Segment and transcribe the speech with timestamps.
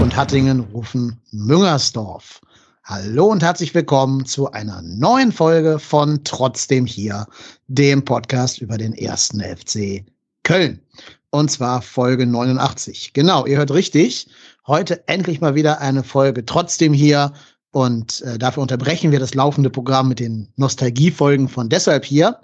[0.00, 2.40] Und Hattingen rufen Müngersdorf.
[2.84, 7.26] Hallo und herzlich willkommen zu einer neuen Folge von Trotzdem hier,
[7.68, 10.06] dem Podcast über den ersten FC
[10.42, 10.80] Köln.
[11.28, 13.12] Und zwar Folge 89.
[13.12, 14.28] Genau, ihr hört richtig.
[14.66, 17.34] Heute endlich mal wieder eine Folge Trotzdem hier.
[17.70, 22.40] Und äh, dafür unterbrechen wir das laufende Programm mit den Nostalgiefolgen von deshalb hier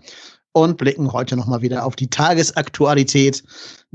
[0.53, 3.45] und blicken heute nochmal wieder auf die Tagesaktualität,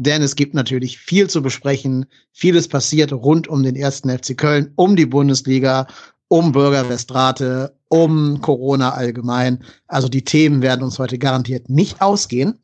[0.04, 2.06] denn es gibt natürlich viel zu besprechen.
[2.32, 5.88] Vieles passiert rund um den ersten FC Köln, um die Bundesliga,
[6.28, 9.64] um Bürger Westrate, um Corona allgemein.
[9.88, 12.56] Also die Themen werden uns heute garantiert nicht ausgehen.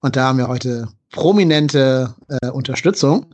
[0.00, 3.26] Und da haben wir heute prominente äh, Unterstützung.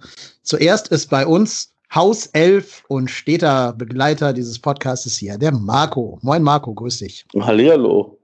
[0.42, 6.18] Zuerst ist bei uns Haus 11 und steter Begleiter dieses Podcasts hier, der Marco.
[6.22, 7.24] Moin Marco, grüß dich.
[7.38, 8.15] Hallihallo.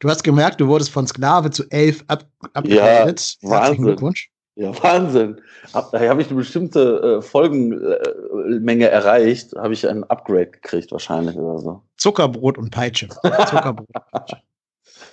[0.00, 3.36] Du hast gemerkt, du wurdest von Sklave zu elf ab, abgegradet.
[3.40, 3.84] Ja, Wahnsinn.
[3.84, 4.30] Glückwunsch.
[4.56, 5.40] Ja, Wahnsinn.
[5.72, 11.36] Ab, da habe ich eine bestimmte äh, Folgenmenge erreicht, habe ich ein Upgrade gekriegt wahrscheinlich
[11.36, 11.82] oder so.
[11.96, 13.08] Zuckerbrot und Peitsche.
[13.08, 14.42] Zuckerbrot und Peitsche.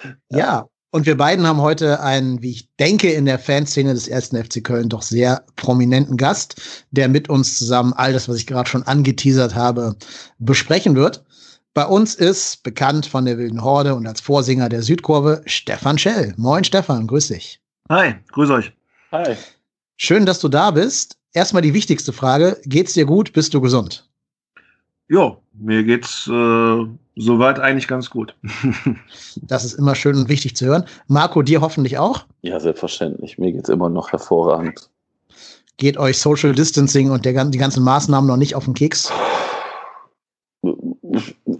[0.30, 0.38] ja.
[0.38, 0.68] ja.
[0.90, 4.64] Und wir beiden haben heute einen, wie ich denke, in der Fanszene des ersten FC
[4.64, 8.84] Köln doch sehr prominenten Gast, der mit uns zusammen all das, was ich gerade schon
[8.84, 9.98] angeteasert habe,
[10.40, 11.26] besprechen wird.
[11.78, 16.34] Bei uns ist bekannt von der Wilden Horde und als Vorsinger der Südkurve Stefan Schell.
[16.36, 17.62] Moin Stefan, grüß dich.
[17.88, 18.74] Hi, grüß euch.
[19.12, 19.36] Hi.
[19.96, 21.20] Schön, dass du da bist.
[21.34, 23.32] Erstmal die wichtigste Frage: Geht's dir gut?
[23.32, 24.10] Bist du gesund?
[25.08, 28.36] Jo, mir geht's äh, soweit eigentlich ganz gut.
[29.44, 30.84] das ist immer schön und wichtig zu hören.
[31.06, 32.26] Marco, dir hoffentlich auch?
[32.42, 33.38] Ja, selbstverständlich.
[33.38, 34.90] Mir geht's immer noch hervorragend.
[35.78, 39.12] Geht euch Social Distancing und der, die ganzen Maßnahmen noch nicht auf den Keks?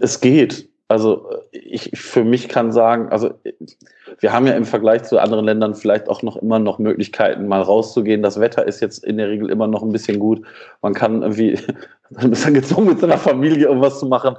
[0.08, 0.68] Es geht.
[0.88, 3.34] Also ich für mich kann sagen, also
[4.20, 7.60] wir haben ja im Vergleich zu anderen Ländern vielleicht auch noch immer noch Möglichkeiten, mal
[7.60, 8.22] rauszugehen.
[8.22, 10.40] Das Wetter ist jetzt in der Regel immer noch ein bisschen gut.
[10.80, 11.58] Man kann irgendwie,
[12.10, 14.36] man ist dann gezwungen, mit seiner Familie irgendwas zu machen.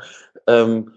[0.47, 0.91] Ähm,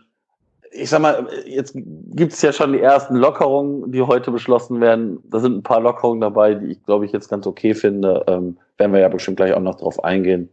[0.70, 5.18] ich sag mal, jetzt gibt es ja schon die ersten Lockerungen, die heute beschlossen werden.
[5.24, 8.24] Da sind ein paar Lockerungen dabei, die ich, glaube ich, jetzt ganz okay finde.
[8.26, 10.48] Ähm, werden wir ja bestimmt gleich auch noch drauf eingehen.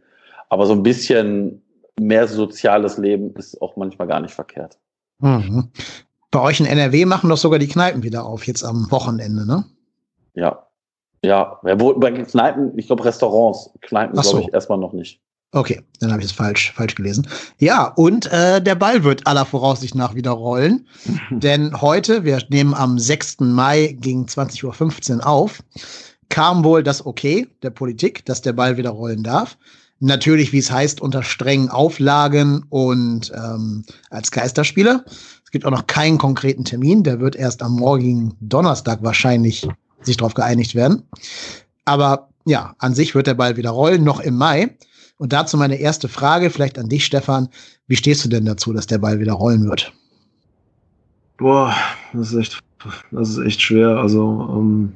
[0.50, 1.62] Aber so ein bisschen
[2.00, 4.78] mehr soziales Leben ist auch manchmal gar nicht verkehrt.
[5.18, 5.70] Mhm.
[6.30, 9.64] Bei euch in NRW machen doch sogar die Kneipen wieder auf, jetzt am Wochenende, ne?
[10.34, 10.66] Ja.
[11.22, 14.30] Ja, bei Kneipen, ich glaube Restaurants, Kneipen so.
[14.30, 15.20] glaube ich erstmal noch nicht.
[15.52, 17.26] Okay, dann habe ich es falsch, falsch gelesen.
[17.58, 20.86] Ja, und äh, der Ball wird aller Voraussicht nach wieder rollen.
[21.30, 23.40] denn heute, wir nehmen am 6.
[23.40, 25.62] Mai gegen 20.15 Uhr auf,
[26.28, 29.58] kam wohl das Okay der Politik, dass der Ball wieder rollen darf.
[30.00, 35.04] Natürlich, wie es heißt, unter strengen Auflagen und ähm, als Geisterspieler.
[35.44, 37.02] Es gibt auch noch keinen konkreten Termin.
[37.02, 39.68] Der wird erst am morgigen Donnerstag wahrscheinlich
[40.00, 41.02] sich darauf geeinigt werden.
[41.84, 44.74] Aber ja, an sich wird der Ball wieder rollen, noch im Mai.
[45.18, 47.48] Und dazu meine erste Frage, vielleicht an dich, Stefan.
[47.86, 49.92] Wie stehst du denn dazu, dass der Ball wieder rollen wird?
[51.36, 51.74] Boah,
[52.14, 52.58] das ist echt,
[53.10, 53.98] das ist echt schwer.
[53.98, 54.94] Also, ähm,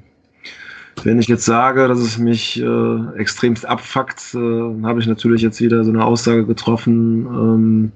[1.03, 5.61] wenn ich jetzt sage, dass es mich äh, extremst abfuckt, äh, habe ich natürlich jetzt
[5.61, 7.93] wieder so eine Aussage getroffen, ähm,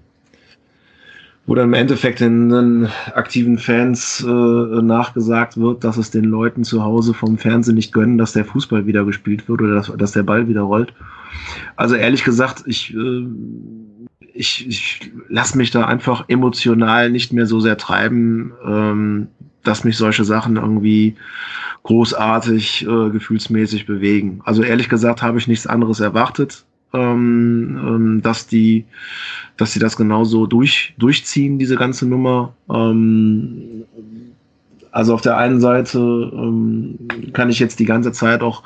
[1.47, 6.65] wo dann im Endeffekt den, den aktiven Fans äh, nachgesagt wird, dass es den Leuten
[6.65, 10.13] zu Hause vom Fernsehen nicht gönnen, dass der Fußball wieder gespielt wird oder dass, dass
[10.13, 10.93] der Ball wieder rollt.
[11.77, 13.27] Also ehrlich gesagt, ich, äh,
[14.35, 19.29] ich, ich lasse mich da einfach emotional nicht mehr so sehr treiben, ähm,
[19.65, 21.17] dass mich solche Sachen irgendwie
[21.83, 24.41] großartig äh, gefühlsmäßig bewegen.
[24.45, 28.85] Also ehrlich gesagt habe ich nichts anderes erwartet, ähm, ähm, dass die,
[29.57, 32.55] dass sie das genauso durch, durchziehen, diese ganze Nummer.
[32.71, 33.85] Ähm,
[34.91, 36.99] also auf der einen Seite ähm,
[37.33, 38.63] kann ich jetzt die ganze Zeit auch,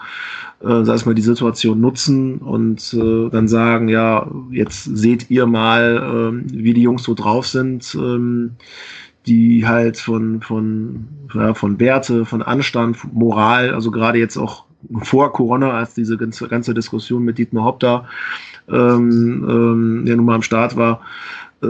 [0.60, 5.46] äh, sag ich mal, die Situation nutzen und äh, dann sagen, ja, jetzt seht ihr
[5.46, 7.94] mal, äh, wie die Jungs so drauf sind.
[7.94, 8.52] Ähm,
[9.26, 14.64] die halt von, von, ja, von Werte, von Anstand, Moral, also gerade jetzt auch
[15.02, 18.06] vor Corona, als diese ganze, ganze Diskussion mit Dietmar Hopp da,
[18.68, 21.00] ähm, ähm, der nun mal am Start war,
[21.62, 21.66] äh,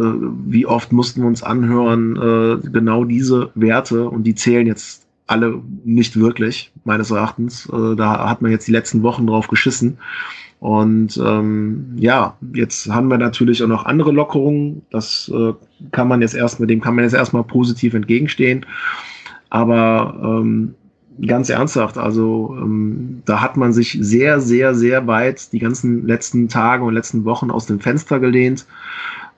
[0.47, 5.61] wie oft mussten wir uns anhören, äh, genau diese Werte, und die zählen jetzt alle
[5.85, 7.67] nicht wirklich, meines Erachtens.
[7.67, 9.99] Äh, da hat man jetzt die letzten Wochen drauf geschissen.
[10.63, 14.83] Und ähm, ja, jetzt haben wir natürlich auch noch andere Lockerungen.
[14.93, 15.55] Das äh,
[15.91, 18.65] kann man jetzt erstmal, dem kann man jetzt erstmal positiv entgegenstehen.
[19.51, 20.77] Aber ähm,
[21.27, 26.47] ganz ernsthaft, also ähm, da hat man sich sehr, sehr, sehr weit die ganzen letzten
[26.47, 28.65] Tage und letzten Wochen aus dem Fenster gelehnt.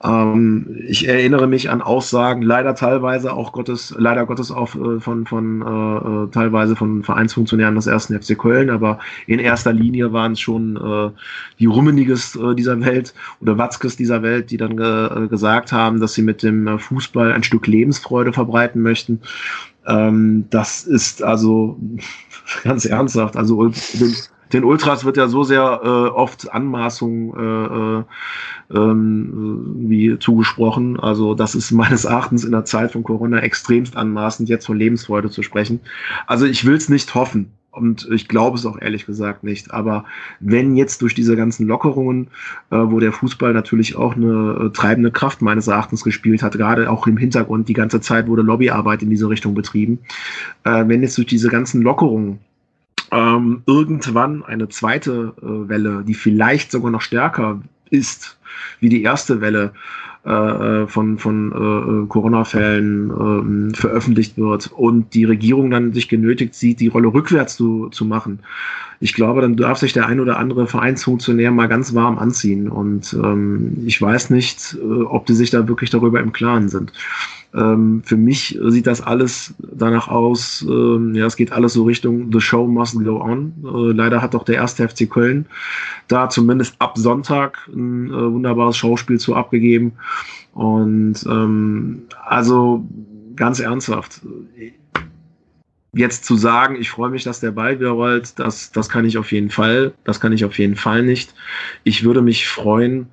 [0.05, 5.25] Ähm, ich erinnere mich an Aussagen, leider teilweise auch Gottes, leider Gottes auch äh, von,
[5.25, 10.33] von äh, äh, teilweise von Vereinsfunktionären des ersten FC Köln, aber in erster Linie waren
[10.33, 11.11] es schon äh,
[11.59, 16.01] die Rummeniges äh, dieser Welt oder Watzkes dieser Welt, die dann ge äh, gesagt haben,
[16.01, 19.21] dass sie mit dem Fußball ein Stück Lebensfreude verbreiten möchten.
[19.87, 21.79] Ähm, das ist also
[22.65, 23.71] ganz ernsthaft, also
[24.55, 30.99] den, Ultras wird ja so sehr äh, oft Anmaßung äh, äh, ähm, wie zugesprochen.
[30.99, 35.31] Also das ist meines Erachtens in der Zeit von Corona extremst anmaßend, jetzt von Lebensfreude
[35.31, 35.81] zu sprechen.
[36.27, 37.51] Also ich will es nicht hoffen.
[37.75, 39.73] Und ich glaube es auch ehrlich gesagt nicht.
[39.73, 40.05] Aber
[40.39, 42.29] wenn jetzt durch diese ganzen Lockerungen,
[42.71, 46.89] äh, wo der Fußball natürlich auch eine äh, treibende Kraft meines Erachtens gespielt hat, gerade
[46.89, 49.99] auch im Hintergrund, die ganze Zeit wurde Lobbyarbeit in diese Richtung betrieben,
[50.63, 52.39] äh, wenn jetzt durch diese ganzen Lockerungen
[53.15, 58.39] ähm, irgendwann eine zweite äh, Welle, die vielleicht sogar noch stärker ist
[58.81, 59.73] wie die erste Welle
[60.27, 66.55] äh, äh von, von äh, Corona-Fällen äh, veröffentlicht wird und die Regierung dann sich genötigt
[66.55, 68.41] sieht, die Rolle rückwärts zu, zu machen,
[69.01, 72.71] ich glaube, dann darf sich der ein oder andere Vereinsfunktionär mal ganz warm anziehen.
[72.71, 76.93] Und ähm, ich weiß nicht, äh, ob die sich da wirklich darüber im Klaren sind.
[77.55, 82.33] Ähm, für mich sieht das alles danach aus, ähm, ja, es geht alles so Richtung
[82.33, 83.53] The Show must go on.
[83.63, 85.47] Äh, leider hat doch der erste FC Köln
[86.09, 89.93] da zumindest ab Sonntag ein äh, wunderbares Schauspiel zu abgegeben.
[90.53, 92.87] Und ähm, also
[93.37, 94.21] ganz ernsthaft,
[95.93, 99.19] jetzt zu sagen, ich freue mich, dass der Ball wieder rollt, das, das kann ich
[99.19, 99.95] auf jeden Fall.
[100.05, 101.35] Das kann ich auf jeden Fall nicht.
[101.85, 103.09] Ich würde mich freuen,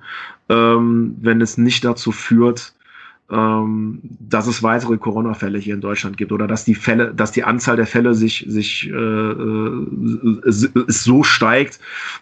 [0.48, 2.74] ähm, wenn es nicht dazu führt,
[3.28, 7.76] dass es weitere Corona-Fälle hier in Deutschland gibt oder dass die Fälle, dass die Anzahl
[7.76, 10.46] der Fälle sich, sich äh, äh,
[10.88, 11.80] so steigt,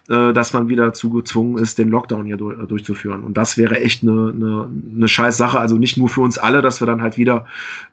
[0.09, 3.25] äh, dass man wieder zu gezwungen ist, den Lockdown hier durch, durchzuführen.
[3.25, 5.59] Und das wäre echt eine, eine, eine scheiß Sache.
[5.59, 7.45] Also nicht nur für uns alle, dass wir dann halt wieder,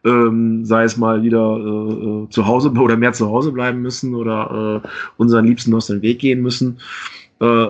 [0.04, 4.14] ähm, sei es mal wieder äh, äh zu Hause oder mehr zu Hause bleiben müssen
[4.14, 4.88] oder äh,
[5.18, 6.78] unseren Liebsten aus dem Weg gehen müssen,
[7.40, 7.66] äh,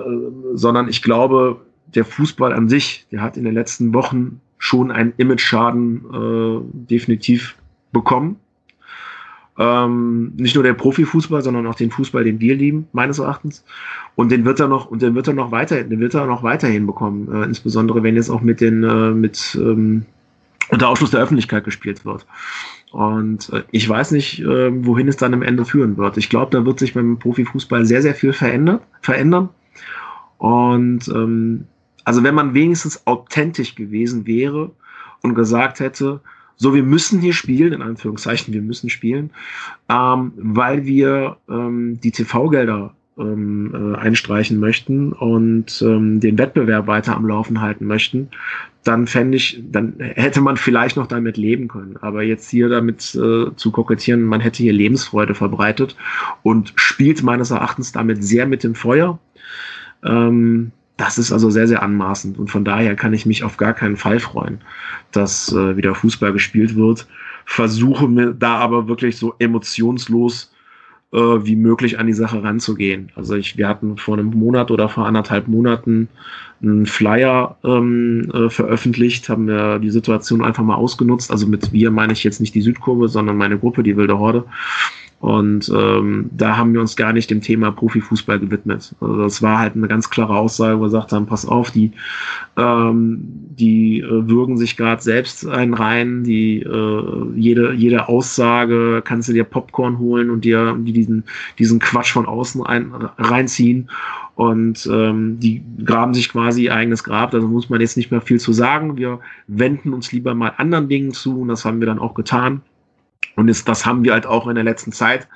[0.55, 1.61] sondern ich glaube,
[1.95, 7.56] der Fußball an sich, der hat in den letzten Wochen schon einen Image-Schaden äh, definitiv
[7.92, 8.38] bekommen.
[9.59, 13.63] Ähm, nicht nur der Profifußball, sondern auch den Fußball, den wir lieben, meines Erachtens.
[14.15, 16.44] Und den wird er noch, und den wird er noch weiter, den wird er noch
[16.44, 17.27] weiterhin bekommen.
[17.33, 20.06] Äh, insbesondere wenn jetzt auch mit den, äh, mit ähm,
[20.69, 22.25] unter Ausschluss der Öffentlichkeit gespielt wird.
[22.92, 26.18] Und äh, ich weiß nicht, äh, wohin es dann am Ende führen wird.
[26.18, 29.50] Ich glaube, da wird sich beim Profifußball sehr, sehr viel verändert, verändern.
[30.38, 31.65] Und ähm,
[32.07, 34.71] also wenn man wenigstens authentisch gewesen wäre
[35.24, 36.21] und gesagt hätte,
[36.56, 39.31] so, wir müssen hier spielen, in Anführungszeichen, wir müssen spielen,
[39.89, 47.13] ähm, weil wir ähm, die TV-Gelder ähm, äh, einstreichen möchten und ähm, den Wettbewerb weiter
[47.13, 48.30] am Laufen halten möchten,
[48.86, 51.98] dann fände ich, dann hätte man vielleicht noch damit leben können.
[51.98, 55.98] Aber jetzt hier damit äh, zu kokettieren, man hätte hier Lebensfreude verbreitet
[56.42, 59.19] und spielt meines Erachtens damit sehr mit dem Feuer.
[60.06, 62.38] Ähm, das ist also sehr, sehr anmaßend.
[62.38, 64.59] Und von daher kann ich mich auf gar keinen Fall freuen,
[65.11, 67.07] dass äh, wieder Fußball gespielt wird.
[67.45, 70.51] Versuche mir da aber wirklich so emotionslos
[71.13, 73.11] äh, wie möglich an die Sache ranzugehen.
[73.15, 76.09] Also ich, wir hatten vor einem Monat oder vor anderthalb Monaten
[76.61, 81.31] einen Flyer ähm, äh, veröffentlicht, haben wir die Situation einfach mal ausgenutzt.
[81.31, 84.45] Also mit wir meine ich jetzt nicht die Südkurve, sondern meine Gruppe, die Wilde Horde.
[85.19, 88.94] Und ähm, da haben wir uns gar nicht dem Thema Profifußball gewidmet.
[89.02, 91.92] Also das war halt eine ganz klare Aussage, wo wir gesagt haben, pass auf, die,
[92.56, 93.18] ähm,
[93.57, 99.33] die äh, würgen sich gerade selbst einen rein, die äh, jede, jede Aussage kannst du
[99.33, 101.24] dir Popcorn holen und dir diesen,
[101.57, 103.90] diesen Quatsch von außen rein, reinziehen.
[104.36, 107.31] Und ähm, die graben sich quasi ihr eigenes Grab.
[107.31, 108.95] Da muss man jetzt nicht mehr viel zu sagen.
[108.95, 112.62] Wir wenden uns lieber mal anderen Dingen zu und das haben wir dann auch getan.
[113.36, 115.28] Und ist, das haben wir halt auch in der letzten Zeit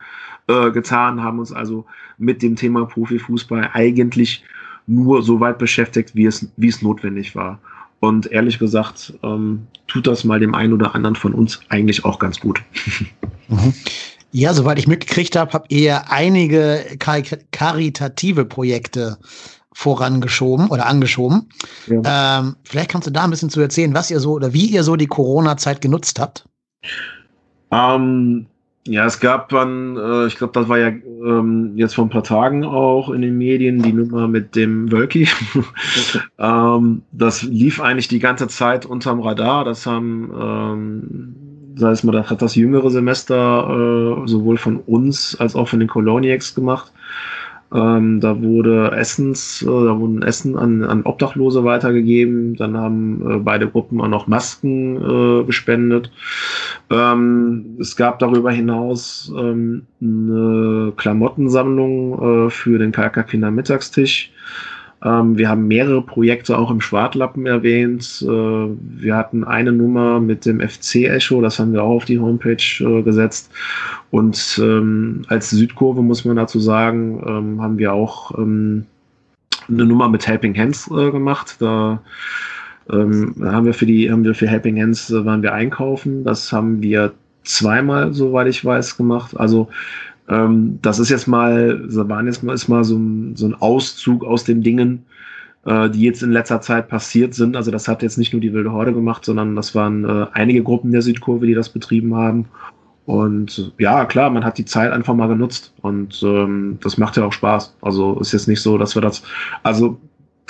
[0.47, 1.85] äh, getan, haben uns also
[2.17, 4.43] mit dem Thema Profifußball eigentlich
[4.87, 7.59] nur so weit beschäftigt, wie es, wie es notwendig war.
[7.99, 12.17] Und ehrlich gesagt, ähm, tut das mal dem einen oder anderen von uns eigentlich auch
[12.17, 12.61] ganz gut.
[13.47, 13.73] Mhm.
[14.31, 17.21] Ja, soweit ich mitgekriegt habe, habt ihr einige kar
[17.51, 19.17] karitative Projekte
[19.73, 21.49] vorangeschoben oder angeschoben.
[21.87, 22.39] Ja.
[22.39, 24.83] Ähm, vielleicht kannst du da ein bisschen zu erzählen, was ihr so oder wie ihr
[24.83, 26.45] so die Corona-Zeit genutzt habt.
[27.71, 28.47] Ähm,
[28.87, 32.23] ja, es gab dann, äh, ich glaube, das war ja ähm, jetzt vor ein paar
[32.23, 35.27] Tagen auch in den Medien, die Nummer mit dem Wölki.
[36.39, 39.65] ähm, das lief eigentlich die ganze Zeit unterm Radar.
[39.65, 41.35] Das haben, ähm,
[41.75, 45.79] sei es mal, das hat das jüngere Semester äh, sowohl von uns als auch von
[45.79, 46.91] den Coloniacs gemacht.
[47.73, 52.55] Ähm, da wurde Essens, äh, da wurden Essen an, an Obdachlose weitergegeben.
[52.55, 56.11] Dann haben äh, beide Gruppen auch noch Masken äh, gespendet.
[56.89, 64.31] Ähm, es gab darüber hinaus ähm, eine Klamottensammlung äh, für den KK Kindermittagstisch.
[65.03, 68.23] Ähm, wir haben mehrere Projekte auch im Schwartlappen erwähnt.
[68.23, 72.19] Äh, wir hatten eine Nummer mit dem FC Echo, das haben wir auch auf die
[72.19, 73.51] Homepage äh, gesetzt.
[74.11, 78.85] Und ähm, als Südkurve muss man dazu sagen, ähm, haben wir auch ähm,
[79.67, 81.55] eine Nummer mit Helping Hands äh, gemacht.
[81.59, 82.01] Da
[82.89, 86.23] ähm, haben wir für die, haben wir für Helping Hands äh, waren wir einkaufen.
[86.23, 89.39] Das haben wir zweimal, soweit ich weiß, gemacht.
[89.39, 89.69] Also
[90.31, 94.23] ähm, das ist jetzt mal, waren jetzt mal, ist mal so ein, so ein Auszug
[94.23, 95.05] aus den Dingen,
[95.65, 97.57] äh, die jetzt in letzter Zeit passiert sind.
[97.57, 100.63] Also das hat jetzt nicht nur die Wilde Horde gemacht, sondern das waren äh, einige
[100.63, 102.45] Gruppen der Südkurve, die das betrieben haben.
[103.05, 107.25] Und ja, klar, man hat die Zeit einfach mal genutzt und ähm, das macht ja
[107.25, 107.75] auch Spaß.
[107.81, 109.23] Also ist jetzt nicht so, dass wir das,
[109.63, 109.99] also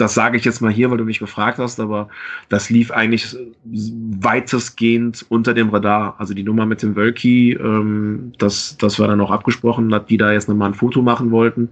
[0.02, 2.10] das sage ich jetzt mal hier, weil du mich gefragt hast, aber
[2.50, 6.16] das lief eigentlich weitestgehend unter dem Radar.
[6.18, 10.18] Also die Nummer mit dem Wölki, ähm, das, das war dann auch abgesprochen, dass die
[10.18, 11.70] da jetzt nochmal ein Foto machen wollten.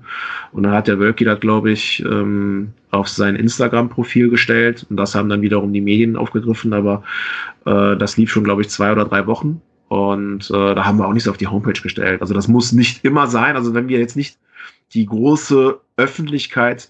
[0.52, 4.86] Und dann hat der Wölki das, glaube ich, ähm, auf sein Instagram-Profil gestellt.
[4.90, 7.04] Und das haben dann wiederum die Medien aufgegriffen, aber
[7.66, 9.60] äh, das lief schon, glaube ich, zwei oder drei Wochen.
[9.88, 12.22] Und äh, da haben wir auch nichts auf die Homepage gestellt.
[12.22, 13.56] Also das muss nicht immer sein.
[13.56, 14.38] Also wenn wir jetzt nicht
[14.94, 16.90] die große Öffentlichkeit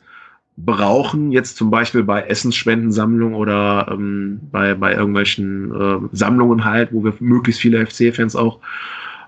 [0.65, 7.03] brauchen, jetzt zum Beispiel bei Essensspendensammlungen oder ähm, bei, bei irgendwelchen äh, Sammlungen halt, wo
[7.03, 8.59] wir möglichst viele FC-Fans auch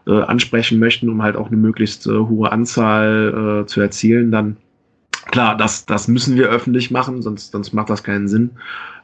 [0.08, 4.58] äh, ansprechen möchten, um halt auch eine möglichst äh, hohe Anzahl äh, zu erzielen, dann
[5.32, 8.52] klar, das, das müssen wir öffentlich machen, sonst, sonst macht das keinen Sinn.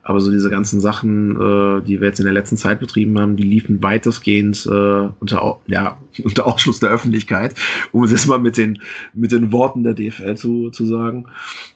[0.08, 3.36] Aber so diese ganzen Sachen, äh, die wir jetzt in der letzten Zeit betrieben haben,
[3.36, 7.56] die liefen weitestgehend äh, unter, ja, unter Ausschluss der Öffentlichkeit,
[7.92, 8.80] um es jetzt mal mit den,
[9.14, 11.26] mit den Worten der DFL zu, zu sagen.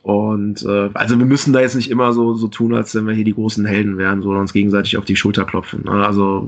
[0.02, 3.14] Und äh, also wir müssen da jetzt nicht immer so, so tun, als wenn wir
[3.14, 5.84] hier die großen Helden wären, sondern uns gegenseitig auf die Schulter klopfen.
[5.84, 5.92] Ne?
[5.92, 6.48] Also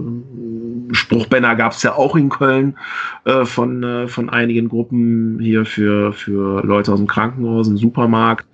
[0.93, 2.77] Spruchbanner gab es ja auch in Köln
[3.25, 8.47] äh, von, äh, von einigen Gruppen hier für, für Leute aus dem Krankenhaus, im Supermarkt.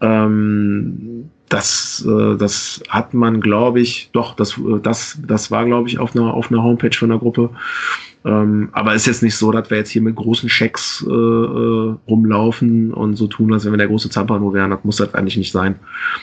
[0.00, 5.88] Ähm, das, äh, das hat man, glaube ich, doch, das, äh, das, das war, glaube
[5.88, 7.50] ich, auf einer, auf einer Homepage von der Gruppe.
[8.24, 11.94] Ähm, aber ist jetzt nicht so, dass wir jetzt hier mit großen Schecks äh, äh,
[12.08, 14.70] rumlaufen und so tun, als wenn wir der große Zampano wären.
[14.70, 15.76] Das muss das eigentlich nicht sein.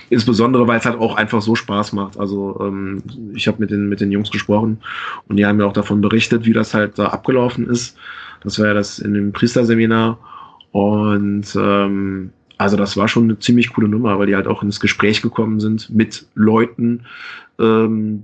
[0.10, 2.20] Insbesondere, weil es halt auch einfach so Spaß macht.
[2.20, 3.02] Also ähm,
[3.34, 4.80] ich habe mit den, mit den Jungs gesprochen
[5.30, 7.96] und die haben mir auch davon berichtet, wie das halt da abgelaufen ist.
[8.44, 10.18] Das war ja das in dem Priesterseminar.
[10.72, 12.32] Und ähm,
[12.62, 15.60] also das war schon eine ziemlich coole Nummer, weil die halt auch ins Gespräch gekommen
[15.60, 17.02] sind mit Leuten,
[17.60, 18.24] ähm,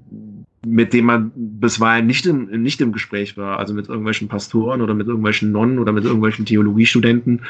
[0.63, 4.93] mit denen man bisweilen nicht im, nicht im Gespräch war, also mit irgendwelchen Pastoren oder
[4.93, 7.41] mit irgendwelchen Nonnen oder mit irgendwelchen Theologiestudenten,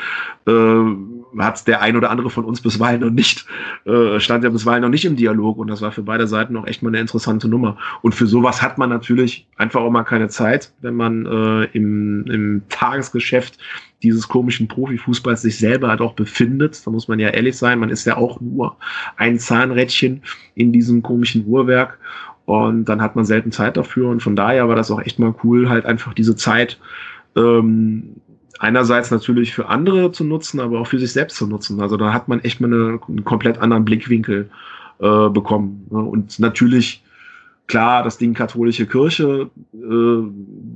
[0.46, 0.51] äh,
[1.38, 3.46] hat der ein oder andere von uns bisweilen noch nicht,
[3.86, 6.65] äh, stand ja bisweilen noch nicht im Dialog und das war für beide Seiten auch
[6.67, 7.77] echt mal eine interessante Nummer.
[8.01, 12.25] Und für sowas hat man natürlich einfach auch mal keine Zeit, wenn man äh, im,
[12.27, 13.60] im Tagesgeschäft
[14.03, 16.86] dieses komischen Profifußballs sich selber halt auch befindet.
[16.86, 18.77] Da muss man ja ehrlich sein, man ist ja auch nur
[19.15, 20.22] ein Zahnrädchen
[20.55, 22.00] in diesem komischen Uhrwerk
[22.46, 25.36] und dann hat man selten Zeit dafür und von daher war das auch echt mal
[25.43, 26.79] cool, halt einfach diese Zeit
[27.36, 28.15] ähm,
[28.59, 31.81] einerseits natürlich für andere zu nutzen, aber auch für sich selbst zu nutzen.
[31.81, 34.49] Also da hat man echt mal eine, einen komplett anderen Blickwinkel
[34.99, 35.85] äh, bekommen.
[35.89, 37.03] Und natürlich
[37.67, 40.27] Klar, das Ding katholische Kirche, äh,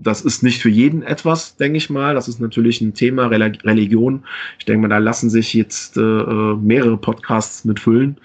[0.04, 2.14] das ist nicht für jeden etwas, denke ich mal.
[2.16, 4.26] Das ist natürlich ein Thema Religion.
[4.60, 8.18] Ich denke mal, da lassen sich jetzt äh, mehrere Podcasts mitfüllen.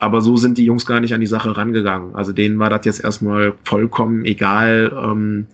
[0.00, 2.16] Aber so sind die Jungs gar nicht an die Sache rangegangen.
[2.16, 5.46] Also denen war das jetzt erstmal vollkommen egal, ähm,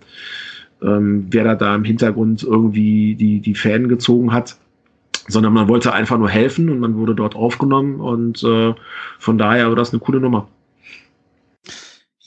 [0.81, 4.57] ähm, wer da, da im Hintergrund irgendwie die, die Fäden gezogen hat
[5.27, 8.73] sondern man wollte einfach nur helfen und man wurde dort aufgenommen und äh,
[9.19, 10.47] von daher war das eine coole Nummer.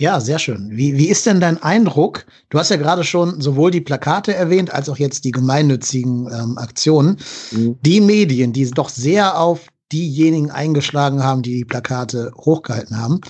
[0.00, 0.70] Ja, sehr schön.
[0.70, 2.24] Wie, wie ist denn dein Eindruck?
[2.50, 6.56] Du hast ja gerade schon sowohl die Plakate erwähnt, als auch jetzt die gemeinnützigen ähm,
[6.56, 7.16] Aktionen.
[7.50, 7.76] Mhm.
[7.84, 13.20] Die Medien, die doch sehr auf diejenigen eingeschlagen haben, die die Plakate hochgehalten haben,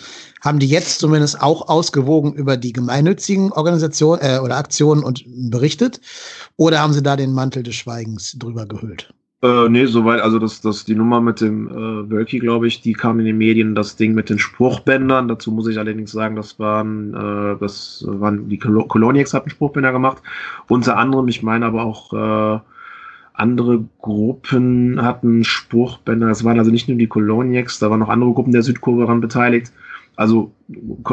[0.40, 6.00] haben die jetzt zumindest auch ausgewogen über die gemeinnützigen Organisationen äh, oder Aktionen und berichtet?
[6.56, 9.12] Oder haben sie da den Mantel des Schweigens drüber gehüllt?
[9.40, 12.92] Äh, nee, soweit, also das, das, die Nummer mit dem äh, Wölki, glaube ich, die
[12.92, 16.58] kam in den Medien, das Ding mit den Spruchbändern, dazu muss ich allerdings sagen, das
[16.58, 20.24] waren, äh, das waren, die Col Coloniex hat einen Spruchbänder gemacht,
[20.68, 22.60] unter anderem, ich meine aber auch, äh,
[23.38, 28.32] andere Gruppen hatten Spruchbänder, es waren also nicht nur die Coloniex, da waren noch andere
[28.32, 29.72] Gruppen der Südkurve daran beteiligt,
[30.18, 30.52] also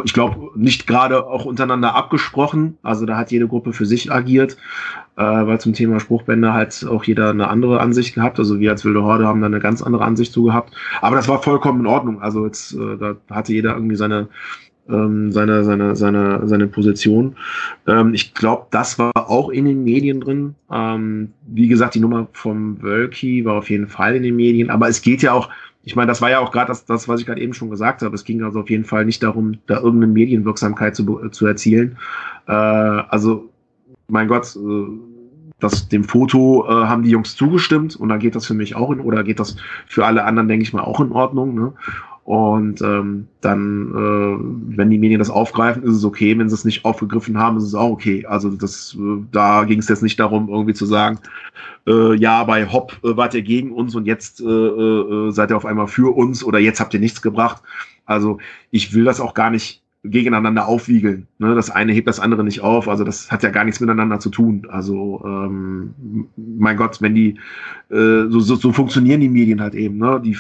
[0.04, 2.80] ich glaube, nicht gerade auch untereinander abgesprochen.
[2.82, 4.58] Also da hat jede Gruppe für sich agiert,
[5.16, 8.40] äh, weil zum Thema Spruchbänder halt auch jeder eine andere Ansicht gehabt.
[8.40, 10.74] Also wir als Wilde Horde haben da eine ganz andere Ansicht zu gehabt.
[11.02, 12.20] Aber das war vollkommen in Ordnung.
[12.24, 14.28] Also jetzt, äh, da hatte jeder irgendwie seine
[14.90, 17.36] ähm, seine, seine, seine, seine Position.
[17.88, 20.56] Ähm, ich glaube, das war auch in den Medien drin.
[20.72, 24.88] Ähm, wie gesagt, die Nummer vom Wölki war auf jeden Fall in den Medien, aber
[24.88, 25.50] es geht ja auch,
[25.84, 28.02] ich meine, das war ja auch gerade das, das, was ich gerade eben schon gesagt
[28.02, 28.16] habe.
[28.16, 31.98] Es ging also auf jeden Fall nicht darum, da irgendeine Medienwirksamkeit zu, zu erzielen.
[32.48, 33.50] Äh, also,
[34.08, 34.88] mein Gott, äh,
[35.60, 38.92] das, dem Foto äh, haben die Jungs zugestimmt und dann geht das für mich auch
[38.92, 39.56] in, oder geht das
[39.88, 41.56] für alle anderen, denke ich mal, auch in Ordnung.
[41.56, 41.74] Ne?
[42.26, 46.36] Und ähm, dann, äh, wenn die Medien das aufgreifen, ist es okay.
[46.36, 48.26] Wenn sie es nicht aufgegriffen haben, ist es auch okay.
[48.26, 51.20] Also das, äh, da ging es jetzt nicht darum, irgendwie zu sagen,
[51.88, 55.58] äh, ja, bei Hopp äh, wart ihr gegen uns und jetzt äh, äh, seid ihr
[55.58, 57.62] auf einmal für uns oder jetzt habt ihr nichts gebracht.
[58.08, 58.40] Also
[58.72, 61.28] ich will das auch gar nicht gegeneinander aufwiegeln.
[61.38, 61.54] Ne?
[61.54, 62.88] Das eine hebt das andere nicht auf.
[62.88, 64.66] Also das hat ja gar nichts miteinander zu tun.
[64.72, 65.94] Also ähm,
[66.36, 67.38] mein Gott, wenn die
[67.92, 69.98] äh, so, so, so funktionieren die Medien halt eben.
[70.00, 70.20] Ne?
[70.24, 70.36] Die,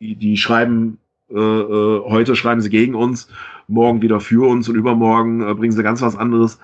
[0.00, 0.98] die, die schreiben
[1.30, 3.28] äh, äh, heute schreiben sie gegen uns,
[3.68, 6.58] morgen wieder für uns und übermorgen äh, bringen sie ganz was anderes.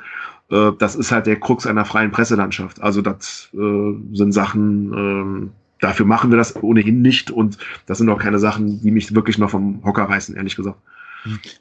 [0.51, 2.83] Äh, das ist halt der Krux einer freien Presselandschaft.
[2.83, 5.51] Also das äh, sind Sachen, ähm,
[5.81, 9.39] dafür machen wir das ohnehin nicht und das sind auch keine Sachen, die mich wirklich
[9.39, 10.79] noch vom Hocker reißen, ehrlich gesagt.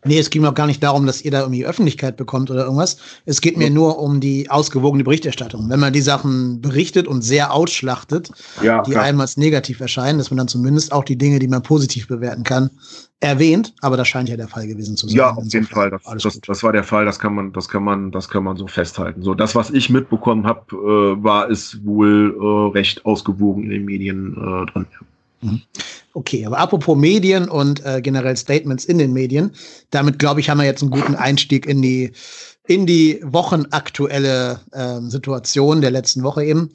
[0.06, 2.64] Nee, es ging mir auch gar nicht darum, dass ihr da irgendwie Öffentlichkeit bekommt oder
[2.64, 2.98] irgendwas.
[3.26, 5.70] Es geht mir nur um die ausgewogene Berichterstattung.
[5.70, 9.04] Wenn man die Sachen berichtet und sehr ausschlachtet, ja, die klar.
[9.04, 12.44] einem als negativ erscheinen, dass man dann zumindest auch die Dinge, die man positiv bewerten
[12.44, 12.70] kann,
[13.20, 13.74] erwähnt.
[13.82, 15.18] Aber das scheint ja der Fall gewesen zu sein.
[15.18, 15.92] Ja, auf jeden Fall.
[15.92, 17.06] Das, das, das, war der Fall.
[17.06, 19.22] Das kann man, das kann man, das kann man so festhalten.
[19.22, 23.86] So, das, was ich mitbekommen habe, äh, war es wohl äh, recht ausgewogen in den
[23.86, 24.86] Medien äh, drin.
[25.42, 25.62] Mhm.
[26.14, 29.52] Okay, aber apropos Medien und äh, generell Statements in den Medien,
[29.92, 32.12] damit glaube ich, haben wir jetzt einen guten Einstieg in die
[32.68, 36.70] in die wochenaktuelle äh, Situation der letzten Woche eben.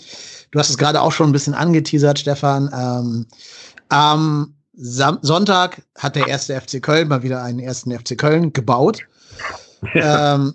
[0.50, 2.68] Du hast es gerade auch schon ein bisschen angeteasert, Stefan.
[2.72, 3.26] Ähm,
[3.90, 9.02] am Sam Sonntag hat der erste FC Köln mal wieder einen ersten FC Köln gebaut.
[9.94, 10.34] Ja.
[10.34, 10.54] Ähm,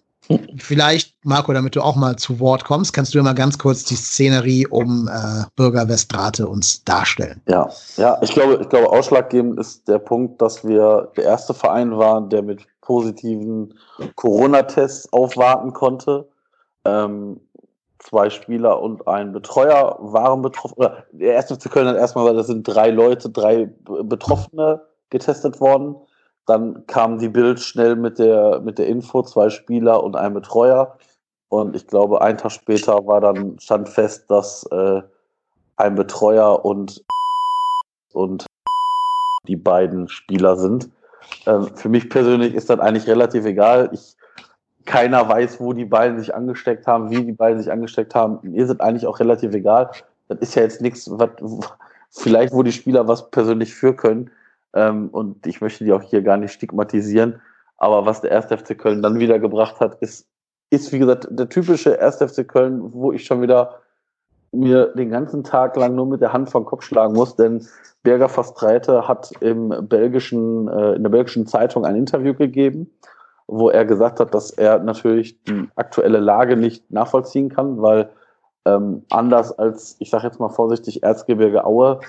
[0.57, 3.83] Vielleicht, Marco, damit du auch mal zu Wort kommst, kannst du ja mal ganz kurz
[3.83, 7.41] die Szenerie um äh, Bürger Westrate uns darstellen.
[7.47, 11.97] Ja, ja, ich glaube, ich glaube, ausschlaggebend ist der Punkt, dass wir der erste Verein
[11.97, 13.73] waren, der mit positiven
[14.15, 16.27] Corona-Tests aufwarten konnte.
[16.85, 17.39] Ähm,
[17.97, 20.75] zwei Spieler und ein Betreuer waren betroffen.
[20.77, 23.69] Oder der erste FC Köln hat erstmal, das sind drei Leute, drei
[24.03, 25.95] Betroffene getestet worden.
[26.49, 30.97] Dann kam die Bild schnell mit der, mit der Info, zwei Spieler und ein Betreuer.
[31.47, 35.03] Und ich glaube, ein Tag später war dann, stand fest, dass äh,
[35.77, 37.05] ein Betreuer und,
[38.13, 38.47] und
[39.47, 40.89] die beiden Spieler sind.
[41.45, 43.91] Ähm, für mich persönlich ist das eigentlich relativ egal.
[43.93, 44.15] Ich,
[44.85, 48.39] keiner weiß, wo die beiden sich angesteckt haben, wie die beiden sich angesteckt haben.
[48.41, 49.91] Mir ist es eigentlich auch relativ egal.
[50.29, 51.29] Das ist ja jetzt nichts, was
[52.09, 54.31] vielleicht, wo die Spieler was persönlich für können.
[54.73, 57.41] Ähm, und ich möchte die auch hier gar nicht stigmatisieren.
[57.77, 58.47] Aber was der 1.
[58.47, 60.27] FC Köln dann wieder gebracht hat, ist,
[60.69, 62.17] ist wie gesagt, der typische 1.
[62.17, 63.79] FC Köln, wo ich schon wieder
[64.51, 67.65] mir den ganzen Tag lang nur mit der Hand vom Kopf schlagen muss, denn
[68.03, 72.89] Berger Fastreite hat im belgischen, äh, in der belgischen Zeitung ein Interview gegeben,
[73.47, 78.09] wo er gesagt hat, dass er natürlich die aktuelle Lage nicht nachvollziehen kann, weil
[78.65, 81.99] ähm, anders als, ich sage jetzt mal vorsichtig, Erzgebirge Aue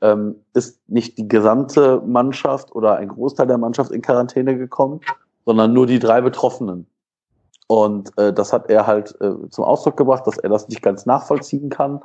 [0.00, 5.00] ähm, ist nicht die gesamte Mannschaft oder ein Großteil der Mannschaft in Quarantäne gekommen,
[5.44, 6.86] sondern nur die drei Betroffenen.
[7.66, 11.06] Und äh, das hat er halt äh, zum Ausdruck gebracht, dass er das nicht ganz
[11.06, 12.00] nachvollziehen kann.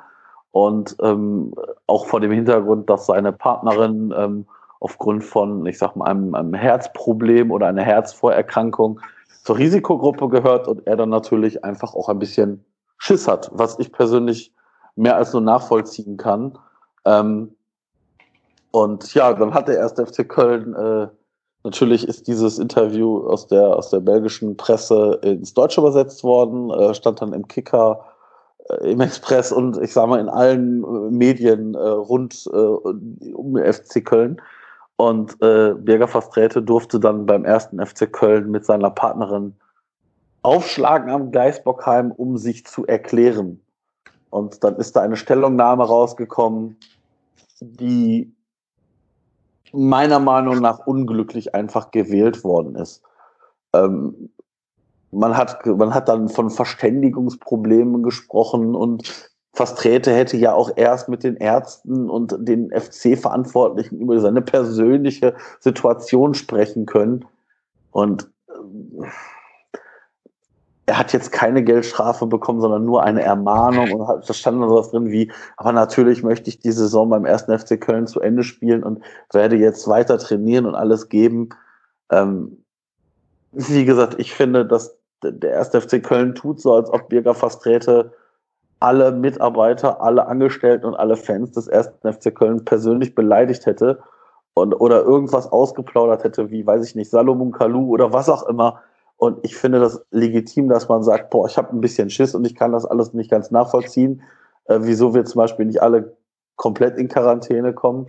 [0.52, 1.54] Und ähm,
[1.88, 4.46] auch vor dem Hintergrund, dass seine Partnerin ähm,
[4.80, 9.00] aufgrund von, ich sag mal, einem, einem Herzproblem oder einer Herzvorerkrankung
[9.44, 12.64] zur Risikogruppe gehört und er dann natürlich einfach auch ein bisschen
[12.98, 14.54] Schiss hat, was ich persönlich
[14.96, 16.58] mehr als nur nachvollziehen kann.
[17.06, 17.55] Ähm,
[18.76, 21.08] und ja, dann hat der erste FC Köln, äh,
[21.64, 26.94] natürlich ist dieses Interview aus der, aus der belgischen Presse ins Deutsche übersetzt worden, äh,
[26.94, 28.04] stand dann im Kicker,
[28.68, 33.56] äh, im Express und ich sag mal in allen äh, Medien äh, rund äh, um
[33.56, 34.42] FC Köln.
[34.98, 39.56] Und äh, Birger Fasträte durfte dann beim ersten FC Köln mit seiner Partnerin
[40.42, 43.62] aufschlagen am Geisbockheim, um sich zu erklären.
[44.32, 46.76] Und dann ist da eine Stellungnahme rausgekommen,
[47.62, 48.35] die
[49.76, 53.04] meiner Meinung nach unglücklich einfach gewählt worden ist.
[53.74, 54.30] Ähm,
[55.12, 61.24] man, hat, man hat dann von Verständigungsproblemen gesprochen und Fastrete hätte ja auch erst mit
[61.24, 67.26] den Ärzten und den FC-Verantwortlichen über seine persönliche Situation sprechen können.
[67.92, 69.08] Und äh,
[70.88, 74.92] er hat jetzt keine Geldstrafe bekommen, sondern nur eine Ermahnung und da stand dann sowas
[74.92, 78.84] drin wie, aber natürlich möchte ich die Saison beim ersten FC Köln zu Ende spielen
[78.84, 81.50] und werde jetzt weiter trainieren und alles geben.
[82.12, 82.64] Ähm,
[83.52, 88.14] wie gesagt, ich finde, dass der erste FC Köln tut so, als ob Birger Fasträte
[88.80, 94.04] alle Mitarbeiter, alle Angestellten und alle Fans des ersten FC Köln persönlich beleidigt hätte
[94.54, 98.82] und, oder irgendwas ausgeplaudert hätte, wie, weiß ich nicht, Salomon Kalou oder was auch immer
[99.18, 102.46] und ich finde das legitim, dass man sagt, boah, ich habe ein bisschen Schiss und
[102.46, 104.22] ich kann das alles nicht ganz nachvollziehen,
[104.66, 106.16] äh, wieso wir zum Beispiel nicht alle
[106.58, 108.08] komplett in Quarantäne kommen.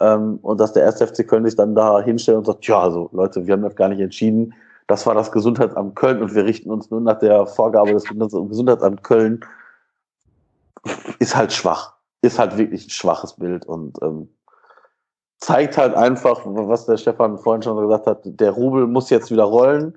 [0.00, 3.08] Ähm, und dass der erste FC Köln sich dann da hinstellt und sagt, ja, also
[3.12, 4.54] Leute, wir haben das gar nicht entschieden.
[4.86, 9.02] Das war das Gesundheitsamt Köln und wir richten uns nur nach der Vorgabe des Gesundheitsamt
[9.02, 9.40] Köln.
[11.20, 11.94] Ist halt schwach.
[12.20, 14.28] Ist halt wirklich ein schwaches Bild und ähm,
[15.38, 19.44] zeigt halt einfach, was der Stefan vorhin schon gesagt hat, der Rubel muss jetzt wieder
[19.44, 19.96] rollen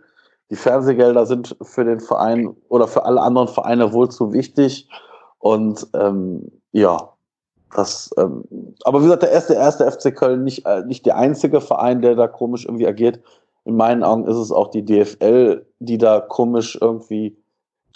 [0.49, 4.89] die Fernsehgelder sind für den Verein oder für alle anderen Vereine wohl zu wichtig.
[5.39, 7.13] Und ähm, ja,
[7.75, 8.43] das, ähm,
[8.83, 12.15] aber wie gesagt, der erste, erste FC Köln nicht, äh, nicht der einzige Verein, der
[12.15, 13.19] da komisch irgendwie agiert.
[13.65, 17.37] In meinen Augen ist es auch die DFL, die da komisch irgendwie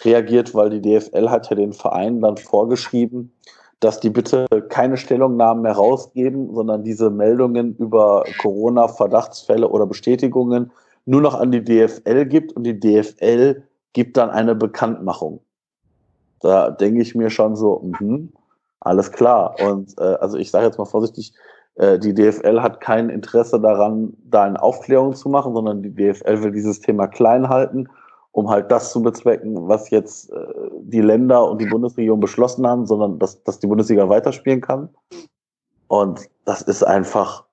[0.02, 3.32] reagiert, weil die DFL hat ja den Vereinen dann vorgeschrieben,
[3.80, 10.70] dass die bitte keine Stellungnahmen mehr rausgeben, sondern diese Meldungen über Corona-Verdachtsfälle oder Bestätigungen
[11.04, 13.62] nur noch an die DFL gibt und die DFL
[13.92, 15.40] gibt dann eine Bekanntmachung.
[16.40, 18.28] Da denke ich mir schon so, mh,
[18.80, 19.56] alles klar.
[19.60, 21.32] Und äh, also ich sage jetzt mal vorsichtig,
[21.76, 26.42] äh, die DFL hat kein Interesse daran, da eine Aufklärung zu machen, sondern die DFL
[26.42, 27.88] will dieses Thema klein halten,
[28.32, 30.36] um halt das zu bezwecken, was jetzt äh,
[30.80, 34.88] die Länder und die Bundesregierung beschlossen haben, sondern dass, dass die Bundesliga weiterspielen kann.
[35.88, 37.44] Und das ist einfach,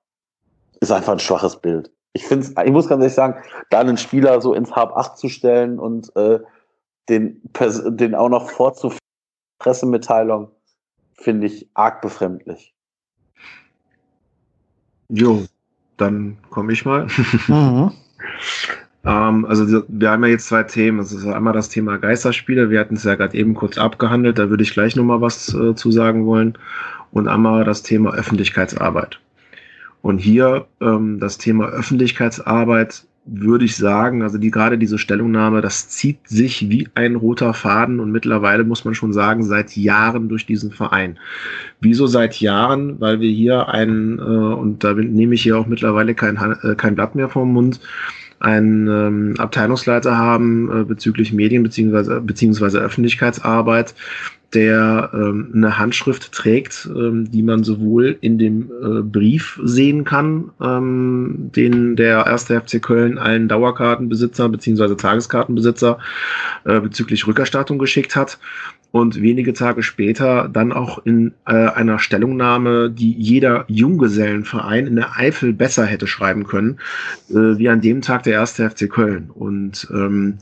[0.80, 4.40] ist einfach ein schwaches Bild ich finde ich muss ganz ehrlich sagen, da einen Spieler
[4.40, 6.40] so ins Hab 8 zu stellen und äh,
[7.08, 8.98] den, den auch noch vorzuführen,
[9.58, 10.50] Pressemitteilung,
[11.14, 12.74] finde ich arg befremdlich.
[15.08, 15.44] Jo,
[15.96, 17.06] dann komme ich mal.
[17.48, 17.92] Mhm.
[19.04, 20.98] ähm, also wir haben ja jetzt zwei Themen.
[20.98, 22.70] Das ist einmal das Thema Geisterspiele.
[22.70, 24.38] Wir hatten es ja gerade eben kurz abgehandelt.
[24.38, 26.56] Da würde ich gleich nochmal was äh, zu sagen wollen.
[27.12, 29.20] Und einmal das Thema Öffentlichkeitsarbeit.
[30.02, 35.88] Und hier ähm, das Thema Öffentlichkeitsarbeit würde ich sagen, also die gerade diese Stellungnahme, das
[35.88, 40.46] zieht sich wie ein roter Faden und mittlerweile muss man schon sagen, seit Jahren durch
[40.46, 41.18] diesen Verein.
[41.80, 43.00] Wieso seit Jahren?
[43.00, 46.94] Weil wir hier einen, äh, und da nehme ich hier auch mittlerweile kein, äh, kein
[46.94, 47.80] Blatt mehr vom Mund,
[48.40, 53.94] einen ähm, Abteilungsleiter haben äh, bezüglich Medien beziehungsweise, beziehungsweise Öffentlichkeitsarbeit,
[54.54, 60.50] der ähm, eine Handschrift trägt, ähm, die man sowohl in dem äh, Brief sehen kann,
[60.60, 65.98] ähm, den der erste FC Köln allen Dauerkartenbesitzer beziehungsweise Tageskartenbesitzer
[66.64, 68.38] äh, bezüglich Rückerstattung geschickt hat
[68.92, 75.16] und wenige Tage später dann auch in äh, einer Stellungnahme, die jeder Junggesellenverein in der
[75.16, 76.78] Eifel besser hätte schreiben können,
[77.30, 79.30] äh, wie an dem Tag der erste FC Köln.
[79.32, 80.38] Und ähm,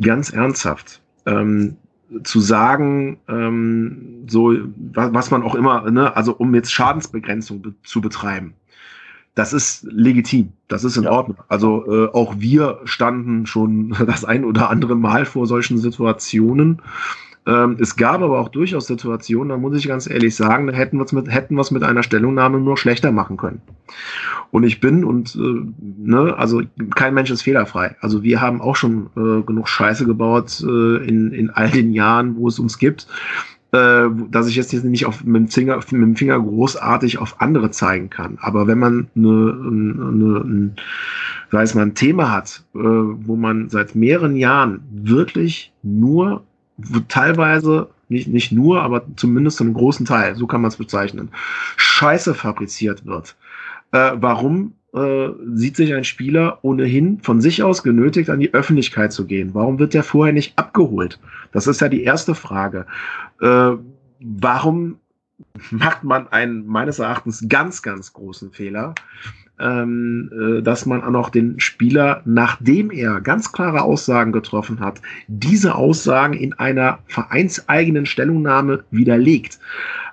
[0.00, 1.76] ganz ernsthaft, ähm,
[2.22, 4.54] zu sagen, ähm, so
[4.92, 8.54] was, man auch immer, ne, also um jetzt Schadensbegrenzung be zu betreiben,
[9.34, 11.12] das ist legitim, das ist in ja.
[11.12, 11.38] Ordnung.
[11.48, 16.82] Also äh, auch wir standen schon das ein oder andere Mal vor solchen Situationen
[17.50, 20.98] ähm, es gab aber auch durchaus Situationen, da muss ich ganz ehrlich sagen, da hätten
[20.98, 23.60] wir es mit, hätten es mit einer Stellungnahme nur schlechter machen können.
[24.52, 26.62] Und ich bin und äh, ne, also
[26.94, 27.96] kein Mensch ist fehlerfrei.
[28.00, 32.36] Also wir haben auch schon äh, genug Scheiße gebaut äh, in, in all den Jahren,
[32.36, 33.08] wo es uns gibt
[33.72, 37.70] äh, dass ich jetzt nicht auf, mit, dem Finger, mit dem Finger großartig auf andere
[37.70, 38.36] zeigen kann.
[38.40, 40.74] Aber wenn man eine, eine, eine,
[41.52, 46.42] weiß man, ein Thema hat, äh, wo man seit mehreren Jahren wirklich nur
[47.08, 51.30] teilweise, nicht, nicht nur, aber zumindest zu einem großen Teil, so kann man es bezeichnen,
[51.76, 53.36] Scheiße fabriziert wird.
[53.92, 59.12] Äh, warum äh, sieht sich ein Spieler ohnehin von sich aus genötigt, an die Öffentlichkeit
[59.12, 59.50] zu gehen?
[59.54, 61.18] Warum wird der vorher nicht abgeholt?
[61.52, 62.86] Das ist ja die erste Frage.
[63.40, 63.72] Äh,
[64.20, 64.96] warum
[65.70, 68.94] macht man einen meines Erachtens ganz, ganz großen Fehler,
[69.60, 76.34] dass man auch noch den Spieler, nachdem er ganz klare Aussagen getroffen hat, diese Aussagen
[76.34, 79.58] in einer vereinseigenen Stellungnahme widerlegt.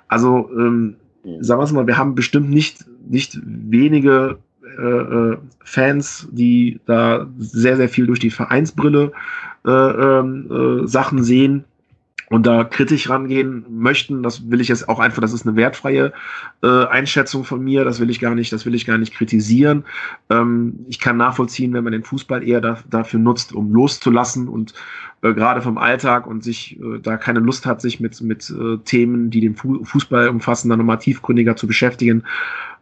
[0.08, 0.96] Also ähm,
[1.40, 4.38] sagen wir es mal, wir haben bestimmt nicht, nicht wenige
[4.78, 9.12] äh, äh, Fans, die da sehr, sehr viel durch die Vereinsbrille
[9.66, 11.64] äh, ähm, äh, Sachen sehen
[12.30, 16.12] und da kritisch rangehen möchten, das will ich jetzt auch einfach, das ist eine wertfreie
[16.62, 19.84] äh, Einschätzung von mir, das will ich gar nicht, das will ich gar nicht kritisieren.
[20.28, 24.74] Ähm, ich kann nachvollziehen, wenn man den Fußball eher da, dafür nutzt, um loszulassen und
[25.22, 28.76] äh, gerade vom Alltag und sich äh, da keine Lust hat, sich mit, mit äh,
[28.84, 32.24] Themen, die den Fu Fußball umfassen, dann nochmal tiefgründiger zu beschäftigen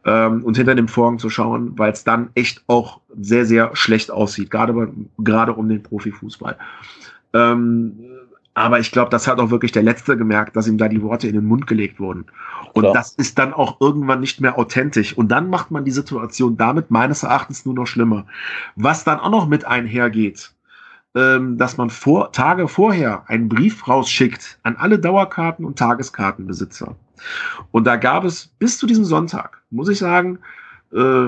[0.05, 4.11] ähm, und hinter dem Vorhang zu schauen, weil es dann echt auch sehr, sehr schlecht
[4.11, 6.57] aussieht, gerade, gerade um den Profifußball.
[7.33, 7.99] Ähm,
[8.57, 11.29] aber ich glaube, das hat auch wirklich der Letzte gemerkt, dass ihm da die Worte
[11.29, 12.25] in den Mund gelegt wurden.
[12.73, 12.95] Und Klar.
[12.95, 15.14] das ist dann auch irgendwann nicht mehr authentisch.
[15.14, 18.25] Und dann macht man die Situation damit meines Erachtens nur noch schlimmer.
[18.75, 20.55] Was dann auch noch mit einhergeht,
[21.14, 26.97] ähm, dass man vor, Tage vorher einen Brief rausschickt an alle Dauerkarten- und Tageskartenbesitzer.
[27.73, 30.38] Und da gab es bis zu diesem Sonntag, muss ich sagen,
[30.95, 31.27] äh,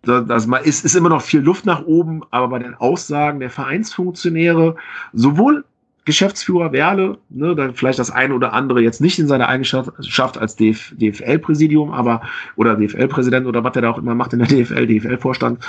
[0.00, 4.76] das ist, ist immer noch viel Luft nach oben, aber bei den Aussagen der Vereinsfunktionäre,
[5.12, 5.64] sowohl
[6.04, 10.56] Geschäftsführer Werle, ne, dann vielleicht das eine oder andere jetzt nicht in seiner Eigenschaft als
[10.56, 12.22] DF, DFL-Präsidium, aber
[12.56, 15.64] oder DFL-Präsident oder was er da auch immer macht in der DFL, DFL-Vorstand,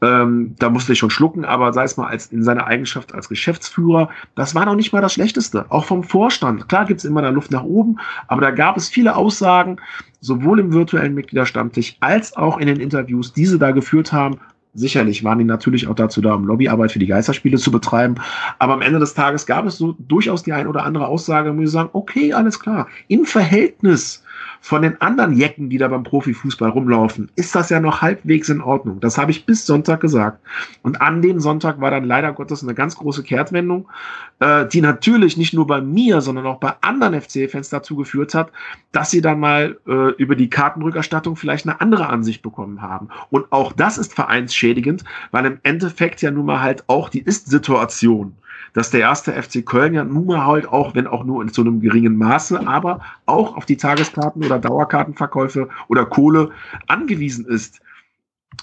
[0.00, 3.28] ähm, da musste ich schon schlucken, aber sei es mal als in seiner Eigenschaft als
[3.28, 5.66] Geschäftsführer, das war noch nicht mal das Schlechteste.
[5.70, 6.68] Auch vom Vorstand.
[6.68, 9.78] Klar gibt's immer da Luft nach oben, aber da gab es viele Aussagen,
[10.20, 14.38] sowohl im virtuellen Mitgliederstammtisch als auch in den Interviews, diese da geführt haben,
[14.74, 18.16] Sicherlich waren die natürlich auch dazu da, um Lobbyarbeit für die Geisterspiele zu betreiben.
[18.58, 21.60] Aber am Ende des Tages gab es so durchaus die ein oder andere Aussage, wo
[21.60, 22.86] wir sagen, okay, alles klar.
[23.08, 24.22] Im Verhältnis
[24.60, 28.60] von den anderen Jecken, die da beim Profifußball rumlaufen, ist das ja noch halbwegs in
[28.60, 29.00] Ordnung.
[29.00, 30.40] Das habe ich bis Sonntag gesagt.
[30.82, 33.88] Und an dem Sonntag war dann leider Gottes eine ganz große Kehrtwendung,
[34.40, 38.50] äh, die natürlich nicht nur bei mir, sondern auch bei anderen FC-Fans dazu geführt hat,
[38.92, 43.08] dass sie dann mal äh, über die Kartenrückerstattung vielleicht eine andere Ansicht bekommen haben.
[43.30, 48.34] Und auch das ist vereinsschädigend, weil im Endeffekt ja nun mal halt auch die Ist-Situation
[48.72, 51.62] dass der erste FC Köln ja nun mal halt auch, wenn auch nur in so
[51.62, 56.50] einem geringen Maße, aber auch auf die Tageskarten oder Dauerkartenverkäufe oder Kohle
[56.86, 57.80] angewiesen ist.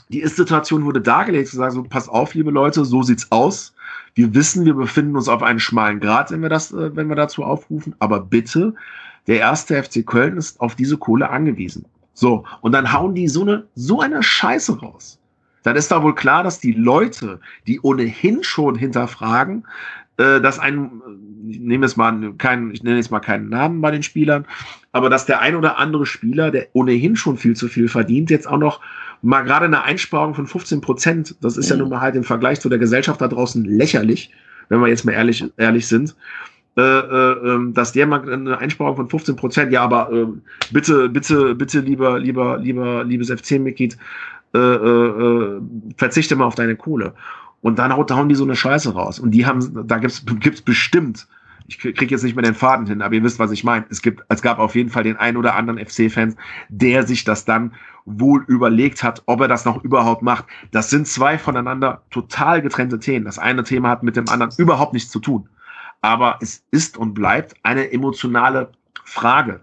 [0.09, 3.73] Die Ist-Situation wurde dargelegt, zu sagen, so, pass auf, liebe Leute, so sieht's aus.
[4.13, 7.15] Wir wissen, wir befinden uns auf einem schmalen Grad, wenn wir das, äh, wenn wir
[7.15, 8.75] dazu aufrufen, aber bitte,
[9.27, 11.85] der erste FC Köln ist auf diese Kohle angewiesen.
[12.13, 15.19] So, und dann hauen die so eine, so eine Scheiße raus
[15.65, 19.65] dann ist da wohl klar, dass die Leute, die ohnehin schon hinterfragen,
[20.17, 20.91] äh, dass ein,
[21.47, 24.45] ich nehme jetzt mal keinen, ich nenne jetzt mal keinen Namen bei den Spielern,
[24.91, 28.47] aber dass der ein oder andere Spieler, der ohnehin schon viel zu viel verdient, jetzt
[28.47, 28.79] auch noch
[29.23, 31.71] mal gerade eine Einsparung von 15 Prozent, das ist mhm.
[31.71, 34.31] ja nun mal halt im Vergleich zu der Gesellschaft da draußen lächerlich,
[34.69, 36.15] wenn wir jetzt mal ehrlich, ehrlich sind,
[36.77, 40.27] äh, äh, ähm, dass der mal eine Einsparung von 15 Prozent, ja, aber äh,
[40.71, 43.97] bitte, bitte, bitte, lieber, lieber, lieber, liebes FC-Mitglied,
[44.57, 45.61] äh, äh,
[45.97, 47.13] verzichte mal auf deine Kohle.
[47.61, 49.19] Und dann hauen die so eine Scheiße raus.
[49.19, 51.27] Und die haben, da gibt's gibt's bestimmt,
[51.67, 53.85] ich kriege jetzt nicht mehr den Faden hin, aber ihr wisst, was ich meine.
[53.89, 56.35] Es gibt, es gab auf jeden Fall den einen oder anderen FC-Fans,
[56.69, 57.73] der sich das dann
[58.05, 60.45] wohl überlegt hat, ob er das noch überhaupt macht.
[60.71, 63.25] Das sind zwei voneinander total getrennte Themen.
[63.25, 65.49] Das eine Thema hat mit dem anderen überhaupt nichts zu tun.
[66.01, 68.69] Aber es ist und bleibt eine emotionale
[69.03, 69.61] Frage,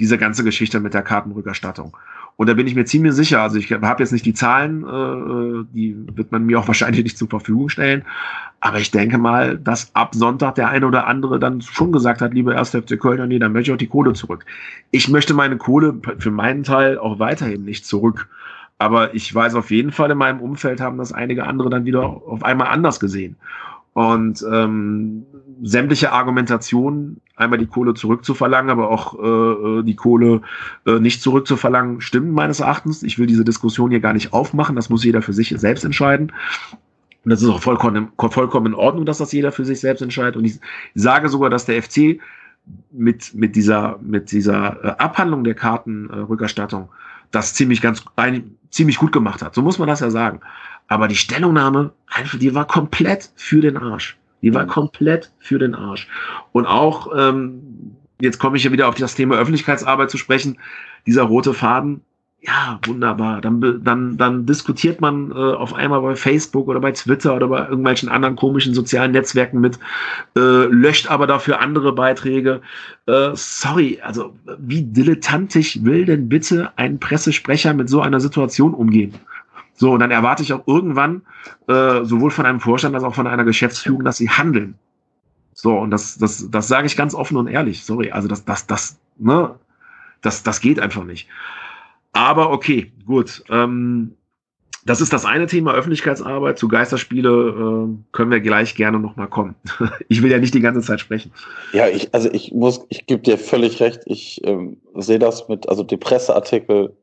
[0.00, 1.96] diese ganze Geschichte mit der Kartenrückerstattung.
[2.36, 5.64] Und da bin ich mir ziemlich sicher, also ich habe jetzt nicht die Zahlen, äh,
[5.72, 8.04] die wird man mir auch wahrscheinlich nicht zur Verfügung stellen,
[8.64, 12.32] aber ich denke mal, dass ab Sonntag der eine oder andere dann schon gesagt hat,
[12.32, 12.70] liebe 1.
[12.70, 14.46] FC Köln, nee, dann möchte ich auch die Kohle zurück.
[14.90, 18.26] Ich möchte meine Kohle für meinen Teil auch weiterhin nicht zurück.
[18.78, 22.04] Aber ich weiß auf jeden Fall, in meinem Umfeld haben das einige andere dann wieder
[22.04, 23.36] auf einmal anders gesehen.
[23.92, 25.26] Und ähm,
[25.62, 30.42] sämtliche Argumentationen, einmal die Kohle zurückzuverlangen, aber auch äh, äh, die Kohle
[30.86, 33.02] äh, nicht zurückzuverlangen, stimmen meines Erachtens.
[33.02, 36.32] Ich will diese Diskussion hier gar nicht aufmachen, das muss jeder für sich selbst entscheiden.
[37.24, 40.36] Und das ist auch vollkommen, vollkommen in Ordnung, dass das jeder für sich selbst entscheidet.
[40.36, 40.60] Und ich
[40.94, 42.20] sage sogar, dass der FC
[42.92, 46.88] mit, mit dieser, mit dieser äh, Abhandlung der Kartenrückerstattung
[47.30, 49.54] das ziemlich ganz, ein, ziemlich gut gemacht hat.
[49.54, 50.40] So muss man das ja sagen.
[50.86, 54.18] Aber die Stellungnahme, einfach, die war komplett für den Arsch.
[54.44, 56.06] Die war komplett für den Arsch.
[56.52, 60.58] Und auch, ähm, jetzt komme ich ja wieder auf das Thema Öffentlichkeitsarbeit zu sprechen,
[61.06, 62.02] dieser rote Faden,
[62.46, 63.40] ja, wunderbar.
[63.40, 67.60] Dann, dann, dann diskutiert man äh, auf einmal bei Facebook oder bei Twitter oder bei
[67.66, 69.78] irgendwelchen anderen komischen sozialen Netzwerken mit,
[70.36, 72.60] äh, löscht aber dafür andere Beiträge.
[73.06, 79.14] Äh, sorry, also wie dilettantisch will denn bitte ein Pressesprecher mit so einer Situation umgehen?
[79.74, 81.22] So, und dann erwarte ich auch irgendwann,
[81.68, 84.78] äh, sowohl von einem Vorstand als auch von einer Geschäftsführung, dass sie handeln.
[85.52, 87.84] So, und das, das, das sage ich ganz offen und ehrlich.
[87.84, 89.54] Sorry, also das, das, das, ne,
[90.22, 91.28] das, das geht einfach nicht.
[92.12, 93.42] Aber okay, gut.
[93.48, 94.14] Ähm,
[94.86, 96.58] das ist das eine Thema Öffentlichkeitsarbeit.
[96.58, 99.54] Zu Geisterspiele äh, können wir gleich gerne nochmal kommen.
[100.08, 101.32] ich will ja nicht die ganze Zeit sprechen.
[101.72, 104.02] Ja, ich, also ich muss, ich gebe dir völlig recht.
[104.04, 106.94] Ich ähm, sehe das mit, also die Presseartikel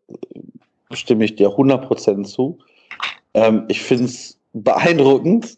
[0.93, 2.59] stimme ich dir 100% zu.
[3.33, 5.57] Ähm, ich finde es beeindruckend,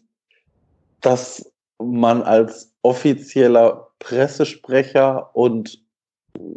[1.00, 5.82] dass man als offizieller Pressesprecher und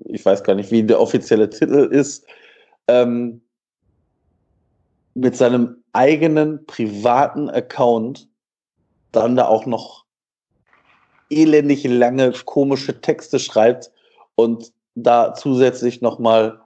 [0.05, 2.25] ich weiß gar nicht, wie der offizielle Titel ist,
[2.87, 3.41] ähm,
[5.13, 8.27] mit seinem eigenen privaten Account
[9.11, 10.05] dann da auch noch
[11.29, 13.91] elendig lange komische Texte schreibt
[14.35, 16.61] und da zusätzlich nochmal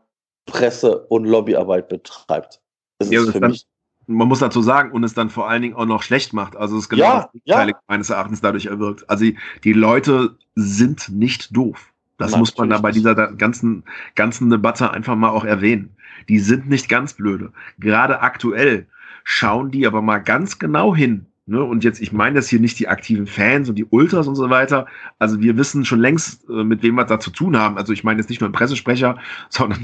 [0.51, 2.61] Presse- und Lobbyarbeit betreibt.
[3.03, 3.65] Ja, mich
[4.07, 6.55] man muss dazu sagen, und es dann vor allen Dingen auch noch schlecht macht.
[6.55, 7.71] Also es ist genau ja, das ja.
[7.87, 9.09] meines Erachtens dadurch erwirkt.
[9.09, 11.87] Also die, die Leute sind nicht doof.
[12.17, 13.83] Das muss man da bei dieser ganzen,
[14.13, 15.95] ganzen Debatte einfach mal auch erwähnen.
[16.29, 17.51] Die sind nicht ganz blöde.
[17.79, 18.85] Gerade aktuell
[19.23, 21.25] schauen die aber mal ganz genau hin.
[21.47, 21.63] Ne?
[21.63, 24.49] Und jetzt, ich meine das hier nicht die aktiven Fans und die Ultras und so
[24.49, 24.85] weiter.
[25.17, 27.77] Also wir wissen schon längst, äh, mit wem wir da zu tun haben.
[27.77, 29.17] Also ich meine jetzt nicht nur ein Pressesprecher,
[29.49, 29.79] sondern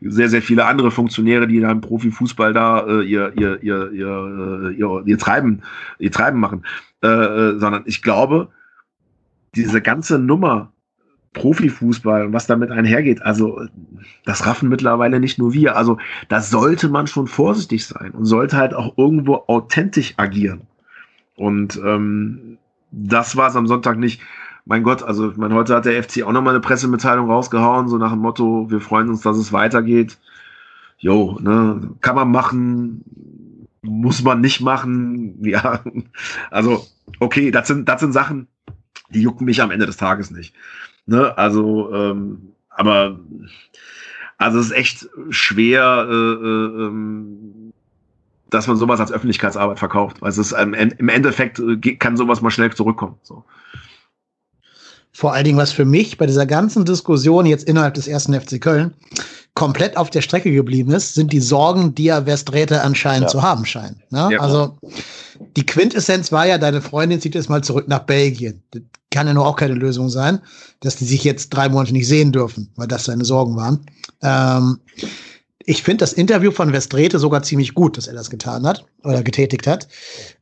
[0.00, 4.74] sehr, sehr viele andere Funktionäre, die da im Profifußball da äh, ihr, ihr, ihr, ihr,
[4.76, 5.62] ihr, ihr, Treiben,
[5.98, 6.64] ihr Treiben machen.
[7.02, 8.48] Äh, äh sondern ich glaube,
[9.54, 10.72] diese ganze Nummer
[11.32, 13.62] Profifußball und was damit einhergeht, also
[14.24, 15.76] das raffen mittlerweile nicht nur wir.
[15.76, 15.98] Also
[16.28, 20.62] da sollte man schon vorsichtig sein und sollte halt auch irgendwo authentisch agieren.
[21.40, 22.58] Und ähm,
[22.90, 24.20] das war es am Sonntag nicht.
[24.66, 27.96] Mein Gott, also ich meine, heute hat der FC auch nochmal eine Pressemitteilung rausgehauen, so
[27.96, 30.18] nach dem Motto, wir freuen uns, dass es weitergeht.
[30.98, 33.02] Jo, ne, kann man machen,
[33.80, 35.82] muss man nicht machen, ja.
[36.50, 36.86] Also,
[37.20, 38.46] okay, das sind, das sind Sachen,
[39.08, 40.54] die jucken mich am Ende des Tages nicht.
[41.06, 41.38] Ne?
[41.38, 43.18] Also, ähm, aber
[44.36, 47.49] also es ist echt schwer, äh, äh, ähm,
[48.50, 50.20] dass man sowas als Öffentlichkeitsarbeit verkauft.
[50.20, 53.16] Weil es ist ähm, im Endeffekt äh, kann sowas mal schnell zurückkommen.
[53.22, 53.44] So.
[55.12, 58.60] Vor allen Dingen, was für mich bei dieser ganzen Diskussion jetzt innerhalb des ersten FC
[58.60, 58.94] Köln
[59.54, 63.28] komplett auf der Strecke geblieben ist, sind die Sorgen, die ja Westräte anscheinend ja.
[63.28, 64.02] zu haben scheinen.
[64.10, 64.30] Ne?
[64.32, 64.78] Ja, also
[65.56, 68.62] die Quintessenz war ja, deine Freundin zieht jetzt mal zurück nach Belgien.
[68.70, 70.40] Das kann ja nur auch keine Lösung sein,
[70.80, 73.80] dass die sich jetzt drei Monate nicht sehen dürfen, weil das seine Sorgen waren.
[74.22, 74.78] Ähm,
[75.64, 79.22] ich finde das Interview von Westrete sogar ziemlich gut, dass er das getan hat oder
[79.22, 79.88] getätigt hat.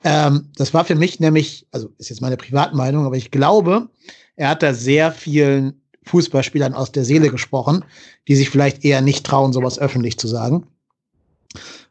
[0.04, 3.88] Ähm, das war für mich nämlich, also ist jetzt meine Privatmeinung, aber ich glaube,
[4.36, 7.84] er hat da sehr vielen Fußballspielern aus der Seele gesprochen,
[8.28, 10.66] die sich vielleicht eher nicht trauen, sowas öffentlich zu sagen.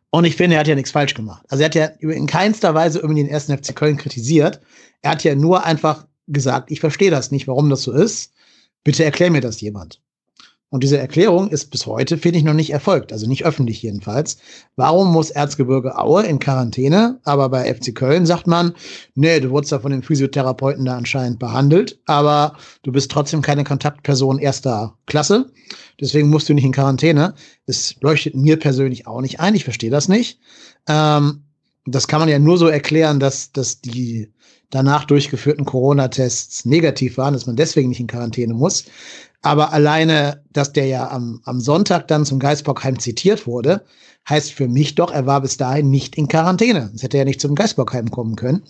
[0.10, 1.46] Und ich finde, er hat ja nichts falsch gemacht.
[1.50, 4.62] Also er hat ja in keinster Weise irgendwie den ersten FC Köln kritisiert.
[5.02, 8.34] Er hat ja nur einfach gesagt, ich verstehe das nicht, warum das so ist.
[8.84, 10.02] Bitte erklär mir das jemand.
[10.70, 14.38] Und diese Erklärung ist bis heute, finde ich, noch nicht erfolgt, also nicht öffentlich jedenfalls.
[14.76, 17.20] Warum muss Erzgebirge Aue in Quarantäne?
[17.24, 18.74] Aber bei FC Köln sagt man,
[19.16, 23.64] nee, du wurdest da von den Physiotherapeuten da anscheinend behandelt, aber du bist trotzdem keine
[23.64, 25.52] Kontaktperson erster Klasse.
[26.02, 27.34] Deswegen musst du nicht in Quarantäne.
[27.66, 29.56] Das leuchtet mir persönlich auch nicht ein.
[29.56, 30.40] Ich verstehe das nicht.
[30.90, 31.44] Ähm,
[31.86, 34.34] das kann man ja nur so erklären, dass, dass die
[34.70, 38.86] danach durchgeführten Corona-Tests negativ waren, dass man deswegen nicht in Quarantäne muss.
[39.42, 43.84] Aber alleine, dass der ja am, am Sonntag dann zum Geisbockheim zitiert wurde,
[44.28, 46.88] heißt für mich doch, er war bis dahin nicht in Quarantäne.
[46.88, 48.64] Sonst hätte er ja nicht zum Geisbockheim kommen können.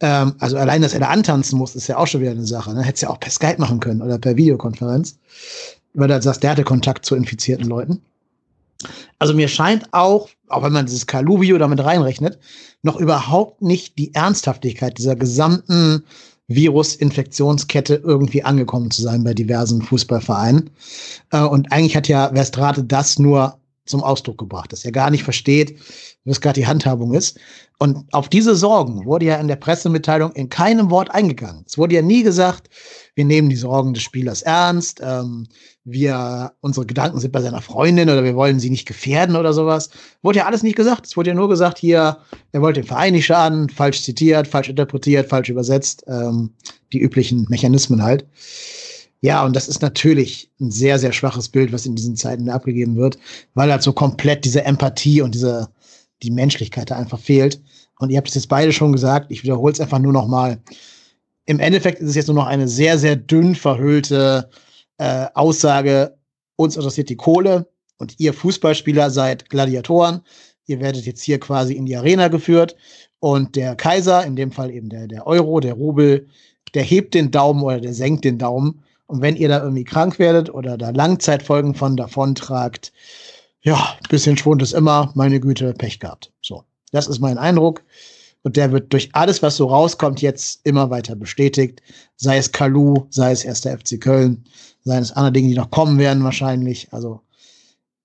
[0.00, 2.74] Ähm, also allein, dass er da antanzen muss, ist ja auch schon wieder eine Sache.
[2.74, 2.82] Ne?
[2.82, 5.18] Hätte es ja auch per Skype machen können oder per Videokonferenz.
[5.94, 8.02] Weil du sagst, der hatte Kontakt zu infizierten Leuten.
[9.18, 12.38] Also mir scheint auch, auch wenn man dieses Kalu-Video damit reinrechnet,
[12.82, 16.04] noch überhaupt nicht die Ernsthaftigkeit dieser gesamten
[16.48, 20.70] Virus-Infektionskette irgendwie angekommen zu sein bei diversen Fußballvereinen.
[21.30, 25.24] Äh, und eigentlich hat ja Westrate das nur zum Ausdruck gebracht, dass er gar nicht
[25.24, 25.78] versteht,
[26.24, 27.38] was gerade die Handhabung ist.
[27.78, 31.64] Und auf diese Sorgen wurde ja in der Pressemitteilung in keinem Wort eingegangen.
[31.66, 32.70] Es wurde ja nie gesagt,
[33.16, 35.48] wir nehmen die Sorgen des Spielers ernst, ähm,
[35.84, 39.90] wir, unsere Gedanken sind bei seiner Freundin oder wir wollen sie nicht gefährden oder sowas.
[40.22, 41.06] Wurde ja alles nicht gesagt.
[41.06, 42.18] Es wurde ja nur gesagt, hier,
[42.52, 46.50] er wollte dem Verein nicht schaden, falsch zitiert, falsch interpretiert, falsch übersetzt, ähm,
[46.92, 48.26] die üblichen Mechanismen halt.
[49.22, 52.96] Ja, und das ist natürlich ein sehr, sehr schwaches Bild, was in diesen Zeiten abgegeben
[52.96, 53.18] wird,
[53.54, 55.68] weil halt so komplett diese Empathie und diese,
[56.22, 57.60] die Menschlichkeit da einfach fehlt.
[57.98, 60.58] Und ihr habt es jetzt beide schon gesagt, ich wiederhole es einfach nur noch mal.
[61.46, 64.48] Im Endeffekt ist es jetzt nur noch eine sehr, sehr dünn verhüllte
[65.02, 66.16] äh, Aussage,
[66.54, 67.66] uns interessiert die Kohle
[67.98, 70.20] und ihr Fußballspieler seid Gladiatoren.
[70.66, 72.76] Ihr werdet jetzt hier quasi in die Arena geführt
[73.18, 76.28] und der Kaiser, in dem Fall eben der, der Euro, der Rubel,
[76.74, 78.84] der hebt den Daumen oder der senkt den Daumen.
[79.06, 82.92] Und wenn ihr da irgendwie krank werdet oder da Langzeitfolgen von davon tragt,
[83.62, 86.32] ja, bisschen Schwund ist immer, meine Güte, Pech gehabt.
[86.42, 86.62] So.
[86.92, 87.82] Das ist mein Eindruck.
[88.42, 91.82] Und der wird durch alles, was so rauskommt, jetzt immer weiter bestätigt.
[92.16, 94.44] Sei es Kalu, sei es erst der FC Köln,
[94.84, 96.88] sei es andere Dinge, die noch kommen werden wahrscheinlich.
[96.92, 97.20] Also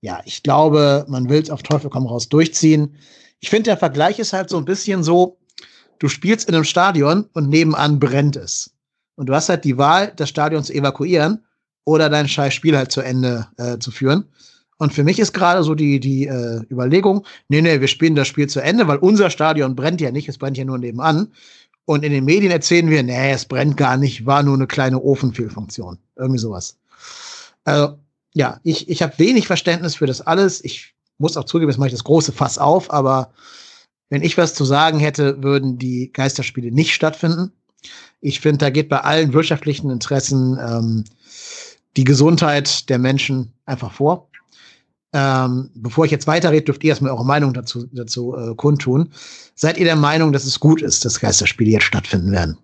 [0.02, 2.96] ja, ich glaube, man will es auf Teufel komm raus durchziehen.
[3.40, 5.38] Ich finde, der Vergleich ist halt so ein bisschen so,
[6.00, 8.72] du spielst in einem Stadion und nebenan brennt es.
[9.16, 11.44] Und du hast halt die Wahl, das Stadion zu evakuieren
[11.86, 14.26] oder dein scheiß Spiel halt zu Ende äh, zu führen.
[14.78, 18.28] Und für mich ist gerade so die, die äh, Überlegung, nee, nee, wir spielen das
[18.28, 21.34] Spiel zu Ende, weil unser Stadion brennt ja nicht, es brennt ja nur nebenan.
[21.88, 25.02] Und in den Medien erzählen wir, nee, es brennt gar nicht, war nur eine kleine
[25.02, 25.98] Ofenfehlfunktion.
[26.18, 26.76] Irgendwie sowas.
[27.64, 27.98] Also,
[28.34, 30.62] ja, ich, ich habe wenig Verständnis für das alles.
[30.66, 33.32] Ich muss auch zugeben, jetzt mache ich das große Fass auf, aber
[34.10, 37.54] wenn ich was zu sagen hätte, würden die Geisterspiele nicht stattfinden.
[38.20, 41.06] Ich finde, da geht bei allen wirtschaftlichen Interessen ähm,
[41.96, 44.28] die Gesundheit der Menschen einfach vor.
[45.14, 49.12] Ähm, bevor ich jetzt weiterrede, dürft ihr erstmal eure Meinung dazu, dazu äh, kundtun.
[49.56, 52.58] Seid ihr der Meinung, dass es gut ist, dass Geisterspiele jetzt stattfinden werden?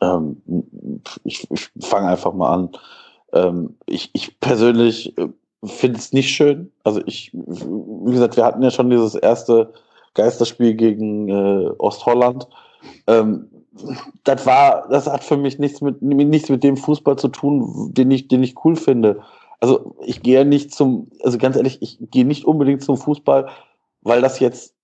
[0.00, 0.36] Ähm,
[1.24, 2.70] ich, ich fange einfach mal an.
[3.32, 5.28] Ähm, ich, ich persönlich äh,
[5.64, 6.72] finde es nicht schön.
[6.84, 9.72] Also ich, wie gesagt, wir hatten ja schon dieses erste
[10.14, 12.48] Geisterspiel gegen äh, Ostholland.
[13.06, 13.48] Ähm,
[14.24, 18.10] das war, das hat für mich nichts mit, nichts mit dem Fußball zu tun, den
[18.10, 19.20] ich, den ich cool finde.
[19.60, 23.48] Also ich gehe nicht zum, also ganz ehrlich, ich gehe nicht unbedingt zum Fußball,
[24.02, 24.74] weil das jetzt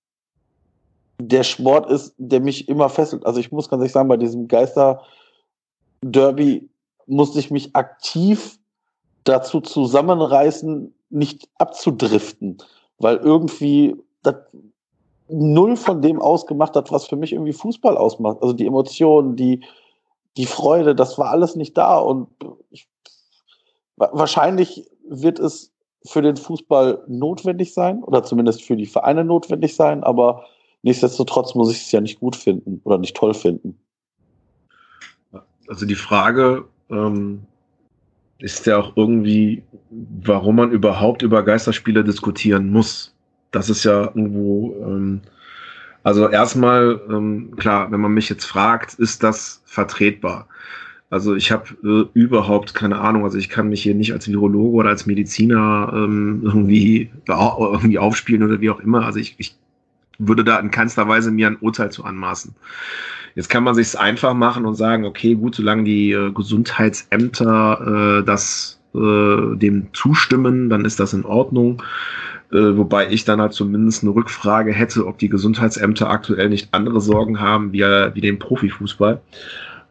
[1.19, 3.25] der Sport ist, der mich immer fesselt.
[3.25, 6.69] Also ich muss ganz ehrlich sagen, bei diesem Geister-Derby
[7.07, 8.59] musste ich mich aktiv
[9.23, 12.57] dazu zusammenreißen, nicht abzudriften,
[12.97, 14.35] weil irgendwie das
[15.27, 18.37] null von dem ausgemacht hat, was für mich irgendwie Fußball ausmacht.
[18.41, 19.63] Also die Emotionen, die,
[20.37, 22.27] die Freude, das war alles nicht da und
[22.69, 22.87] ich
[23.97, 25.71] wahrscheinlich wird es
[26.05, 30.45] für den Fußball notwendig sein oder zumindest für die Vereine notwendig sein, aber
[30.83, 33.79] nichtsdestotrotz muss ich es ja nicht gut finden oder nicht toll finden.
[35.67, 37.41] Also die Frage ähm,
[38.39, 43.15] ist ja auch irgendwie, warum man überhaupt über Geisterspiele diskutieren muss.
[43.51, 45.21] Das ist ja irgendwo, ähm,
[46.03, 50.47] also erstmal, ähm, klar, wenn man mich jetzt fragt, ist das vertretbar?
[51.09, 53.23] Also ich habe äh, überhaupt keine Ahnung.
[53.23, 58.43] Also ich kann mich hier nicht als Virologe oder als Mediziner ähm, irgendwie, irgendwie aufspielen
[58.43, 59.05] oder wie auch immer.
[59.05, 59.55] Also ich, ich
[60.17, 62.55] würde da in keinster Weise mir ein Urteil zu anmaßen.
[63.35, 68.25] Jetzt kann man sich einfach machen und sagen, okay, gut, solange die äh, Gesundheitsämter äh,
[68.25, 71.83] das äh, dem zustimmen, dann ist das in Ordnung.
[72.51, 77.01] Äh, wobei ich dann halt zumindest eine Rückfrage hätte, ob die Gesundheitsämter aktuell nicht andere
[77.01, 79.21] Sorgen haben wie, wie den Profifußball.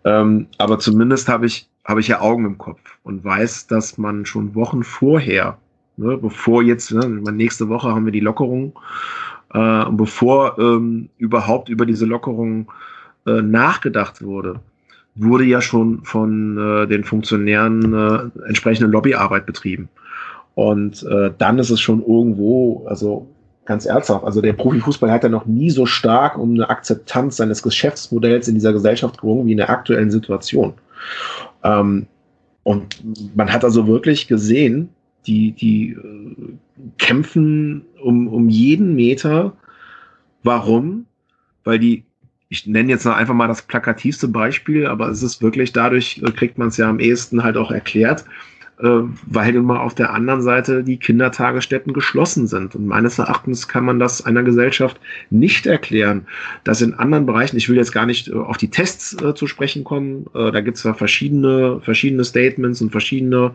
[0.05, 4.27] Ähm, aber zumindest habe ich, habe ich ja Augen im Kopf und weiß, dass man
[4.27, 5.59] schon Wochen vorher,
[5.97, 8.79] ne, bevor jetzt, ne, nächste Woche haben wir die Lockerung,
[9.53, 12.71] äh, und bevor ähm, überhaupt über diese Lockerung
[13.27, 14.61] äh, nachgedacht wurde,
[15.15, 19.89] wurde ja schon von äh, den Funktionären äh, entsprechende Lobbyarbeit betrieben.
[20.55, 23.29] Und äh, dann ist es schon irgendwo, also
[23.67, 24.25] ganz ernsthaft.
[24.25, 28.55] Also der Profifußball hat ja noch nie so stark um eine Akzeptanz seines Geschäftsmodells in
[28.55, 30.75] dieser Gesellschaft gerungen wie in der aktuellen Situation.
[31.62, 32.07] Ähm,
[32.62, 34.89] und man hat also wirklich gesehen,
[35.27, 36.37] die, die äh,
[36.99, 39.53] kämpfen um, um jeden Meter.
[40.43, 41.07] Warum?
[41.65, 42.05] Weil die,
[42.49, 46.31] ich nenne jetzt noch einfach mal das plakativste Beispiel, aber es ist wirklich dadurch, äh,
[46.31, 48.25] kriegt man es ja am ehesten halt auch erklärt,
[48.81, 52.75] äh, weil immer auf der anderen Seite die Kindertagesstätten geschlossen sind.
[52.75, 55.01] Und meines Erachtens kann man das einer Gesellschaft
[55.31, 56.27] nicht erklären,
[56.64, 59.47] dass in anderen Bereichen, ich will jetzt gar nicht äh, auf die Tests äh, zu
[59.47, 63.55] sprechen kommen, äh, da gibt es ja verschiedene, verschiedene Statements und verschiedene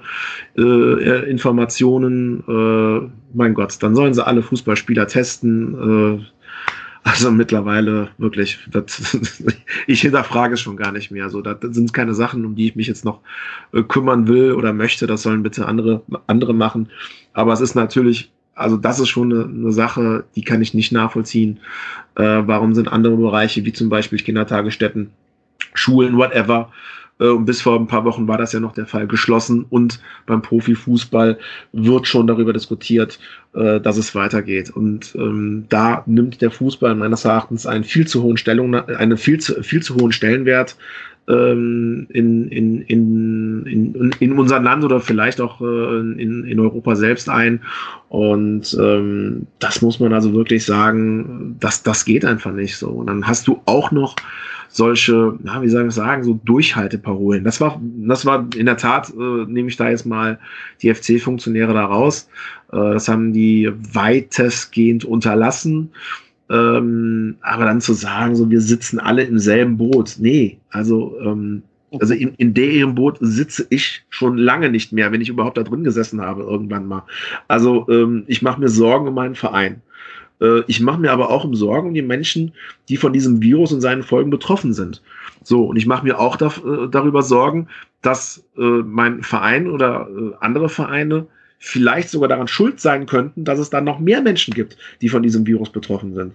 [0.58, 2.44] äh, Informationen.
[2.48, 6.26] Äh, mein Gott, dann sollen sie alle Fußballspieler testen.
[7.04, 9.18] Also mittlerweile wirklich, das,
[9.88, 11.30] ich hinterfrage es schon gar nicht mehr.
[11.30, 13.22] So, das sind keine Sachen, um die ich mich jetzt noch
[13.72, 15.08] äh, kümmern will oder möchte.
[15.08, 16.90] Das sollen bitte andere, andere machen.
[17.34, 20.92] Aber es ist natürlich, also das ist schon eine, eine Sache, die kann ich nicht
[20.92, 21.60] nachvollziehen.
[22.16, 25.12] Äh, warum sind andere Bereiche, wie zum Beispiel Kindertagesstätten,
[25.74, 26.72] Schulen, whatever,
[27.28, 29.66] und bis vor ein paar Wochen war das ja noch der Fall, geschlossen.
[29.70, 31.38] Und beim Profifußball
[31.74, 33.20] wird schon darüber diskutiert,
[33.54, 34.70] äh, dass es weitergeht.
[34.70, 39.40] Und ähm, da nimmt der Fußball meines Erachtens einen viel zu hohen Stellung, einen viel
[39.40, 40.78] zu, viel zu hohen Stellenwert
[41.28, 46.96] ähm, in, in, in, in, in unserem Land oder vielleicht auch äh, in, in Europa
[46.96, 47.62] selbst ein.
[48.10, 52.90] Und ähm, das muss man also wirklich sagen, das, das geht einfach nicht so.
[52.90, 54.16] Und dann hast du auch noch
[54.70, 57.44] solche, na, wie soll ich sagen, so Durchhalteparolen.
[57.44, 60.40] Das war, das war in der Tat, äh, nehme ich da jetzt mal
[60.82, 62.30] die FC-Funktionäre da raus.
[62.72, 65.92] Äh, das haben die weitestgehend unterlassen.
[66.50, 71.62] Ähm, aber dann zu sagen, so wir sitzen alle im selben Boot, nee, also ähm,
[72.00, 75.64] also in, in deren Boot sitze ich schon lange nicht mehr, wenn ich überhaupt da
[75.64, 77.04] drin gesessen habe, irgendwann mal.
[77.48, 79.82] Also ähm, ich mache mir Sorgen um meinen Verein.
[80.42, 82.54] Äh, ich mache mir aber auch um Sorgen um die Menschen,
[82.88, 85.02] die von diesem Virus und seinen Folgen betroffen sind.
[85.44, 87.68] So, und ich mache mir auch da, äh, darüber Sorgen,
[88.02, 91.28] dass äh, mein Verein oder äh, andere Vereine
[91.60, 95.24] vielleicht sogar daran schuld sein könnten, dass es dann noch mehr Menschen gibt, die von
[95.24, 96.34] diesem Virus betroffen sind.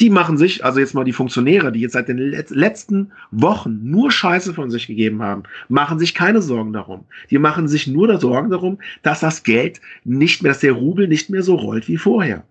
[0.00, 4.10] Die machen sich, also jetzt mal die Funktionäre, die jetzt seit den letzten Wochen nur
[4.10, 7.04] Scheiße von sich gegeben haben, machen sich keine Sorgen darum.
[7.30, 11.30] Die machen sich nur Sorgen darum, dass das Geld nicht mehr, dass der Rubel nicht
[11.30, 12.42] mehr so rollt wie vorher.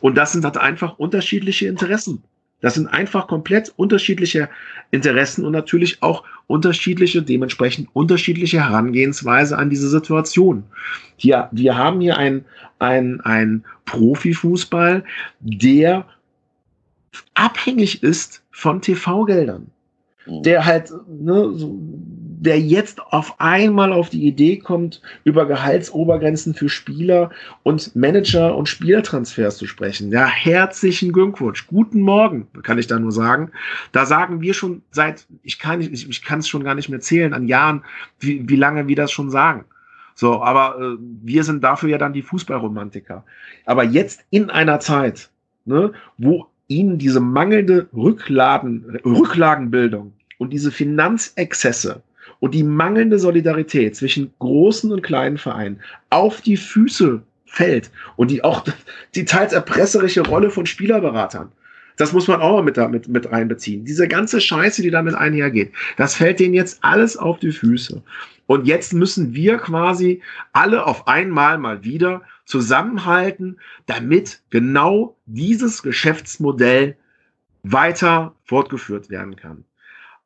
[0.00, 2.22] Und das sind halt einfach unterschiedliche Interessen.
[2.60, 4.48] Das sind einfach komplett unterschiedliche
[4.90, 10.64] Interessen und natürlich auch unterschiedliche, dementsprechend unterschiedliche Herangehensweise an diese Situation.
[11.16, 12.44] Hier, wir haben hier ein,
[12.80, 15.04] ein, ein Profifußball,
[15.40, 16.06] der
[17.34, 19.70] abhängig ist von TV-Geldern.
[20.26, 20.42] Mhm.
[20.42, 21.78] Der halt, ne, so,
[22.40, 27.30] der jetzt auf einmal auf die Idee kommt, über Gehaltsobergrenzen für Spieler
[27.64, 30.12] und Manager und Spielertransfers zu sprechen.
[30.12, 31.66] Ja, herzlichen Glückwunsch.
[31.66, 33.50] Guten Morgen, kann ich da nur sagen.
[33.92, 36.88] Da sagen wir schon seit, ich kann nicht, ich, ich kann es schon gar nicht
[36.88, 37.84] mehr zählen an Jahren,
[38.20, 39.64] wie, wie lange wir das schon sagen.
[40.14, 43.24] So, aber äh, wir sind dafür ja dann die Fußballromantiker.
[43.66, 45.30] Aber jetzt in einer Zeit,
[45.64, 52.02] ne, wo ihnen diese mangelnde Rückladen, Rücklagenbildung und diese Finanzexzesse
[52.40, 55.80] und die mangelnde Solidarität zwischen großen und kleinen Vereinen
[56.10, 58.64] auf die Füße fällt und die auch
[59.14, 61.50] die teils erpresserische Rolle von Spielerberatern.
[61.96, 63.84] Das muss man auch mit, mit, mit reinbeziehen.
[63.84, 68.02] Diese ganze Scheiße, die damit einhergeht, das fällt denen jetzt alles auf die Füße.
[68.46, 70.22] Und jetzt müssen wir quasi
[70.52, 76.96] alle auf einmal mal wieder zusammenhalten, damit genau dieses Geschäftsmodell
[77.62, 79.64] weiter fortgeführt werden kann.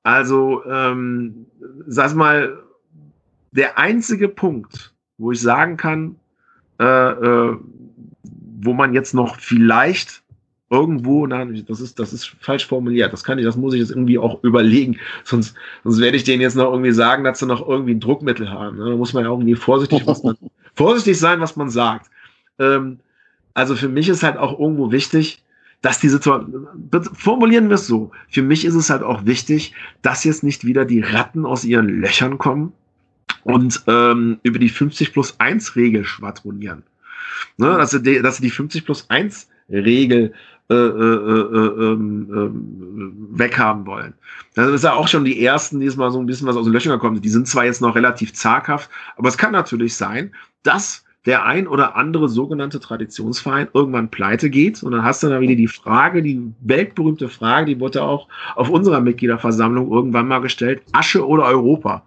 [0.03, 1.46] Also, ähm,
[1.86, 2.59] sag mal,
[3.53, 6.16] der einzige Punkt, wo ich sagen kann,
[6.80, 7.57] äh, äh,
[8.61, 10.22] wo man jetzt noch vielleicht
[10.70, 13.12] irgendwo, nein, das ist, das ist falsch formuliert.
[13.12, 14.98] Das kann ich, das muss ich jetzt irgendwie auch überlegen.
[15.22, 18.50] Sonst, sonst werde ich denen jetzt noch irgendwie sagen, dass sie noch irgendwie ein Druckmittel
[18.50, 18.78] haben.
[18.78, 18.90] Ne?
[18.90, 20.36] Da muss man ja irgendwie vorsichtig, was man,
[20.74, 22.11] vorsichtig sein, was man sagt.
[22.59, 23.00] Ähm,
[23.53, 25.41] also für mich ist halt auch irgendwo wichtig,
[25.82, 26.66] dass die Situation,
[27.12, 30.84] formulieren wir es so, für mich ist es halt auch wichtig, dass jetzt nicht wieder
[30.84, 32.72] die Ratten aus ihren Löchern kommen
[33.44, 36.84] und ähm, über die 50 plus 1 Regel schwadronieren.
[37.58, 40.32] Ne, dass, sie die, dass sie die 50 plus 1 Regel
[40.70, 44.14] äh, äh, äh, ähm, äh, weghaben wollen.
[44.54, 46.64] Das ist ja auch schon die ersten, die jetzt mal so ein bisschen was aus
[46.64, 47.24] den Löchern gekommen sind.
[47.24, 51.68] Die sind zwar jetzt noch relativ zaghaft, aber es kann natürlich sein, dass der ein
[51.68, 54.82] oder andere sogenannte Traditionsverein irgendwann pleite geht.
[54.82, 58.70] Und dann hast du dann wieder die Frage, die weltberühmte Frage, die wurde auch auf
[58.70, 62.02] unserer Mitgliederversammlung irgendwann mal gestellt, Asche oder Europa?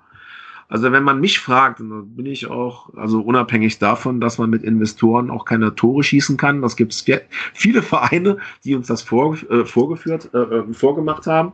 [0.67, 4.63] Also wenn man mich fragt, dann bin ich auch, also unabhängig davon, dass man mit
[4.63, 7.05] Investoren auch keine Tore schießen kann, das gibt es
[7.53, 11.53] viele Vereine, die uns das vor, äh, vorgeführt, äh, äh, vorgemacht haben.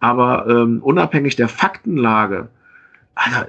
[0.00, 2.48] Aber ähm, unabhängig der Faktenlage,
[3.14, 3.46] Alter,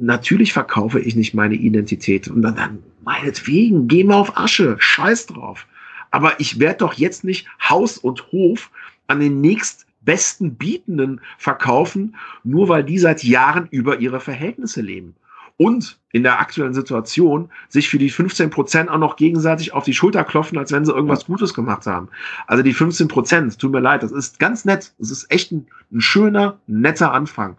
[0.00, 2.28] natürlich verkaufe ich nicht meine Identität.
[2.28, 5.66] Und dann, dann meinetwegen, geh mal auf Asche, scheiß drauf.
[6.10, 8.70] Aber ich werde doch jetzt nicht Haus und Hof
[9.06, 15.14] an den nächstbesten Bietenden verkaufen, nur weil die seit Jahren über ihre Verhältnisse leben.
[15.56, 19.92] Und in der aktuellen Situation sich für die 15 Prozent auch noch gegenseitig auf die
[19.92, 22.08] Schulter klopfen, als wenn sie irgendwas Gutes gemacht haben.
[22.46, 24.92] Also die 15 Prozent, tut mir leid, das ist ganz nett.
[24.98, 27.56] Das ist echt ein, ein schöner, netter Anfang.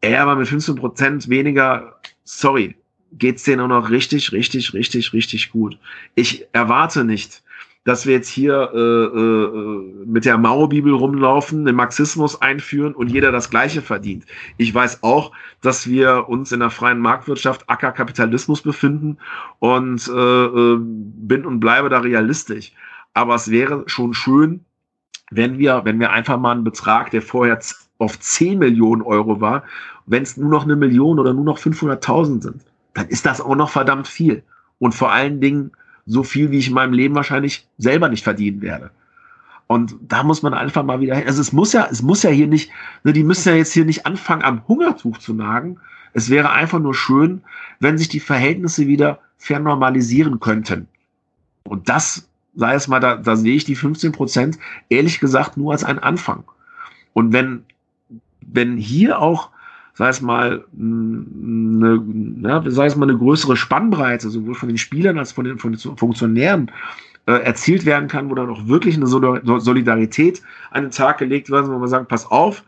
[0.00, 2.76] Er aber mit 15 Prozent weniger, sorry,
[3.12, 5.78] geht's denen auch noch richtig, richtig, richtig, richtig gut.
[6.14, 7.42] Ich erwarte nicht,
[7.86, 13.30] dass wir jetzt hier äh, äh, mit der Mauerbibel rumlaufen, den Marxismus einführen und jeder
[13.30, 14.26] das Gleiche verdient.
[14.56, 15.30] Ich weiß auch,
[15.62, 19.18] dass wir uns in der freien Marktwirtschaft Ackerkapitalismus befinden
[19.60, 22.72] und äh, äh, bin und bleibe da realistisch.
[23.14, 24.64] Aber es wäre schon schön,
[25.30, 27.60] wenn wir, wenn wir einfach mal einen Betrag, der vorher
[27.98, 29.64] auf 10 Millionen Euro war,
[30.06, 32.62] wenn es nur noch eine Million oder nur noch 500.000 sind,
[32.94, 34.42] dann ist das auch noch verdammt viel.
[34.78, 35.72] Und vor allen Dingen
[36.06, 38.90] so viel, wie ich in meinem Leben wahrscheinlich selber nicht verdienen werde.
[39.66, 42.46] Und da muss man einfach mal wieder, also es muss ja, es muss ja hier
[42.46, 42.70] nicht,
[43.02, 45.78] ne, die müssen ja jetzt hier nicht anfangen, am Hungertuch zu nagen.
[46.12, 47.42] Es wäre einfach nur schön,
[47.80, 50.86] wenn sich die Verhältnisse wieder vernormalisieren könnten.
[51.64, 55.72] Und das, sei es mal, da, da sehe ich die 15 Prozent ehrlich gesagt nur
[55.72, 56.44] als einen Anfang.
[57.12, 57.64] Und wenn
[58.52, 59.50] wenn hier auch
[59.96, 62.04] sei es mal eine,
[62.42, 65.72] ja, sei es mal eine größere Spannbreite, sowohl von den Spielern als von den, von
[65.72, 66.70] den Funktionären
[67.26, 71.66] äh, erzielt werden kann, wo dann auch wirklich eine Solidarität an den Tag gelegt wird,
[71.66, 72.62] wo man sagt, pass auf,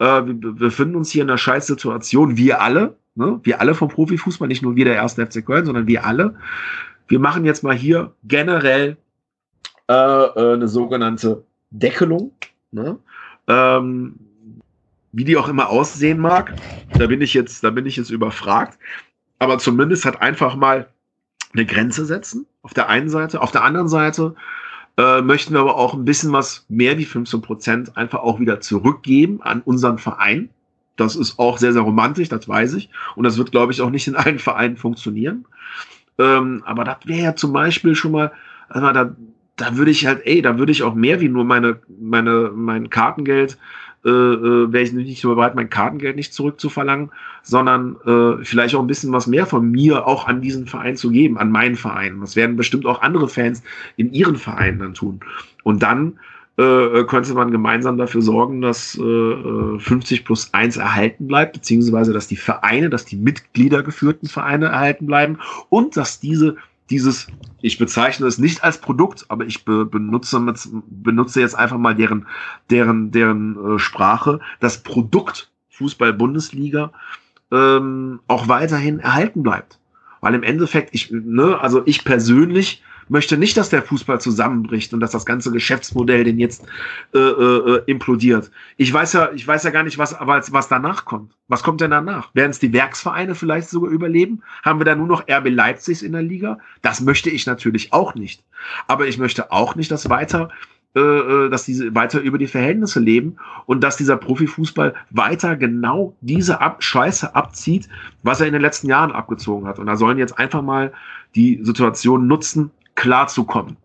[0.00, 3.40] äh, wir befinden uns hier in einer Scheißsituation, wir alle, ne?
[3.42, 6.34] wir alle vom Profifußball, nicht nur wir der erste FC Köln, sondern wir alle.
[7.08, 8.98] Wir machen jetzt mal hier generell
[9.88, 12.32] äh, äh, eine sogenannte Deckelung.
[12.70, 12.98] Ne?
[13.48, 14.25] Ähm,
[15.16, 16.54] wie die auch immer aussehen mag,
[16.92, 18.78] da bin ich jetzt, da bin ich jetzt überfragt.
[19.38, 20.88] Aber zumindest hat einfach mal
[21.54, 22.46] eine Grenze setzen.
[22.60, 23.40] Auf der einen Seite.
[23.40, 24.34] Auf der anderen Seite
[24.98, 28.60] äh, möchten wir aber auch ein bisschen was mehr wie 15 Prozent einfach auch wieder
[28.60, 30.50] zurückgeben an unseren Verein.
[30.96, 32.90] Das ist auch sehr, sehr romantisch, das weiß ich.
[33.14, 35.46] Und das wird, glaube ich, auch nicht in allen Vereinen funktionieren.
[36.18, 38.32] Ähm, aber das wäre ja zum Beispiel schon mal,
[38.68, 39.16] also da,
[39.56, 42.90] da würde ich halt, ey, da würde ich auch mehr wie nur meine, meine, mein
[42.90, 43.56] Kartengeld
[44.06, 47.10] äh, äh, wäre ich nicht so bereit, mein Kartengeld nicht zurückzuverlangen,
[47.42, 51.10] sondern äh, vielleicht auch ein bisschen was mehr von mir auch an diesen Verein zu
[51.10, 52.20] geben, an meinen Verein.
[52.20, 53.62] Das werden bestimmt auch andere Fans
[53.96, 55.20] in ihren Vereinen dann tun.
[55.64, 56.20] Und dann
[56.56, 62.28] äh, könnte man gemeinsam dafür sorgen, dass äh, 50 plus 1 erhalten bleibt, beziehungsweise dass
[62.28, 65.38] die Vereine, dass die Mitgliedergeführten Vereine erhalten bleiben
[65.68, 66.56] und dass diese
[66.90, 67.26] dieses,
[67.66, 70.40] ich bezeichne es nicht als Produkt, aber ich be benutze,
[70.86, 72.26] benutze jetzt einfach mal deren,
[72.70, 76.92] deren, deren äh, Sprache, das Produkt Fußball-Bundesliga
[77.50, 79.80] ähm, auch weiterhin erhalten bleibt.
[80.20, 85.00] Weil im Endeffekt, ich, ne, also ich persönlich möchte nicht, dass der Fußball zusammenbricht und
[85.00, 86.64] dass das ganze Geschäftsmodell den jetzt
[87.14, 88.50] äh, äh, implodiert.
[88.76, 91.32] Ich weiß ja, ich weiß ja gar nicht, was, aber was danach kommt.
[91.48, 92.34] Was kommt denn danach?
[92.34, 94.42] Werden es die Werksvereine vielleicht sogar überleben?
[94.62, 96.58] Haben wir da nur noch RB Leipzig in der Liga?
[96.82, 98.42] Das möchte ich natürlich auch nicht.
[98.88, 100.50] Aber ich möchte auch nicht, dass weiter
[100.96, 103.36] äh, äh, dass diese weiter über die Verhältnisse leben
[103.66, 107.86] und dass dieser Profifußball weiter genau diese Ab Scheiße abzieht,
[108.22, 109.78] was er in den letzten Jahren abgezogen hat.
[109.78, 110.94] Und da sollen jetzt einfach mal
[111.34, 113.76] die Situation nutzen, klarzukommen.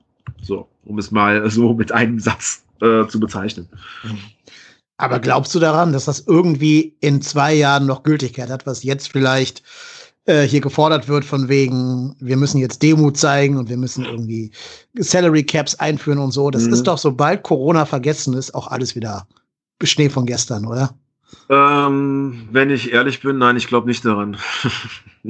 [0.42, 3.70] So, um es mal so mit einem Satz äh, zu bezeichnen.
[4.98, 9.12] Aber glaubst du daran, dass das irgendwie in zwei Jahren noch Gültigkeit hat, was jetzt
[9.12, 9.64] vielleicht
[10.26, 14.52] äh, hier gefordert wird, von wegen, wir müssen jetzt Demut zeigen und wir müssen irgendwie
[14.98, 16.50] Salary Caps einführen und so?
[16.52, 16.74] Das mhm.
[16.74, 19.28] ist doch, sobald Corona vergessen ist, auch alles wieder
[19.84, 20.94] Schnee von gestern, oder?
[21.50, 24.38] Ähm, wenn ich ehrlich bin, nein, ich glaube nicht daran.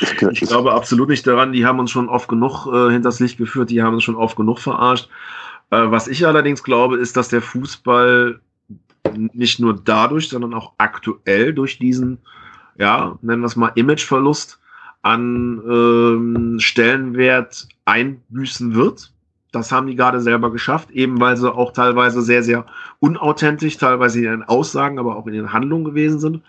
[0.00, 1.52] Ich glaube absolut nicht daran.
[1.52, 4.36] Die haben uns schon oft genug äh, hinters Licht geführt, die haben uns schon oft
[4.36, 5.08] genug verarscht.
[5.70, 8.40] Äh, was ich allerdings glaube, ist, dass der Fußball
[9.32, 12.18] nicht nur dadurch, sondern auch aktuell durch diesen,
[12.78, 14.60] ja, nennen wir es mal, Imageverlust
[15.02, 19.12] an ähm, Stellenwert einbüßen wird.
[19.52, 22.66] Das haben die gerade selber geschafft, eben weil sie auch teilweise sehr, sehr
[23.00, 26.42] unauthentisch, teilweise in ihren Aussagen, aber auch in ihren Handlungen gewesen sind.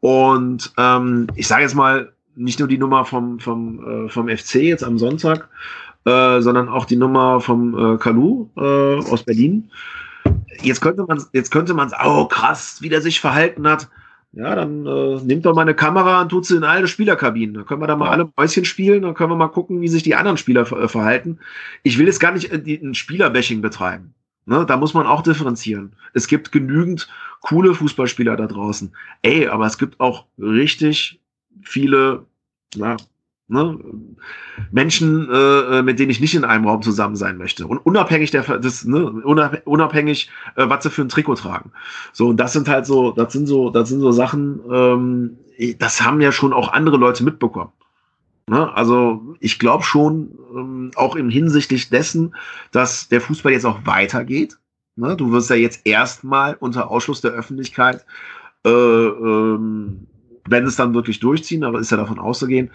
[0.00, 4.56] Und ähm, ich sage jetzt mal, nicht nur die Nummer vom, vom, äh, vom FC
[4.56, 5.48] jetzt am Sonntag,
[6.04, 9.70] äh, sondern auch die Nummer vom äh, Kalu äh, aus Berlin.
[10.62, 13.88] Jetzt könnte man jetzt könnte man oh krass, wie der sich verhalten hat.
[14.32, 17.54] Ja, dann äh, nimmt doch mal eine Kamera und tut sie in alle Spielerkabinen.
[17.54, 20.02] Dann können wir da mal alle Mäuschen spielen, dann können wir mal gucken, wie sich
[20.02, 21.38] die anderen Spieler ver äh, verhalten.
[21.84, 24.14] Ich will jetzt gar nicht äh, ein Spielerbashing betreiben.
[24.44, 25.96] Ne, da muss man auch differenzieren.
[26.12, 27.08] Es gibt genügend
[27.40, 28.92] coole Fußballspieler da draußen.
[29.22, 31.20] Ey, aber es gibt auch richtig
[31.62, 32.26] viele
[32.74, 32.96] ja,
[33.48, 33.78] ne,
[34.70, 37.66] Menschen, äh, mit denen ich nicht in einem Raum zusammen sein möchte.
[37.66, 39.06] Und unabhängig der, das, ne,
[39.64, 41.72] unabhängig, äh, was sie für ein Trikot tragen.
[42.12, 45.38] So, und das sind halt so, das sind so, das sind so Sachen, ähm,
[45.78, 47.72] das haben ja schon auch andere Leute mitbekommen.
[48.48, 48.72] Ne?
[48.74, 52.34] Also ich glaube schon, ähm, auch im hinsichtlich dessen,
[52.72, 54.58] dass der Fußball jetzt auch weitergeht.
[54.94, 55.16] Ne?
[55.16, 58.04] Du wirst ja jetzt erstmal unter Ausschluss der Öffentlichkeit
[58.64, 60.06] äh, ähm,
[60.48, 62.70] wenn es dann wirklich durchziehen, aber ist ja davon auszugehen,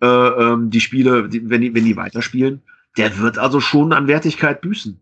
[0.00, 2.62] äh, ähm, die Spiele, die, wenn, die, wenn die weiterspielen,
[2.96, 4.98] der wird also schon an Wertigkeit büßen.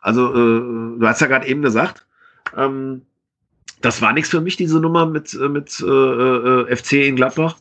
[0.00, 2.06] Also, äh, du hast ja gerade eben gesagt,
[2.56, 3.02] ähm,
[3.80, 7.56] das war nichts für mich, diese Nummer mit, äh, mit äh, äh FC in Gladbach.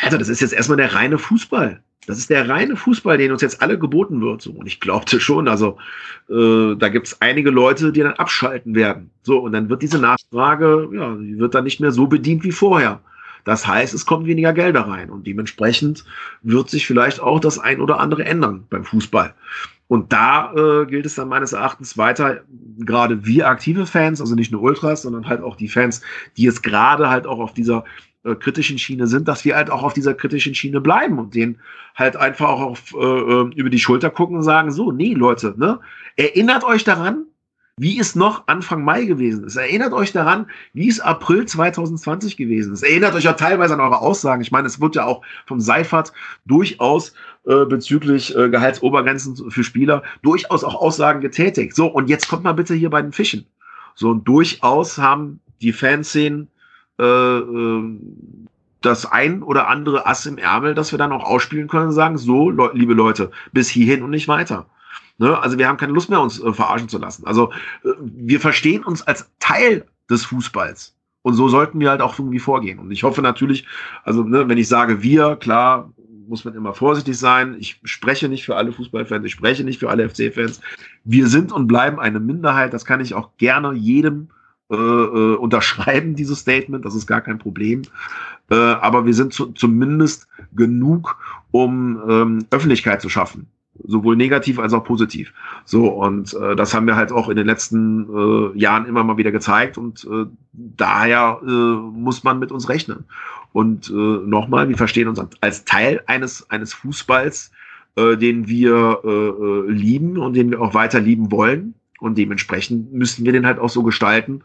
[0.00, 1.82] Also, das ist jetzt erstmal der reine Fußball.
[2.08, 4.40] Das ist der reine Fußball, den uns jetzt alle geboten wird.
[4.40, 4.52] So.
[4.52, 5.76] Und ich glaubte schon, also
[6.30, 9.10] äh, da gibt es einige Leute, die dann abschalten werden.
[9.22, 12.52] So, und dann wird diese Nachfrage, ja, die wird dann nicht mehr so bedient wie
[12.52, 13.00] vorher.
[13.44, 16.04] Das heißt, es kommt weniger Gelder rein und dementsprechend
[16.42, 19.34] wird sich vielleicht auch das ein oder andere ändern beim Fußball.
[19.86, 22.42] Und da äh, gilt es dann meines Erachtens weiter,
[22.78, 26.00] gerade wir aktive Fans, also nicht nur Ultras, sondern halt auch die Fans,
[26.36, 27.84] die jetzt gerade halt auch auf dieser
[28.24, 31.60] äh, kritischen Schiene sind, dass wir halt auch auf dieser kritischen Schiene bleiben und denen
[31.94, 35.54] halt einfach auch auf, äh, äh, über die Schulter gucken und sagen, so, nee, Leute,
[35.56, 35.80] ne,
[36.16, 37.26] erinnert euch daran,
[37.78, 39.56] wie es noch Anfang Mai gewesen ist.
[39.56, 42.82] Erinnert euch daran, wie es April 2020 gewesen ist.
[42.82, 44.42] Erinnert euch ja teilweise an eure Aussagen.
[44.42, 46.12] Ich meine, es wird ja auch vom Seifert
[46.44, 47.14] durchaus
[47.46, 51.76] äh, bezüglich äh, Gehaltsobergrenzen für Spieler durchaus auch Aussagen getätigt.
[51.76, 53.46] So, und jetzt kommt mal bitte hier bei den Fischen.
[53.94, 56.48] So, und durchaus haben die Fanszenen
[58.80, 62.18] das ein oder andere Ass im Ärmel, das wir dann auch ausspielen können und sagen,
[62.18, 64.66] so, le liebe Leute, bis hierhin und nicht weiter.
[65.18, 65.38] Ne?
[65.38, 67.26] Also wir haben keine Lust mehr, uns äh, verarschen zu lassen.
[67.26, 67.52] Also
[67.84, 70.94] äh, wir verstehen uns als Teil des Fußballs.
[71.22, 72.78] Und so sollten wir halt auch irgendwie vorgehen.
[72.78, 73.66] Und ich hoffe natürlich,
[74.04, 75.92] also ne, wenn ich sage wir, klar,
[76.28, 77.56] muss man immer vorsichtig sein.
[77.58, 80.60] Ich spreche nicht für alle Fußballfans, ich spreche nicht für alle FC-Fans.
[81.04, 82.72] Wir sind und bleiben eine Minderheit.
[82.72, 84.28] Das kann ich auch gerne jedem
[84.70, 86.84] äh, äh, unterschreiben, dieses Statement.
[86.84, 87.82] Das ist gar kein Problem.
[88.50, 91.16] Äh, aber wir sind zu, zumindest genug,
[91.50, 93.48] um ähm, Öffentlichkeit zu schaffen
[93.86, 95.32] sowohl negativ als auch positiv.
[95.64, 98.08] So, und äh, das haben wir halt auch in den letzten
[98.54, 103.04] äh, Jahren immer mal wieder gezeigt und äh, daher äh, muss man mit uns rechnen.
[103.52, 107.50] Und äh, nochmal, wir verstehen uns als Teil eines, eines Fußballs,
[107.96, 111.74] äh, den wir äh, äh, lieben und den wir auch weiter lieben wollen.
[111.98, 114.42] Und dementsprechend müssen wir den halt auch so gestalten,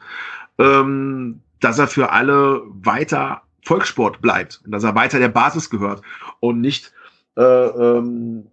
[0.58, 6.02] ähm, dass er für alle weiter Volkssport bleibt und dass er weiter der Basis gehört
[6.40, 6.92] und nicht
[7.38, 8.48] äh, ähm,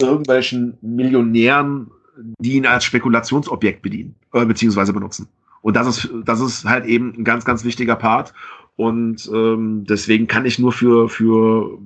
[0.00, 1.90] irgendwelchen Millionären,
[2.38, 5.28] die ihn als Spekulationsobjekt bedienen, äh, beziehungsweise benutzen.
[5.62, 8.32] Und das ist, das ist halt eben ein ganz, ganz wichtiger Part.
[8.76, 11.78] Und ähm, deswegen kann ich nur für, für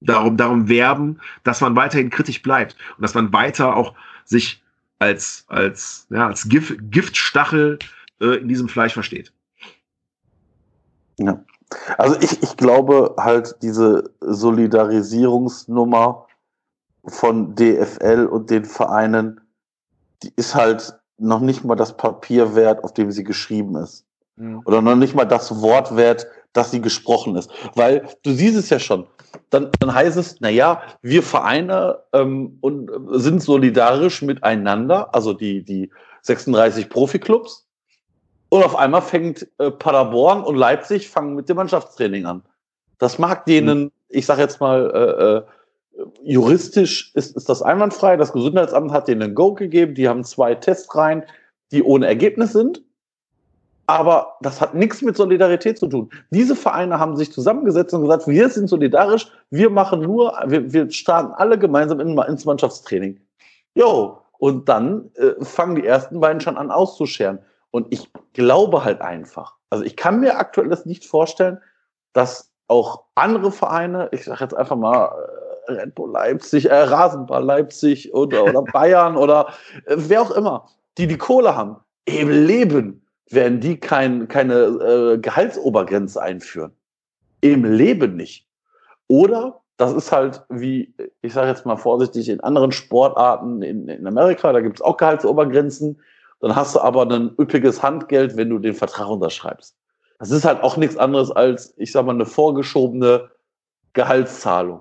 [0.00, 3.94] darum, darum werben, dass man weiterhin kritisch bleibt und dass man weiter auch
[4.24, 4.62] sich
[4.98, 7.78] als, als, ja, als Gift, Giftstachel
[8.20, 9.32] äh, in diesem Fleisch versteht.
[11.18, 11.44] Ja.
[11.98, 16.26] Also ich, ich glaube halt, diese Solidarisierungsnummer
[17.06, 19.40] von DFL und den Vereinen,
[20.22, 24.04] die ist halt noch nicht mal das Papier wert, auf dem sie geschrieben ist.
[24.36, 24.62] Mhm.
[24.64, 27.50] Oder noch nicht mal das Wort wert, dass sie gesprochen ist.
[27.74, 29.06] Weil du siehst es ja schon.
[29.50, 35.62] Dann, dann heißt es, naja, wir Vereine ähm, und äh, sind solidarisch miteinander, also die,
[35.62, 35.90] die
[36.22, 37.66] 36 Profiklubs.
[38.48, 42.42] Und auf einmal fängt äh, Paderborn und Leipzig fangen mit dem Mannschaftstraining an.
[42.98, 43.92] Das mag denen, mhm.
[44.08, 45.42] ich sag jetzt mal, äh, äh
[46.22, 48.16] juristisch ist, ist das einwandfrei.
[48.16, 49.96] Das Gesundheitsamt hat denen ein Go gegeben.
[49.96, 51.24] Die haben zwei Tests rein,
[51.72, 52.82] die ohne Ergebnis sind.
[53.88, 56.10] Aber das hat nichts mit Solidarität zu tun.
[56.28, 60.90] Diese Vereine haben sich zusammengesetzt und gesagt, wir sind solidarisch, wir machen nur, wir, wir
[60.90, 63.18] starten alle gemeinsam in, ins Mannschaftstraining.
[63.74, 67.38] Jo, und dann äh, fangen die ersten beiden schon an auszuscheren.
[67.70, 71.58] Und ich glaube halt einfach, also ich kann mir aktuell das nicht vorstellen,
[72.12, 75.12] dass auch andere Vereine, ich sage jetzt einfach mal
[75.66, 79.46] äh, Red Bull Leipzig, äh, Rasenball Leipzig oder, oder Bayern oder
[79.86, 80.66] äh, wer auch immer,
[80.98, 86.72] die die Kohle haben, im Leben werden die kein, keine äh, Gehaltsobergrenze einführen.
[87.40, 88.46] Im Leben nicht.
[89.06, 94.06] Oder das ist halt wie, ich sage jetzt mal vorsichtig, in anderen Sportarten in, in
[94.06, 96.00] Amerika, da gibt es auch Gehaltsobergrenzen.
[96.40, 99.76] Dann hast du aber ein üppiges Handgeld, wenn du den Vertrag unterschreibst.
[100.18, 103.30] Das ist halt auch nichts anderes als, ich sag mal, eine vorgeschobene
[103.92, 104.80] Gehaltszahlung.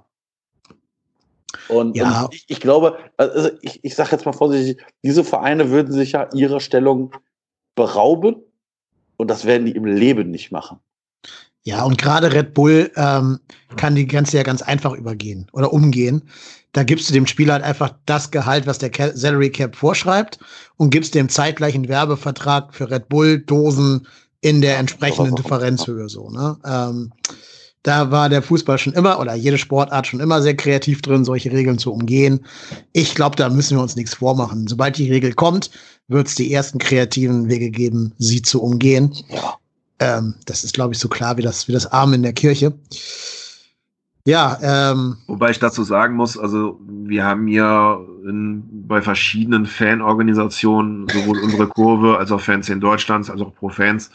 [1.70, 2.24] Und, ja.
[2.24, 6.14] und ich, ich, glaube, also ich, ich sage jetzt mal vorsichtig, diese Vereine würden sich
[6.14, 7.14] ja ihrer Stellung
[7.78, 8.36] berauben
[9.16, 10.80] und das werden die im Leben nicht machen.
[11.64, 13.40] Ja, und gerade Red Bull ähm,
[13.76, 16.24] kann die Grenze ja ganz einfach übergehen oder umgehen.
[16.72, 20.40] Da gibst du dem Spieler halt einfach das Gehalt, was der Salary Cap vorschreibt
[20.78, 24.08] und gibst dem zeitgleichen Werbevertrag für Red Bull Dosen
[24.42, 26.30] in der entsprechenden Differenzhöhe so.
[26.30, 26.58] Ne?
[26.66, 27.12] Ähm,
[27.84, 31.52] da war der Fußball schon immer oder jede Sportart schon immer sehr kreativ drin, solche
[31.52, 32.46] Regeln zu umgehen.
[32.94, 34.68] Ich glaube, da müssen wir uns nichts vormachen.
[34.68, 35.72] Sobald die Regel kommt,
[36.08, 39.14] wird es die ersten kreativen Wege geben, sie zu umgehen.
[40.00, 42.74] Ähm, das ist, glaube ich, so klar wie das, wie das Arm in der Kirche.
[44.26, 45.16] Ja, ähm.
[45.28, 47.98] Wobei ich dazu sagen muss, also wir haben ja
[48.28, 54.12] in, bei verschiedenen Fanorganisationen sowohl unsere Kurve als auch Fans in Deutschland, als auch Pro-Fans.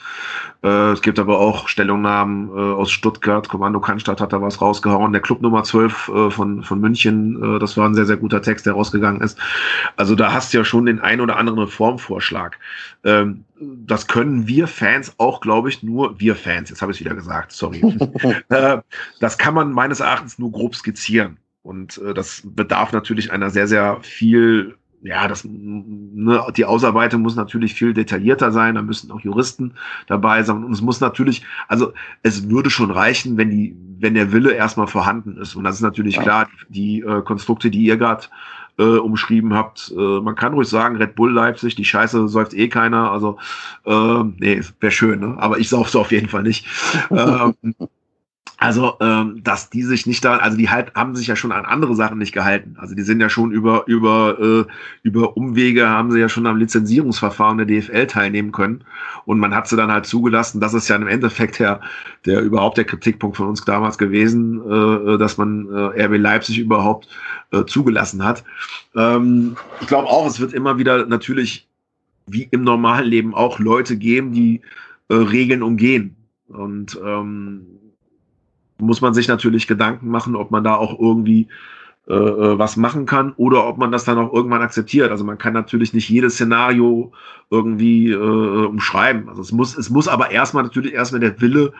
[0.62, 3.48] Äh, es gibt aber auch Stellungnahmen äh, aus Stuttgart.
[3.48, 5.12] Kommando Cannstatt hat da was rausgehauen.
[5.12, 8.42] Der Club Nummer 12 äh, von, von München, äh, das war ein sehr, sehr guter
[8.42, 9.38] Text, der rausgegangen ist.
[9.96, 12.58] Also da hast du ja schon den ein oder anderen Reformvorschlag.
[13.04, 17.04] Ähm, das können wir Fans auch, glaube ich, nur wir Fans, jetzt habe ich es
[17.04, 17.80] wieder gesagt, sorry.
[18.48, 18.78] äh,
[19.20, 21.38] das kann man meines Erachtens nur grob skizzieren.
[21.62, 27.36] Und äh, das bedarf natürlich einer sehr, sehr viel, ja, das, ne, die Ausarbeitung muss
[27.36, 29.74] natürlich viel detaillierter sein, da müssen auch Juristen
[30.06, 30.64] dabei sein.
[30.64, 31.92] Und es muss natürlich, also
[32.22, 35.54] es würde schon reichen, wenn die, wenn der Wille erstmal vorhanden ist.
[35.54, 38.26] Und das ist natürlich klar, die äh, Konstrukte, die ihr gerade
[38.78, 39.92] äh, umschrieben habt.
[39.96, 43.10] Äh, man kann ruhig sagen, Red Bull Leipzig, die Scheiße säuft eh keiner.
[43.10, 43.38] Also,
[43.84, 45.36] äh, nee, wäre schön, ne?
[45.38, 46.66] aber ich sauf so auf jeden Fall nicht.
[47.10, 47.54] ähm,
[48.62, 51.64] also, ähm, dass die sich nicht da, also die halt haben sich ja schon an
[51.64, 52.76] andere Sachen nicht gehalten.
[52.78, 56.58] Also die sind ja schon über über äh, über Umwege haben sie ja schon am
[56.58, 58.84] Lizenzierungsverfahren der DFL teilnehmen können
[59.24, 60.60] und man hat sie dann halt zugelassen.
[60.60, 61.80] Das ist ja im Endeffekt der
[62.24, 67.08] der überhaupt der Kritikpunkt von uns damals gewesen, äh, dass man äh, RB Leipzig überhaupt
[67.50, 68.44] äh, zugelassen hat.
[68.94, 71.66] Ähm, ich glaube auch, es wird immer wieder natürlich
[72.28, 74.60] wie im normalen Leben auch Leute geben, die
[75.08, 76.14] äh, Regeln umgehen
[76.46, 77.71] und ähm,
[78.82, 81.48] muss man sich natürlich Gedanken machen, ob man da auch irgendwie
[82.08, 85.12] äh, äh, was machen kann oder ob man das dann auch irgendwann akzeptiert.
[85.12, 87.12] Also man kann natürlich nicht jedes Szenario
[87.48, 88.16] irgendwie äh,
[88.66, 89.28] umschreiben.
[89.28, 91.72] Also es muss, es muss aber erstmal natürlich erstmal der Wille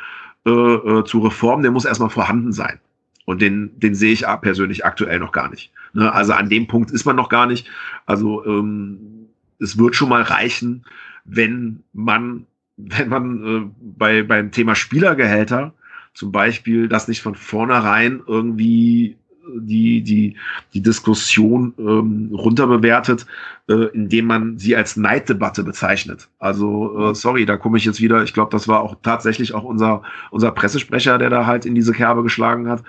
[0.47, 2.79] äh, äh, zu Reform, der muss erstmal vorhanden sein.
[3.25, 5.73] Und den, den sehe ich persönlich aktuell noch gar nicht.
[5.93, 6.13] Ne?
[6.13, 7.69] Also an dem Punkt ist man noch gar nicht.
[8.07, 9.29] Also ähm,
[9.59, 10.85] es wird schon mal reichen,
[11.25, 12.47] wenn man,
[12.77, 15.75] wenn man äh, bei, beim Thema Spielergehälter
[16.15, 19.17] zum Beispiel das nicht von vornherein irgendwie
[19.55, 20.37] die, die,
[20.73, 23.27] die Diskussion ähm, runterbewertet,
[23.69, 26.29] äh, indem man sie als Neiddebatte bezeichnet.
[26.39, 29.65] Also, äh, sorry, da komme ich jetzt wieder, ich glaube, das war auch tatsächlich auch
[29.65, 32.83] unser, unser Pressesprecher, der da halt in diese Kerbe geschlagen hat.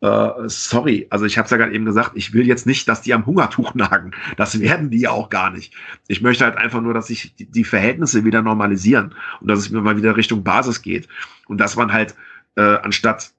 [0.00, 3.00] Äh, sorry, also ich habe es ja gerade eben gesagt, ich will jetzt nicht, dass
[3.00, 4.10] die am Hungertuch nagen.
[4.36, 5.72] Das werden die ja auch gar nicht.
[6.08, 9.70] Ich möchte halt einfach nur, dass sich die, die Verhältnisse wieder normalisieren und dass es
[9.70, 11.08] mir mal wieder Richtung Basis geht.
[11.46, 12.14] Und dass man halt
[12.56, 13.32] äh, anstatt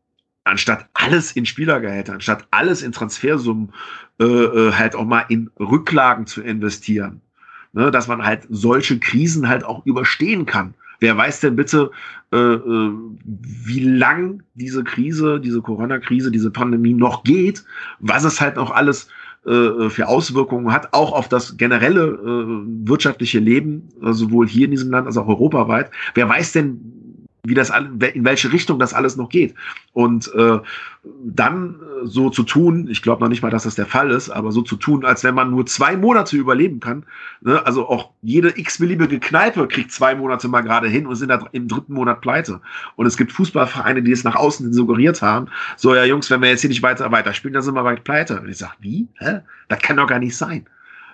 [0.45, 3.73] anstatt alles in Spielergehälter, anstatt alles in Transfersummen,
[4.19, 7.21] äh, äh, halt auch mal in Rücklagen zu investieren.
[7.73, 10.75] Ne, dass man halt solche Krisen halt auch überstehen kann.
[11.01, 11.91] Wer weiß denn bitte,
[12.31, 12.91] äh, äh,
[13.25, 17.65] wie lang diese Krise, diese Corona-Krise, diese Pandemie noch geht,
[17.99, 19.09] was es halt noch alles
[19.45, 22.17] äh, für Auswirkungen hat, auch auf das generelle
[22.85, 25.91] wirtschaftliche Leben, sowohl hier in diesem Land als auch europaweit.
[26.13, 26.94] Wer weiß denn,
[27.47, 29.55] wie das in welche Richtung das alles noch geht.
[29.93, 30.59] Und äh,
[31.23, 34.29] dann äh, so zu tun, ich glaube noch nicht mal, dass das der Fall ist,
[34.29, 37.03] aber so zu tun, als wenn man nur zwei Monate überleben kann.
[37.41, 37.65] Ne?
[37.65, 41.67] Also auch jede x-beliebige Kneipe kriegt zwei Monate mal gerade hin und sind da im
[41.67, 42.61] dritten Monat pleite.
[42.95, 46.49] Und es gibt Fußballvereine, die es nach außen suggeriert haben, so ja Jungs, wenn wir
[46.49, 48.41] jetzt hier nicht weiter weiterspielen, dann sind wir bald pleite.
[48.41, 49.07] Und ich sage, wie?
[49.19, 49.39] Hä?
[49.67, 50.65] Das kann doch gar nicht sein.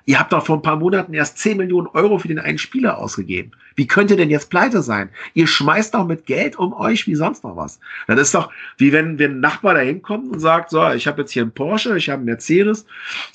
[0.06, 2.98] Ihr habt doch vor ein paar Monaten erst 10 Millionen Euro für den einen Spieler
[2.98, 3.52] ausgegeben.
[3.76, 5.10] Wie könnt ihr denn jetzt pleite sein?
[5.34, 7.80] Ihr schmeißt doch mit Geld um euch wie sonst noch was.
[8.08, 11.22] Das ist doch wie wenn, wenn ein Nachbar da hinkommt und sagt, so, ich habe
[11.22, 12.86] jetzt hier einen Porsche, ich habe einen Mercedes,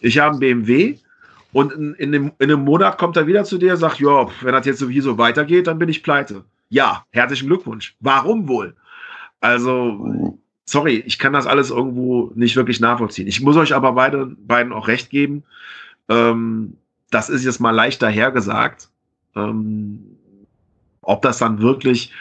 [0.01, 0.97] ich habe einen BMW
[1.53, 4.29] und in, in, dem, in einem Monat kommt er wieder zu dir und sagt, ja,
[4.43, 6.45] wenn das jetzt sowieso weitergeht, dann bin ich pleite.
[6.69, 7.97] Ja, herzlichen Glückwunsch.
[8.01, 8.75] Warum wohl?
[9.41, 13.29] Also, sorry, ich kann das alles irgendwo nicht wirklich nachvollziehen.
[13.29, 15.45] Ich muss euch aber beide, beiden auch recht geben.
[16.09, 16.77] Ähm,
[17.11, 18.89] das ist jetzt mal leichter hergesagt.
[19.35, 20.17] Ähm,
[21.03, 22.13] ob das dann wirklich,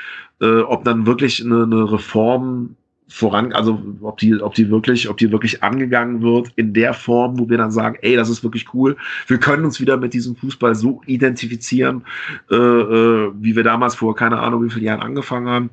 [0.42, 2.76] äh, ob dann wirklich eine, eine Reform
[3.08, 7.38] voran, also ob die, ob die wirklich, ob die wirklich angegangen wird in der Form,
[7.40, 8.98] wo wir dann sagen, ey, das ist wirklich cool.
[9.28, 12.04] Wir können uns wieder mit diesem Fußball so identifizieren,
[12.50, 15.70] äh, äh, wie wir damals vor keine Ahnung wie vielen Jahren angefangen haben.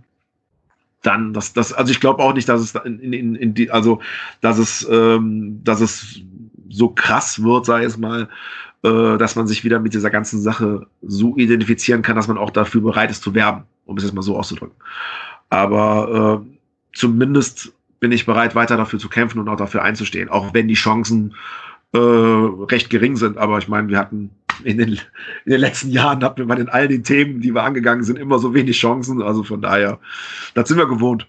[1.02, 4.00] Dann, das, das, also ich glaube auch nicht, dass es in, in, in die, also
[4.40, 6.20] dass es, ähm, dass es
[6.72, 8.28] so krass wird, sei es mal,
[8.82, 12.50] äh, dass man sich wieder mit dieser ganzen Sache so identifizieren kann, dass man auch
[12.50, 14.76] dafür bereit ist zu werben, um es jetzt mal so auszudrücken.
[15.50, 16.58] Aber äh,
[16.94, 20.74] zumindest bin ich bereit, weiter dafür zu kämpfen und auch dafür einzustehen, auch wenn die
[20.74, 21.34] Chancen
[21.92, 23.38] äh, recht gering sind.
[23.38, 24.30] Aber ich meine, wir hatten
[24.64, 24.88] in den,
[25.44, 28.18] in den letzten Jahren hatten wir mal in all den Themen, die wir angegangen sind,
[28.18, 29.22] immer so wenig Chancen.
[29.22, 29.98] Also von daher,
[30.54, 31.26] das sind wir gewohnt.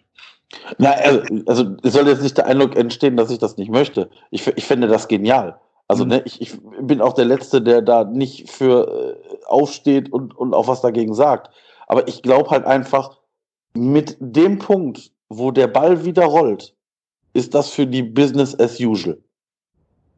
[0.78, 4.10] Na, also, also es soll jetzt nicht der Eindruck entstehen, dass ich das nicht möchte.
[4.32, 5.60] Ich, ich finde das genial.
[5.88, 6.12] Also, mhm.
[6.12, 10.54] ne, ich, ich bin auch der Letzte, der da nicht für äh, aufsteht und, und
[10.54, 11.50] auch was dagegen sagt.
[11.88, 13.20] Aber ich glaube halt einfach,
[13.76, 16.74] mit dem Punkt, wo der Ball wieder rollt,
[17.34, 19.18] ist das für die Business as usual.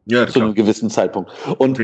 [0.07, 1.31] Ja, zu einem gewissen Zeitpunkt.
[1.57, 1.79] Und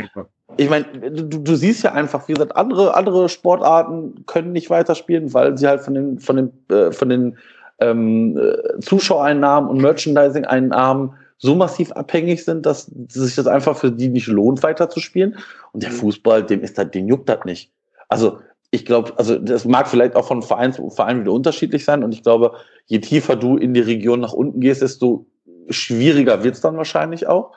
[0.58, 5.34] ich meine, du, du siehst ja einfach, wie gesagt, andere, andere Sportarten können nicht weiterspielen,
[5.34, 7.38] weil sie halt von den, von den, äh, von den
[7.82, 8.40] ähm,
[8.80, 14.62] Zuschauereinnahmen und Merchandising-Einnahmen so massiv abhängig sind, dass sich das einfach für die nicht lohnt,
[14.62, 15.38] weiterzuspielen.
[15.72, 15.96] Und der mhm.
[15.96, 17.72] Fußball, dem ist halt, den juckt das nicht.
[18.08, 22.04] Also ich glaube, also das mag vielleicht auch von Verein zu Verein wieder unterschiedlich sein.
[22.04, 22.54] Und ich glaube,
[22.86, 25.26] je tiefer du in die Region nach unten gehst, desto
[25.70, 27.52] schwieriger wird's dann wahrscheinlich auch.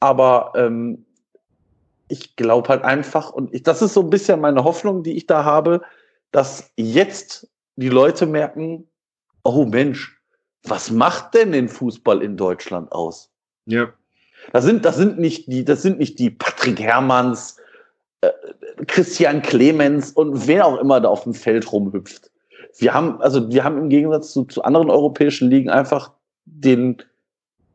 [0.00, 1.06] Aber ähm,
[2.08, 5.26] ich glaube halt einfach, und ich, das ist so ein bisschen meine Hoffnung, die ich
[5.26, 5.80] da habe,
[6.30, 8.86] dass jetzt die Leute merken,
[9.44, 10.20] oh Mensch,
[10.64, 13.30] was macht denn den Fußball in Deutschland aus?
[13.66, 13.92] Ja.
[14.52, 17.58] Das sind, das sind nicht die, das sind nicht die Patrick Hermanns,
[18.20, 18.30] äh,
[18.86, 22.30] Christian Clemens und wer auch immer da auf dem Feld rumhüpft.
[22.76, 26.10] Wir haben, also wir haben im Gegensatz zu, zu anderen europäischen Ligen einfach
[26.44, 26.96] den,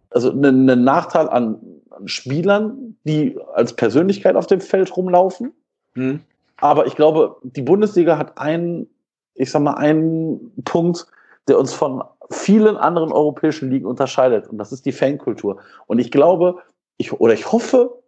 [0.09, 1.59] also einen, einen Nachteil an,
[1.89, 5.53] an, Spielern, die als Persönlichkeit auf dem Feld rumlaufen.
[5.93, 6.19] Hm.
[6.57, 8.87] Aber ich glaube, die Bundesliga hat einen,
[9.35, 11.07] ich sag mal, einen Punkt,
[11.47, 14.47] der uns von vielen anderen europäischen Ligen unterscheidet.
[14.47, 15.59] Und das ist die Fankultur.
[15.87, 16.57] Und ich glaube,
[16.97, 18.01] ich, oder ich hoffe,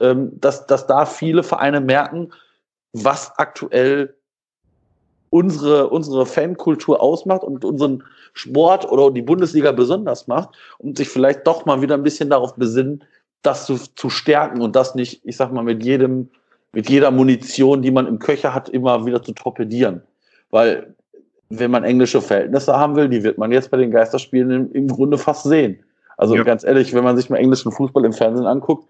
[0.00, 2.32] ähm, dass, dass da viele Vereine merken,
[2.92, 4.14] was aktuell
[5.30, 8.04] unsere, unsere Fankultur ausmacht und unseren
[8.34, 12.54] Sport oder die Bundesliga besonders macht und sich vielleicht doch mal wieder ein bisschen darauf
[12.54, 13.02] besinnen,
[13.42, 16.30] das zu, zu stärken und das nicht, ich sag mal, mit jedem,
[16.72, 20.02] mit jeder Munition, die man im Köcher hat, immer wieder zu torpedieren.
[20.50, 20.94] Weil
[21.58, 24.88] wenn man englische Verhältnisse haben will, die wird man jetzt bei den Geisterspielen im, im
[24.88, 25.78] Grunde fast sehen.
[26.16, 26.42] Also ja.
[26.42, 28.88] ganz ehrlich, wenn man sich mal englischen Fußball im Fernsehen anguckt,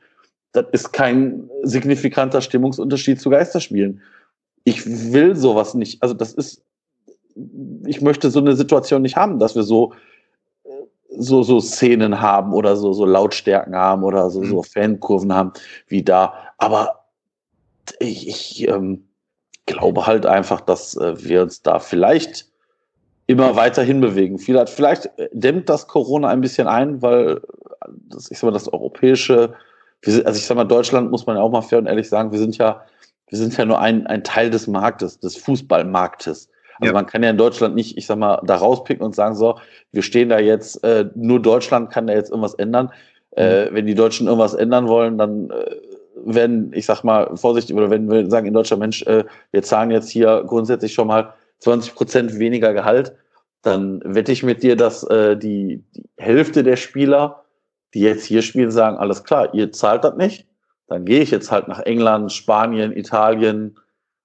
[0.53, 4.03] das ist kein signifikanter Stimmungsunterschied zu Geisterspielen.
[4.65, 6.03] Ich will sowas nicht.
[6.03, 6.63] Also das ist,
[7.87, 9.93] ich möchte so eine Situation nicht haben, dass wir so
[11.17, 14.65] so so Szenen haben oder so so Lautstärken haben oder so so mhm.
[14.65, 15.53] Fankurven haben
[15.87, 16.35] wie da.
[16.59, 17.05] Aber
[17.99, 19.09] ich, ich ähm,
[19.67, 22.49] glaube halt einfach, dass äh, wir uns da vielleicht
[23.27, 24.39] immer weiter hinbewegen.
[24.39, 27.41] Vielleicht, vielleicht dämmt das Corona ein bisschen ein, weil
[28.09, 29.55] das, ich sag mal, das europäische,
[30.07, 32.39] also ich sag mal, Deutschland muss man ja auch mal fair und ehrlich sagen, wir
[32.39, 32.83] sind ja,
[33.29, 36.51] wir sind ja nur ein, ein Teil des Marktes, des Fußballmarktes.
[36.81, 36.93] Also ja.
[36.93, 39.59] man kann ja in Deutschland nicht, ich sag mal, da rauspicken und sagen, so,
[39.93, 42.91] wir stehen da jetzt, äh, nur Deutschland kann da jetzt irgendwas ändern.
[43.37, 43.75] Äh, mhm.
[43.75, 45.77] wenn die Deutschen irgendwas ändern wollen, dann äh,
[46.25, 49.91] werden, ich sag mal, vorsichtig, oder wenn wir sagen in Deutschland, Mensch, äh, wir zahlen
[49.91, 51.35] jetzt hier grundsätzlich schon mal
[51.65, 53.17] 20 Prozent weniger Gehalt,
[53.63, 57.45] dann wette ich mit dir, dass äh, die, die Hälfte der Spieler,
[57.95, 60.47] die jetzt hier spielen, sagen, alles klar, ihr zahlt das nicht,
[60.87, 63.79] dann gehe ich jetzt halt nach England, Spanien, Italien,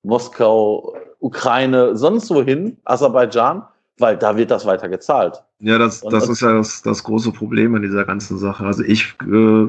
[0.03, 3.63] Moskau, Ukraine, sonst wohin, Aserbaidschan,
[3.99, 5.43] weil da wird das weiter gezahlt.
[5.61, 8.65] Ja, das, das ist ja das, das große Problem an dieser ganzen Sache.
[8.65, 9.67] Also ich, äh,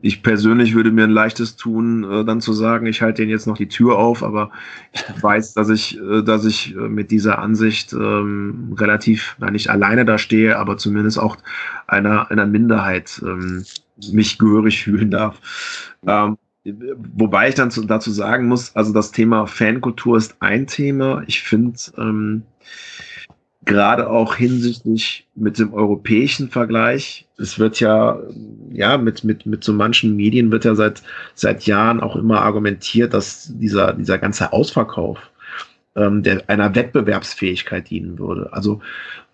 [0.00, 3.46] ich persönlich würde mir ein leichtes tun, äh, dann zu sagen, ich halte denen jetzt
[3.46, 4.50] noch die Tür auf, aber
[4.92, 9.68] ich weiß, dass ich, äh, dass ich äh, mit dieser Ansicht ähm, relativ, na, nicht
[9.68, 11.36] alleine da stehe, aber zumindest auch
[11.88, 13.64] einer, einer Minderheit ähm,
[14.12, 15.40] mich gehörig fühlen darf.
[16.06, 16.38] Ähm,
[17.14, 21.22] wobei ich dann zu, dazu sagen muss, also das Thema Fankultur ist ein Thema.
[21.26, 22.42] Ich finde, ähm,
[23.66, 27.26] gerade auch hinsichtlich mit dem europäischen Vergleich.
[27.36, 28.18] Es wird ja,
[28.72, 31.02] ja, mit, mit, mit so manchen Medien wird ja seit,
[31.34, 35.18] seit Jahren auch immer argumentiert, dass dieser, dieser ganze Ausverkauf
[35.96, 38.52] ähm, der, einer Wettbewerbsfähigkeit dienen würde.
[38.52, 38.80] Also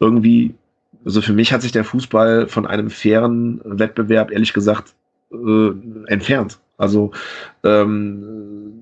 [0.00, 0.54] irgendwie,
[1.04, 4.94] also für mich hat sich der Fußball von einem fairen Wettbewerb ehrlich gesagt
[5.30, 5.70] äh,
[6.06, 6.58] entfernt.
[6.78, 7.12] Also
[7.64, 8.72] ähm,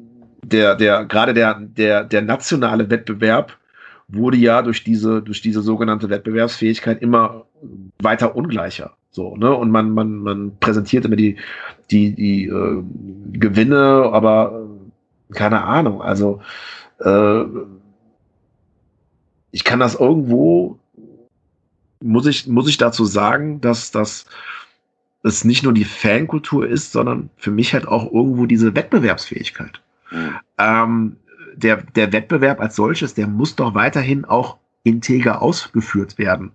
[0.45, 3.59] der, der, gerade der, der, der nationale Wettbewerb
[4.13, 7.47] wurde ja durch diese, durch diese sogenannte Wettbewerbsfähigkeit immer
[8.01, 8.97] weiter ungleicher.
[9.11, 9.55] So, ne?
[9.55, 11.37] Und man, man, man präsentiert immer die,
[11.91, 12.83] die, die äh,
[13.33, 14.67] Gewinne, aber
[15.31, 16.01] äh, keine Ahnung.
[16.03, 16.41] Also
[17.01, 17.45] äh,
[19.51, 20.79] ich kann das irgendwo,
[22.01, 24.27] muss ich, muss ich dazu sagen, dass das
[25.23, 29.83] es nicht nur die Fankultur ist, sondern für mich halt auch irgendwo diese Wettbewerbsfähigkeit.
[30.11, 30.35] Mhm.
[30.57, 31.17] Ähm,
[31.55, 36.53] der, der Wettbewerb als solches, der muss doch weiterhin auch integer ausgeführt werden.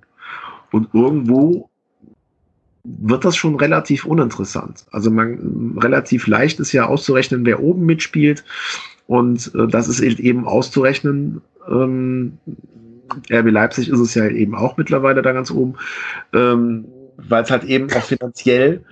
[0.71, 1.69] Und irgendwo
[2.83, 4.85] wird das schon relativ uninteressant.
[4.91, 8.43] Also man relativ leicht ist ja auszurechnen, wer oben mitspielt.
[9.07, 11.41] Und äh, das ist eben auszurechnen.
[11.67, 12.37] Ähm,
[13.31, 15.75] RB Leipzig ist es ja eben auch mittlerweile da ganz oben,
[16.33, 16.85] ähm,
[17.17, 18.83] weil es halt eben auch finanziell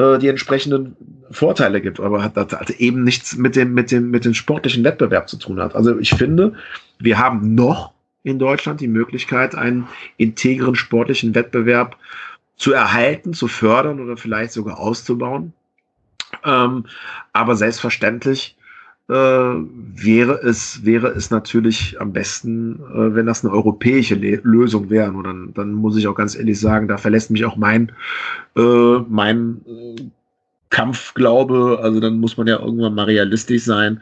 [0.00, 0.96] äh, die entsprechenden
[1.30, 4.82] Vorteile gibt, aber hat, hat, hat eben nichts mit dem, mit dem, mit dem sportlichen
[4.82, 5.76] Wettbewerb zu tun hat.
[5.76, 6.54] Also ich finde,
[6.98, 7.92] wir haben noch
[8.22, 9.86] in Deutschland die Möglichkeit, einen
[10.16, 11.96] integren sportlichen Wettbewerb
[12.56, 15.52] zu erhalten, zu fördern oder vielleicht sogar auszubauen.
[16.44, 16.86] Ähm,
[17.32, 18.56] aber selbstverständlich
[19.10, 24.88] äh, wäre es wäre es natürlich am besten, äh, wenn das eine europäische Le Lösung
[24.88, 25.12] wäre.
[25.12, 27.92] Und dann, dann muss ich auch ganz ehrlich sagen, da verlässt mich auch mein
[28.56, 30.02] äh, mein äh,
[30.70, 34.00] Kampfglaube, also dann muss man ja irgendwann mal realistisch sein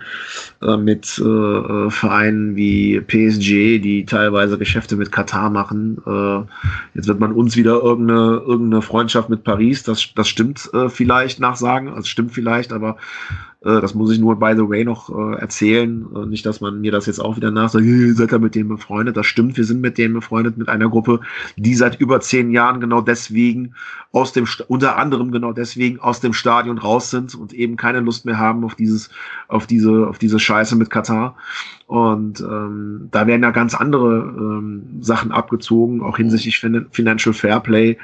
[0.60, 5.96] äh, mit äh, äh Vereinen wie PSG, die teilweise Geschäfte mit Katar machen.
[6.06, 6.42] Äh,
[6.94, 11.40] jetzt wird man uns wieder irgendeine, irgendeine Freundschaft mit Paris, das, das stimmt äh, vielleicht
[11.40, 12.98] nachsagen, also stimmt vielleicht, aber
[13.60, 16.06] das muss ich nur, by the way, noch äh, erzählen.
[16.14, 18.68] Äh, nicht, dass man mir das jetzt auch wieder nachsagt, hey, seid ihr mit denen
[18.68, 19.16] befreundet.
[19.16, 21.20] Das stimmt, wir sind mit denen befreundet, mit einer Gruppe,
[21.56, 23.74] die seit über zehn Jahren genau deswegen
[24.12, 28.24] aus dem, unter anderem genau deswegen aus dem Stadion raus sind und eben keine Lust
[28.24, 29.10] mehr haben auf dieses,
[29.48, 31.36] auf diese, auf diese Scheiße mit Katar.
[31.86, 37.98] Und ähm, da werden ja ganz andere ähm, Sachen abgezogen, auch hinsichtlich Financial Fairplay,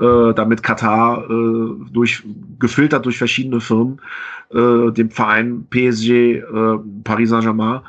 [0.00, 2.24] äh, damit Katar äh, durch
[2.58, 4.00] gefiltert durch verschiedene Firmen
[4.52, 7.80] äh, dem Verein PSG äh, Paris Saint-Germain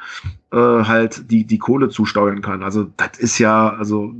[0.52, 2.64] äh, halt die die Kohle zusteuern kann.
[2.64, 4.14] Also das ist ja also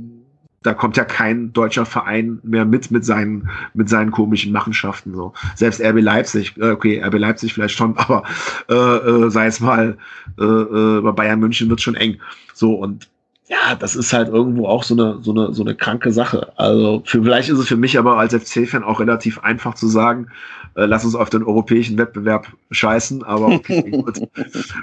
[0.62, 5.32] da kommt ja kein deutscher Verein mehr mit mit seinen mit seinen komischen Machenschaften so.
[5.54, 8.24] Selbst RB Leipzig, äh, okay, RB Leipzig vielleicht schon, aber
[8.68, 9.96] äh, äh, sei es mal
[10.38, 12.20] äh, äh, bei Bayern München wird schon eng.
[12.54, 13.08] So und
[13.50, 16.52] ja, das ist halt irgendwo auch so eine, so eine, so eine kranke Sache.
[16.56, 20.28] Also für, vielleicht ist es für mich aber als FC-Fan auch relativ einfach zu sagen,
[20.74, 24.20] äh, lass uns auf den europäischen Wettbewerb scheißen, aber okay, gut.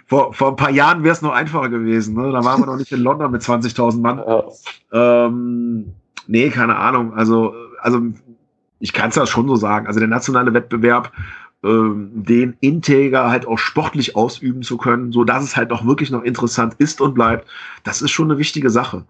[0.05, 2.15] Vor, vor ein paar Jahren wäre es noch einfacher gewesen.
[2.15, 2.31] Ne?
[2.31, 4.17] Da waren wir noch nicht in London mit 20.000 Mann.
[4.19, 5.25] Ja.
[5.25, 5.93] Ähm,
[6.27, 7.13] nee, keine Ahnung.
[7.13, 8.01] Also, also
[8.79, 9.87] ich kann es ja schon so sagen.
[9.87, 11.11] Also der nationale Wettbewerb
[11.63, 16.11] ähm, den integer halt auch sportlich ausüben zu können, so dass es halt auch wirklich
[16.11, 17.47] noch interessant ist und bleibt,
[17.83, 19.05] das ist schon eine wichtige Sache.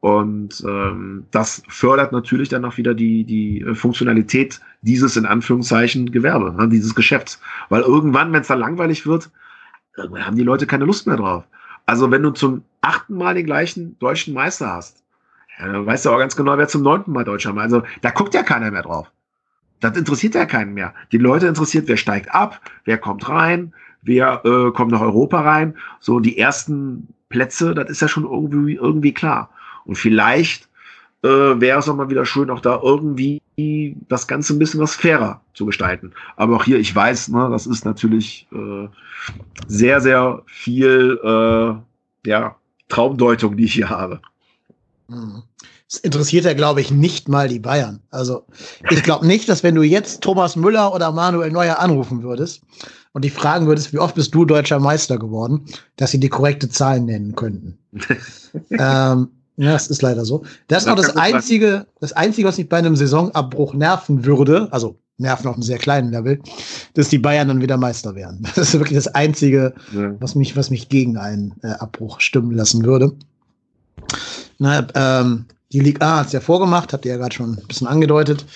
[0.00, 6.54] Und ähm, das fördert natürlich dann auch wieder die, die Funktionalität dieses in Anführungszeichen Gewerbe,
[6.56, 7.40] ne, dieses Geschäfts.
[7.68, 9.30] Weil irgendwann, wenn es dann langweilig wird,
[9.96, 11.44] irgendwann haben die Leute keine Lust mehr drauf.
[11.84, 15.02] Also wenn du zum achten Mal den gleichen deutschen Meister hast,
[15.58, 17.76] ja, weißt du auch ganz genau, wer zum neunten Mal Deutscher Meister.
[17.78, 19.10] Also da guckt ja keiner mehr drauf.
[19.80, 20.94] Das interessiert ja keinen mehr.
[21.12, 23.72] Die Leute interessiert, wer steigt ab, wer kommt rein,
[24.02, 25.74] wer äh, kommt nach Europa rein.
[26.00, 29.50] So die ersten Plätze, das ist ja schon irgendwie, irgendwie klar.
[29.88, 30.68] Und vielleicht
[31.22, 33.42] äh, wäre es auch mal wieder schön, auch da irgendwie
[34.08, 36.12] das Ganze ein bisschen was fairer zu gestalten.
[36.36, 38.86] Aber auch hier, ich weiß, ne, das ist natürlich äh,
[39.66, 42.54] sehr, sehr viel äh, ja,
[42.88, 44.20] Traumdeutung, die ich hier habe.
[45.08, 45.42] Mhm.
[45.90, 48.00] Es interessiert ja, glaube ich, nicht mal die Bayern.
[48.10, 48.44] Also
[48.90, 52.60] ich glaube nicht, dass wenn du jetzt Thomas Müller oder Manuel Neuer anrufen würdest
[53.12, 55.64] und die fragen würdest, wie oft bist du deutscher Meister geworden,
[55.96, 57.78] dass sie die korrekte Zahl nennen könnten.
[58.70, 60.44] ähm, ja, das ist leider so.
[60.68, 64.96] Das ist noch das einzige, das einzige, was mich bei einem Saisonabbruch nerven würde, also
[65.16, 66.38] nerven auf einem sehr kleinen Level,
[66.94, 68.46] dass die Bayern dann wieder Meister werden.
[68.54, 70.14] Das ist wirklich das einzige, ja.
[70.20, 73.12] was mich, was mich gegen einen äh, Abbruch stimmen lassen würde.
[74.58, 77.66] Na, ähm, die Liga A hat es ja vorgemacht, habt ihr ja gerade schon ein
[77.66, 78.46] bisschen angedeutet.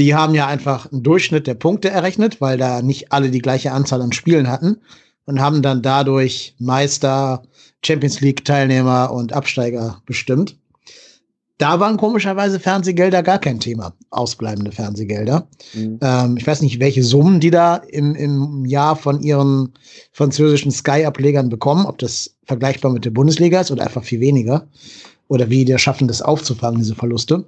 [0.00, 3.70] Die haben ja einfach einen Durchschnitt der Punkte errechnet, weil da nicht alle die gleiche
[3.70, 4.78] Anzahl an Spielen hatten
[5.24, 7.44] und haben dann dadurch Meister,
[7.86, 10.56] Champions League Teilnehmer und Absteiger bestimmt.
[11.58, 15.48] Da waren komischerweise Fernsehgelder gar kein Thema, ausbleibende Fernsehgelder.
[15.72, 15.98] Mhm.
[16.02, 19.72] Ähm, ich weiß nicht, welche Summen die da im, im Jahr von ihren
[20.12, 24.68] französischen Sky-Ablegern bekommen, ob das vergleichbar mit der Bundesliga ist oder einfach viel weniger
[25.28, 27.46] oder wie die schaffen, das aufzufangen, diese Verluste.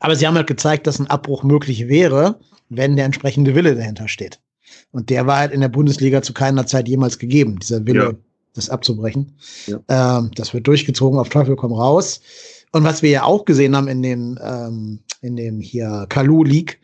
[0.00, 2.40] Aber sie haben halt gezeigt, dass ein Abbruch möglich wäre,
[2.70, 4.40] wenn der entsprechende Wille dahinter steht.
[4.92, 8.12] Und der war halt in der Bundesliga zu keiner Zeit jemals gegeben, dieser Wille, ja.
[8.58, 9.36] Das abzubrechen.
[9.66, 10.18] Ja.
[10.18, 12.20] Ähm, das wird durchgezogen, auf Teufel komm raus.
[12.72, 16.80] Und was wir ja auch gesehen haben in dem, ähm, in dem hier Kalu League,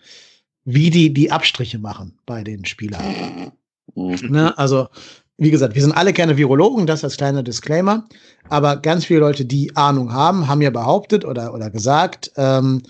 [0.65, 3.53] wie die die Abstriche machen bei den Spielern.
[3.95, 4.31] Mhm.
[4.31, 4.57] Ne?
[4.57, 4.89] Also
[5.37, 8.07] wie gesagt, wir sind alle keine Virologen, das als kleiner Disclaimer.
[8.49, 12.83] Aber ganz viele Leute, die Ahnung haben, haben ja behauptet oder, oder gesagt, ähm,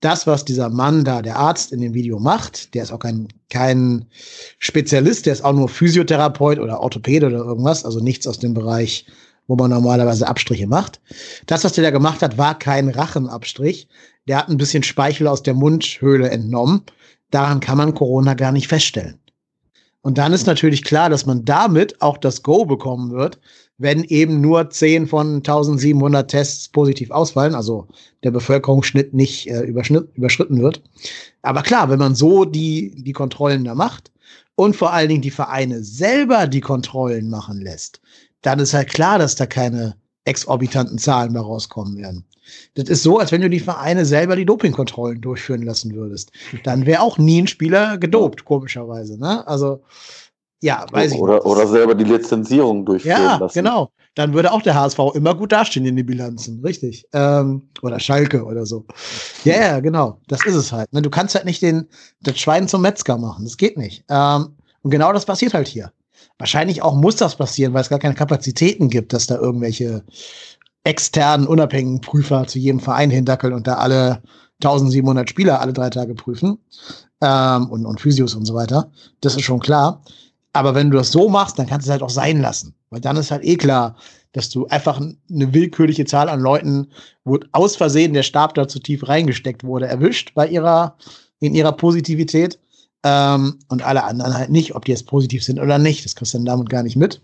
[0.00, 3.28] das, was dieser Mann da, der Arzt in dem Video macht, der ist auch kein,
[3.50, 4.06] kein
[4.58, 9.06] Spezialist, der ist auch nur Physiotherapeut oder Orthopäde oder irgendwas, also nichts aus dem Bereich,
[9.46, 11.00] wo man normalerweise Abstriche macht.
[11.46, 13.88] Das, was der da gemacht hat, war kein Rachenabstrich.
[14.26, 16.82] Der hat ein bisschen Speichel aus der Mundhöhle entnommen.
[17.30, 19.21] Daran kann man Corona gar nicht feststellen.
[20.02, 23.38] Und dann ist natürlich klar, dass man damit auch das Go bekommen wird,
[23.78, 27.86] wenn eben nur 10 von 1700 Tests positiv ausfallen, also
[28.24, 30.82] der Bevölkerungsschnitt nicht äh, überschritten wird.
[31.42, 34.10] Aber klar, wenn man so die, die Kontrollen da macht
[34.56, 38.00] und vor allen Dingen die Vereine selber die Kontrollen machen lässt,
[38.42, 42.24] dann ist halt klar, dass da keine exorbitanten Zahlen mehr rauskommen werden.
[42.74, 46.32] Das ist so, als wenn du die Vereine selber die Dopingkontrollen durchführen lassen würdest.
[46.64, 49.18] Dann wäre auch nie ein Spieler gedopt, komischerweise.
[49.18, 49.46] Ne?
[49.46, 49.82] Also,
[50.60, 51.52] ja, weiß oder, ich nicht.
[51.52, 53.58] Oder selber die Lizenzierung durchführen ja, lassen.
[53.58, 53.90] Ja, genau.
[54.14, 57.06] Dann würde auch der HSV immer gut dastehen in den Bilanzen, richtig.
[57.14, 58.84] Ähm, oder Schalke oder so.
[59.44, 60.20] Ja, ja, genau.
[60.28, 60.92] Das ist es halt.
[60.92, 61.00] Ne?
[61.00, 61.88] Du kannst halt nicht den,
[62.20, 63.44] das Schwein zum Metzger machen.
[63.44, 64.04] Das geht nicht.
[64.10, 65.92] Ähm, und genau das passiert halt hier.
[66.42, 70.02] Wahrscheinlich auch muss das passieren, weil es gar keine Kapazitäten gibt, dass da irgendwelche
[70.82, 74.20] externen, unabhängigen Prüfer zu jedem Verein hindackeln und da alle
[74.60, 76.58] 1700 Spieler alle drei Tage prüfen
[77.20, 78.90] ähm, und, und Physios und so weiter.
[79.20, 80.02] Das ist schon klar.
[80.52, 82.74] Aber wenn du das so machst, dann kannst du es halt auch sein lassen.
[82.90, 83.94] Weil dann ist halt eh klar,
[84.32, 86.88] dass du einfach eine willkürliche Zahl an Leuten,
[87.22, 90.96] wo aus Versehen der Stab da zu tief reingesteckt wurde, erwischt bei ihrer,
[91.38, 92.58] in ihrer Positivität.
[93.04, 96.04] Ähm, und alle anderen halt nicht, ob die jetzt positiv sind oder nicht.
[96.04, 97.20] Das kriegst du dann damit gar nicht mit.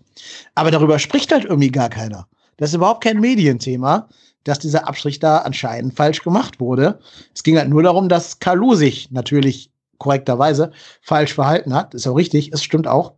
[0.55, 2.27] Aber darüber spricht halt irgendwie gar keiner.
[2.57, 4.09] Das ist überhaupt kein Medienthema,
[4.45, 6.99] dass dieser Abstrich da anscheinend falsch gemacht wurde.
[7.35, 10.73] Es ging halt nur darum, dass Kalu sich natürlich korrekterweise
[11.03, 11.95] falsch verhalten hat.
[11.95, 13.15] Ist auch richtig, es stimmt auch.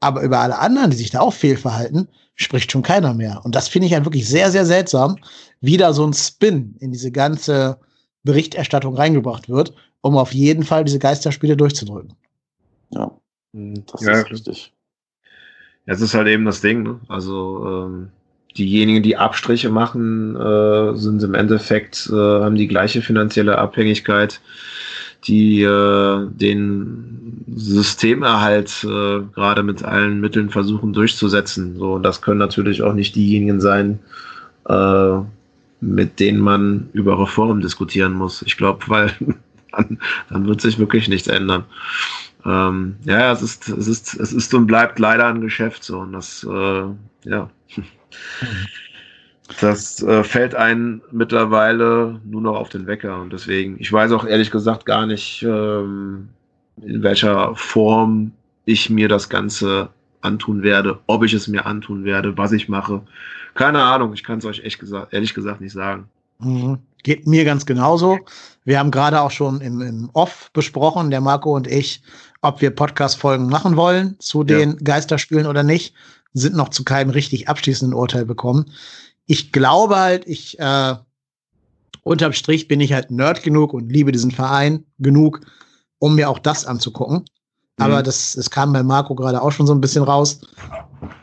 [0.00, 3.40] Aber über alle anderen, die sich da auch fehlverhalten, spricht schon keiner mehr.
[3.44, 5.16] Und das finde ich halt wirklich sehr, sehr seltsam,
[5.60, 7.78] wie da so ein Spin in diese ganze
[8.24, 12.12] Berichterstattung reingebracht wird, um auf jeden Fall diese Geisterspiele durchzudrücken.
[12.90, 13.10] Ja,
[13.54, 14.72] hm, das ja, ist richtig.
[15.86, 17.00] Ja, es ist halt eben das Ding, ne?
[17.08, 18.08] Also ähm,
[18.56, 24.40] diejenigen, die Abstriche machen, äh, sind im Endeffekt, äh, haben die gleiche finanzielle Abhängigkeit
[25.26, 31.76] die äh, den Systemerhalt äh, gerade mit allen Mitteln versuchen durchzusetzen.
[31.76, 34.00] So, und das können natürlich auch nicht diejenigen sein,
[34.68, 35.18] äh,
[35.80, 38.42] mit denen man über Reformen diskutieren muss.
[38.42, 39.12] Ich glaube, weil
[39.72, 39.98] dann,
[40.30, 41.64] dann wird sich wirklich nichts ändern.
[42.44, 46.00] Ähm, ja, es ist, es ist, es ist und bleibt leider ein Geschäft so.
[46.00, 46.84] Und das, äh,
[47.28, 47.50] ja.
[49.60, 53.20] Das äh, fällt einem mittlerweile nur noch auf den Wecker.
[53.20, 56.28] Und deswegen, ich weiß auch ehrlich gesagt gar nicht, ähm,
[56.80, 58.32] in welcher Form
[58.64, 59.90] ich mir das Ganze
[60.20, 63.02] antun werde, ob ich es mir antun werde, was ich mache.
[63.54, 66.08] Keine Ahnung, ich kann es euch echt gesagt, ehrlich gesagt nicht sagen.
[66.42, 66.78] Mhm.
[67.02, 68.18] Geht mir ganz genauso.
[68.64, 72.02] Wir haben gerade auch schon im, im Off besprochen, der Marco und ich,
[72.42, 74.76] ob wir Podcast-Folgen machen wollen zu den ja.
[74.84, 75.94] Geisterspielen oder nicht.
[76.32, 78.66] Sind noch zu keinem richtig abschließenden Urteil bekommen
[79.26, 80.94] ich glaube halt, ich äh,
[82.02, 85.40] unterm Strich bin ich halt Nerd genug und liebe diesen Verein genug,
[85.98, 87.24] um mir auch das anzugucken.
[87.86, 87.92] Mhm.
[87.92, 90.40] Aber das, es kam bei Marco gerade auch schon so ein bisschen raus.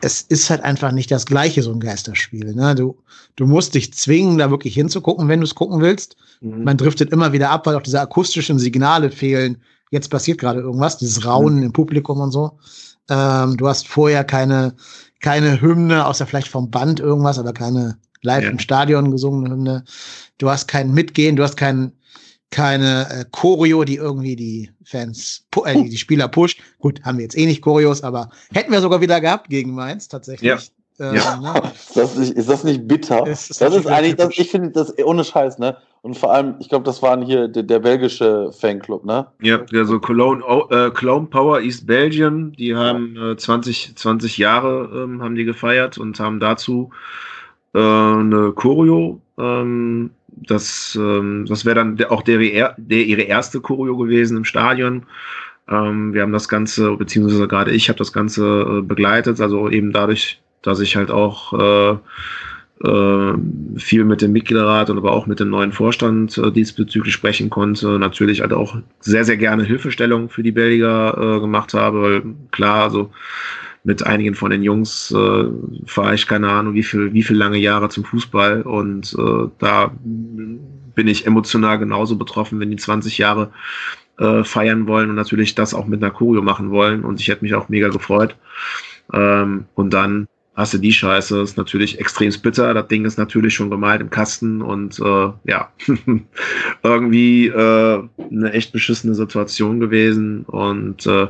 [0.00, 2.54] Es ist halt einfach nicht das gleiche, so ein Geisterspiel.
[2.54, 2.74] Ne?
[2.74, 2.98] Du,
[3.36, 6.16] du musst dich zwingen, da wirklich hinzugucken, wenn du es gucken willst.
[6.40, 6.64] Mhm.
[6.64, 9.62] Man driftet immer wieder ab, weil auch diese akustischen Signale fehlen.
[9.90, 11.64] Jetzt passiert gerade irgendwas, dieses Raunen mhm.
[11.64, 12.58] im Publikum und so.
[13.08, 14.74] Ähm, du hast vorher keine,
[15.20, 18.50] keine Hymne, außer vielleicht vom Band irgendwas, aber keine live ja.
[18.50, 19.84] im Stadion gesungene Hymne.
[20.38, 21.92] Du hast kein Mitgehen, du hast kein,
[22.50, 26.60] keine äh, Choreo, die irgendwie die Fans, äh, die, die Spieler pusht.
[26.78, 30.08] Gut, haben wir jetzt eh nicht Choreos, aber hätten wir sogar wieder gehabt gegen Mainz,
[30.08, 30.48] tatsächlich.
[30.48, 30.58] Ja.
[31.00, 31.36] Ähm, ja.
[31.36, 31.62] Ne?
[31.74, 33.26] Ist, das nicht, ist das nicht bitter?
[33.26, 35.76] Ist, ist das ist eigentlich, das, ich finde das ohne Scheiß, ne?
[36.02, 39.26] Und vor allem, ich glaube, das waren hier der, der, belgische Fanclub, ne?
[39.42, 45.22] Ja, also Cologne, äh, Cologne Power East Belgium, die haben äh, 20, 20 Jahre ähm,
[45.22, 46.90] haben die gefeiert und haben dazu
[47.74, 49.20] äh, eine Choreo.
[49.38, 55.06] Ähm, das ähm, das wäre dann auch der, der, ihre erste Choreo gewesen im Stadion.
[55.68, 59.92] Ähm, wir haben das Ganze, beziehungsweise gerade ich habe das Ganze äh, begleitet, also eben
[59.92, 61.98] dadurch, dass ich halt auch äh,
[62.82, 63.34] äh,
[63.76, 67.98] viel mit dem Mitgliederrat und aber auch mit dem neuen Vorstand äh, diesbezüglich sprechen konnte.
[67.98, 72.84] Natürlich halt auch sehr, sehr gerne Hilfestellung für die Belgier äh, gemacht habe, weil klar,
[72.84, 73.10] also
[73.84, 75.44] mit einigen von den Jungs äh,
[75.86, 79.92] fahre ich keine Ahnung, wie viel, wie viel lange Jahre zum Fußball und äh, da
[80.02, 83.50] bin ich emotional genauso betroffen, wenn die 20 Jahre
[84.18, 87.44] äh, feiern wollen und natürlich das auch mit einer Choreo machen wollen und ich hätte
[87.44, 88.36] mich auch mega gefreut.
[89.12, 92.74] Ähm, und dann hast du die Scheiße, ist natürlich extrem bitter.
[92.74, 95.72] Das Ding ist natürlich schon gemalt im Kasten und äh, ja,
[96.82, 100.44] irgendwie äh, eine echt beschissene Situation gewesen.
[100.44, 101.28] Und äh,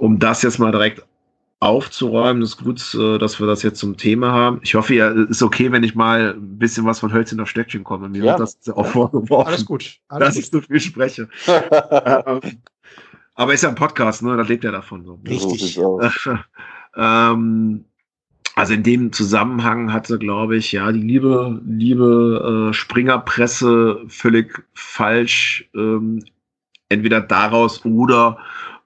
[0.00, 1.02] um das jetzt mal direkt
[1.60, 4.60] aufzuräumen, ist gut, äh, dass wir das jetzt zum Thema haben.
[4.62, 7.84] Ich hoffe, ja, ist okay, wenn ich mal ein bisschen was von Hölzchen auf Stöckchen
[7.84, 8.08] komme.
[8.08, 8.38] Mir ja.
[8.38, 9.98] wird das auch vorgeworfen, Alles gut.
[10.08, 10.44] Alles dass gut.
[10.44, 11.28] ich so viel spreche.
[12.26, 12.40] Ähm,
[13.34, 14.36] aber ist ja ein Podcast, ne?
[14.36, 15.04] Das lebt ja davon.
[15.04, 15.20] So.
[15.26, 15.78] Richtig.
[16.96, 17.84] ähm,
[18.54, 25.68] also in dem Zusammenhang hatte, glaube ich, ja, die liebe, liebe äh, Springerpresse völlig falsch
[25.74, 26.22] ähm,
[26.88, 28.38] entweder daraus oder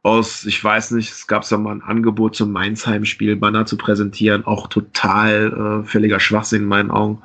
[0.04, 4.44] aus, ich weiß nicht, es gab ja mal ein Angebot zum Mainzheim-Spiel, Banner zu präsentieren,
[4.44, 7.22] auch total äh, völliger Schwachsinn in meinen Augen.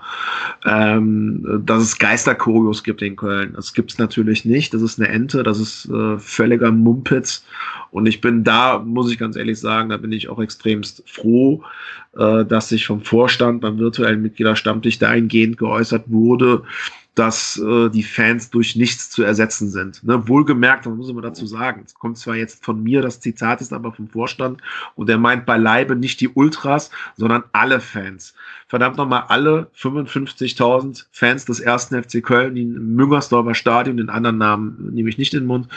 [0.66, 3.52] Ähm, dass es Geisterchoreos gibt in Köln.
[3.54, 4.74] Das gibt es natürlich nicht.
[4.74, 7.44] Das ist eine Ente, das ist äh, völliger Mumpitz.
[7.92, 11.62] Und ich bin da, muss ich ganz ehrlich sagen, da bin ich auch extremst froh,
[12.18, 16.64] äh, dass sich vom Vorstand beim virtuellen Mitgliederstammtisch dahingehend geäußert wurde,
[17.15, 20.03] dass äh, die Fans durch nichts zu ersetzen sind.
[20.03, 20.27] Ne?
[20.27, 23.73] Wohlgemerkt, das muss man dazu sagen, es kommt zwar jetzt von mir, das Zitat ist
[23.73, 24.61] aber vom Vorstand
[24.95, 28.36] und er meint beileibe nicht die Ultras, sondern alle Fans.
[28.68, 34.38] Verdammt nochmal, alle 55.000 Fans des ersten FC Köln, die im Müngersdorfer Stadion, den anderen
[34.38, 35.68] Namen nehme ich nicht in den Mund,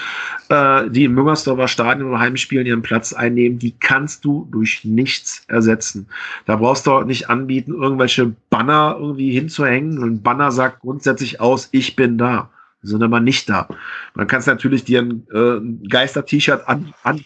[0.51, 5.45] äh, die im Müngersdorfer Stadion oder Heimspielen ihren Platz einnehmen, die kannst du durch nichts
[5.49, 6.07] ersetzen.
[6.45, 10.03] Da brauchst du auch nicht anbieten, irgendwelche Banner irgendwie hinzuhängen.
[10.03, 12.51] Ein Banner sagt grundsätzlich aus, ich bin da.
[12.85, 13.69] Sind aber nicht da.
[14.15, 17.25] Man kann es natürlich dir ein äh, Geister-T-Shirt an, an,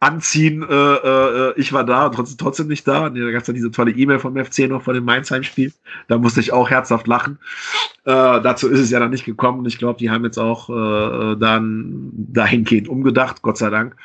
[0.00, 3.08] anziehen, äh, äh, ich war da und trotzdem, trotzdem nicht da.
[3.08, 5.72] da gab es ja diese tolle E-Mail vom FC noch von dem Mainz-Heimspiel.
[6.08, 7.38] Da musste ich auch herzhaft lachen.
[8.04, 9.64] Äh, dazu ist es ja dann nicht gekommen.
[9.66, 13.96] Ich glaube, die haben jetzt auch äh, dann dahingehend umgedacht, Gott sei Dank.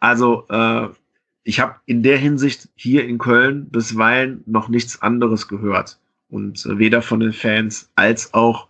[0.00, 0.88] Also äh,
[1.44, 5.98] ich habe in der Hinsicht hier in Köln bisweilen noch nichts anderes gehört.
[6.28, 8.67] Und äh, weder von den Fans als auch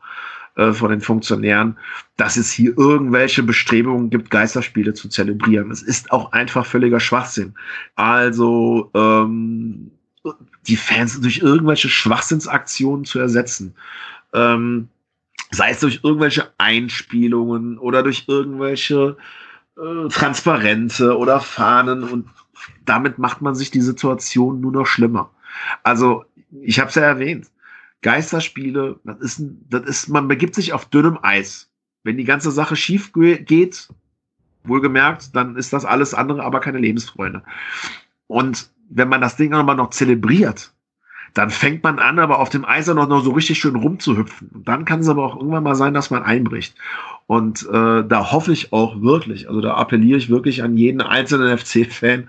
[0.59, 1.79] äh, von den Funktionären,
[2.17, 5.71] dass es hier irgendwelche Bestrebungen gibt, Geisterspiele zu zelebrieren.
[5.71, 7.55] Es ist auch einfach völliger Schwachsinn.
[7.95, 9.93] Also ähm,
[10.67, 13.75] die Fans durch irgendwelche Schwachsinnsaktionen zu ersetzen.
[14.35, 14.89] Ähm,
[15.53, 19.17] sei es durch irgendwelche Einspielungen oder durch irgendwelche
[19.77, 22.27] äh, Transparente oder Fahnen und
[22.85, 25.31] damit macht man sich die Situation nur noch schlimmer.
[25.85, 26.25] Also,
[26.63, 27.47] ich habe es ja erwähnt.
[28.03, 31.71] Geisterspiele, das ist, das ist, man begibt sich auf dünnem Eis.
[32.05, 33.89] Wenn die ganze Sache schief geht,
[34.65, 37.43] wohlgemerkt, dann ist das alles andere aber keine Lebensfreunde.
[38.27, 40.73] Und wenn man das Ding aber noch zelebriert,
[41.35, 44.49] dann fängt man an, aber auf dem Eis noch, noch so richtig schön rumzuhüpfen.
[44.55, 46.75] Und dann kann es aber auch irgendwann mal sein, dass man einbricht.
[47.27, 51.59] Und äh, da hoffe ich auch wirklich, also da appelliere ich wirklich an jeden einzelnen
[51.59, 52.29] FC-Fan,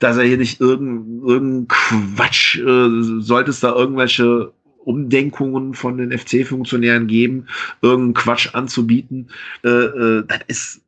[0.00, 4.52] dass er hier nicht irgendein irgendein Quatsch, äh, sollte es da irgendwelche
[4.90, 7.46] Umdenkungen von den FC-Funktionären geben,
[7.80, 9.28] irgendeinen Quatsch anzubieten.
[9.62, 10.80] Äh, äh, das ist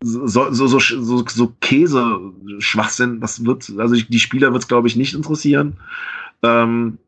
[0.00, 3.20] so, so, so, so, so Käse-Schwachsinn.
[3.20, 5.76] Das wird, also die Spieler wird es, glaube ich, nicht interessieren.
[6.42, 6.98] Ähm,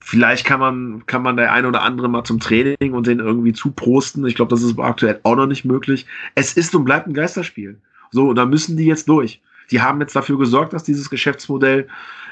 [0.00, 3.52] vielleicht kann man, kann man der eine oder andere mal zum Training und den irgendwie
[3.52, 4.26] zuprosten.
[4.26, 6.06] Ich glaube, das ist aktuell auch noch nicht möglich.
[6.34, 7.78] Es ist und bleibt ein Geisterspiel.
[8.10, 9.40] So, da müssen die jetzt durch.
[9.70, 11.86] Die haben jetzt dafür gesorgt, dass dieses Geschäftsmodell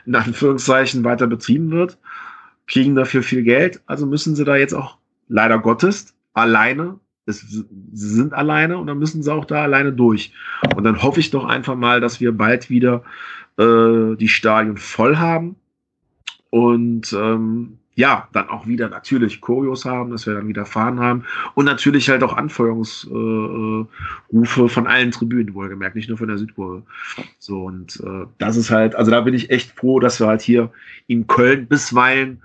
[0.06, 1.98] in Anführungszeichen weiter betrieben wird
[2.66, 4.98] kriegen dafür viel Geld, also müssen sie da jetzt auch
[5.28, 10.32] leider Gottes alleine, es, sie sind alleine und dann müssen sie auch da alleine durch.
[10.76, 13.02] Und dann hoffe ich doch einfach mal, dass wir bald wieder
[13.58, 15.56] äh, die Stadien voll haben
[16.50, 21.24] und ähm, ja, dann auch wieder natürlich Choreos haben, dass wir dann wieder fahren haben
[21.54, 23.88] und natürlich halt auch Anfeuerungsrufe
[24.64, 26.82] äh, von allen Tribünen, wohlgemerkt, nicht nur von der Südkurve.
[27.38, 30.42] So und äh, das ist halt, also da bin ich echt froh, dass wir halt
[30.42, 30.70] hier
[31.06, 32.42] in Köln bisweilen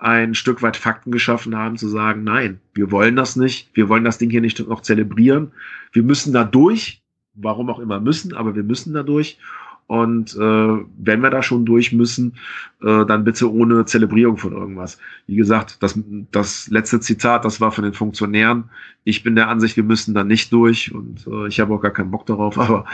[0.00, 4.04] ein Stück weit Fakten geschaffen haben, zu sagen, nein, wir wollen das nicht, wir wollen
[4.04, 5.52] das Ding hier nicht noch zelebrieren,
[5.92, 7.02] wir müssen da durch,
[7.34, 9.38] warum auch immer müssen, aber wir müssen da durch.
[9.86, 12.34] Und äh, wenn wir da schon durch müssen,
[12.80, 14.98] äh, dann bitte ohne Zelebrierung von irgendwas.
[15.26, 15.98] Wie gesagt, das,
[16.30, 18.70] das letzte Zitat, das war von den Funktionären.
[19.02, 21.90] Ich bin der Ansicht, wir müssen da nicht durch und äh, ich habe auch gar
[21.90, 22.84] keinen Bock darauf, aber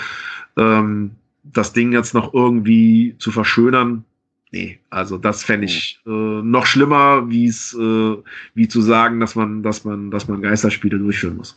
[0.56, 1.12] ähm,
[1.44, 4.04] das Ding jetzt noch irgendwie zu verschönern,
[4.52, 8.16] Nee, also das fände ich äh, noch schlimmer, wie es, äh,
[8.54, 11.56] wie zu sagen, dass man, dass man, dass man Geisterspiele durchführen muss.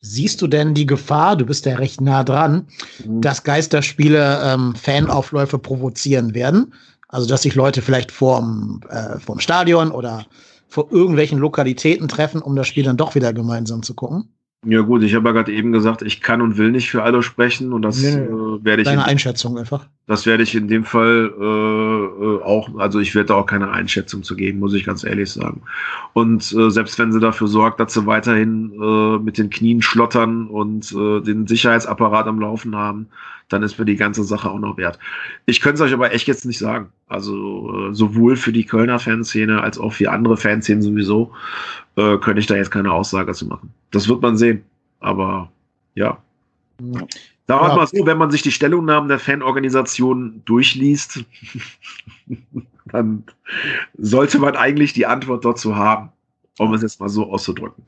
[0.00, 2.68] Siehst du denn die Gefahr, du bist ja recht nah dran,
[3.04, 3.20] mhm.
[3.20, 6.74] dass Geisterspiele ähm, Fanaufläufe provozieren werden?
[7.08, 10.26] Also, dass sich Leute vielleicht vorm, äh, vorm Stadion oder
[10.68, 14.28] vor irgendwelchen Lokalitäten treffen, um das Spiel dann doch wieder gemeinsam zu gucken?
[14.66, 17.22] Ja gut, ich habe ja gerade eben gesagt, ich kann und will nicht für alle
[17.22, 18.08] sprechen und das nee.
[18.08, 18.88] Äh, werde ich.
[18.88, 19.86] Deine Einschätzung einfach.
[20.08, 23.70] Das werde ich in dem Fall äh, äh, auch, also ich werde da auch keine
[23.70, 25.62] Einschätzung zu geben, muss ich ganz ehrlich sagen.
[26.12, 30.48] Und äh, selbst wenn sie dafür sorgt, dass sie weiterhin äh, mit den Knien schlottern
[30.48, 33.06] und äh, den Sicherheitsapparat am Laufen haben,
[33.48, 34.98] dann ist mir die ganze Sache auch noch wert.
[35.46, 36.92] Ich könnte es euch aber echt jetzt nicht sagen.
[37.06, 41.32] Also äh, sowohl für die Kölner Fanszene als auch für andere Fanszenen sowieso
[41.96, 43.70] äh, könnte ich da jetzt keine Aussage zu machen.
[43.90, 44.64] Das wird man sehen.
[45.00, 45.50] Aber
[45.94, 46.18] ja.
[46.80, 47.06] ja.
[47.46, 47.76] Sagen wir ja.
[47.76, 51.24] mal so, wenn man sich die Stellungnahmen der Fanorganisation durchliest,
[52.84, 53.24] dann
[53.96, 56.10] sollte man eigentlich die Antwort dazu haben,
[56.58, 57.84] um es jetzt mal so auszudrücken.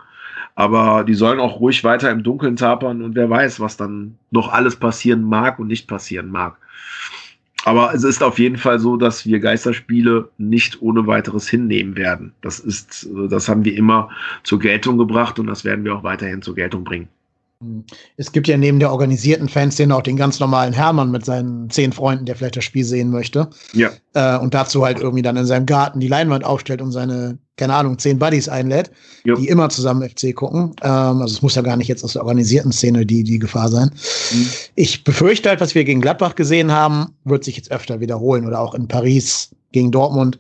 [0.55, 4.53] Aber die sollen auch ruhig weiter im Dunkeln tapern und wer weiß, was dann noch
[4.53, 6.57] alles passieren mag und nicht passieren mag.
[7.65, 12.33] Aber es ist auf jeden Fall so, dass wir Geisterspiele nicht ohne weiteres hinnehmen werden.
[12.41, 14.09] Das ist, das haben wir immer
[14.45, 17.09] zur Geltung gebracht und das werden wir auch weiterhin zur Geltung bringen.
[18.17, 21.93] Es gibt ja neben der organisierten Fanszene auch den ganz normalen Hermann mit seinen zehn
[21.93, 23.51] Freunden, der vielleicht das Spiel sehen möchte.
[23.75, 23.91] Ja.
[24.15, 27.75] Äh, und dazu halt irgendwie dann in seinem Garten die Leinwand aufstellt und seine, keine
[27.75, 28.91] Ahnung, zehn Buddies einlädt,
[29.25, 29.35] jo.
[29.35, 30.75] die immer zusammen FC gucken.
[30.83, 33.69] Ähm, also es muss ja gar nicht jetzt aus der organisierten Szene die, die Gefahr
[33.69, 33.91] sein.
[34.33, 34.47] Mhm.
[34.77, 38.59] Ich befürchte halt, was wir gegen Gladbach gesehen haben, wird sich jetzt öfter wiederholen oder
[38.59, 40.39] auch in Paris gegen Dortmund.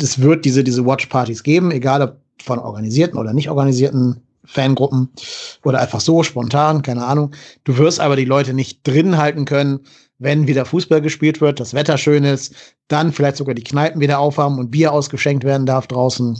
[0.00, 5.10] Es wird diese, diese Watch-Partys geben, egal ob von organisierten oder nicht organisierten Fangruppen
[5.64, 7.32] oder einfach so spontan, keine Ahnung.
[7.64, 9.80] Du wirst aber die Leute nicht drin halten können,
[10.18, 12.54] wenn wieder Fußball gespielt wird, das Wetter schön ist,
[12.88, 16.38] dann vielleicht sogar die Kneipen wieder aufhaben und Bier ausgeschenkt werden darf draußen.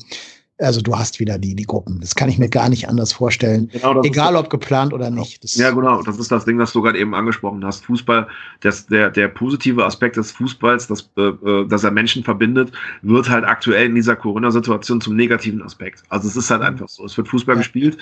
[0.58, 1.98] Also du hast wieder die, die Gruppen.
[2.00, 3.68] Das kann ich mir gar nicht anders vorstellen.
[3.72, 5.42] Genau, Egal ob geplant oder nicht.
[5.42, 6.00] Das ja, genau.
[6.02, 7.84] Das ist das Ding, das du gerade eben angesprochen hast.
[7.84, 8.28] Fußball,
[8.60, 12.70] das, der, der positive Aspekt des Fußballs, das, äh, äh, dass er Menschen verbindet,
[13.02, 16.04] wird halt aktuell in dieser Corona-Situation zum negativen Aspekt.
[16.08, 17.04] Also es ist halt einfach so.
[17.04, 17.60] Es wird Fußball ja.
[17.60, 17.98] gespielt.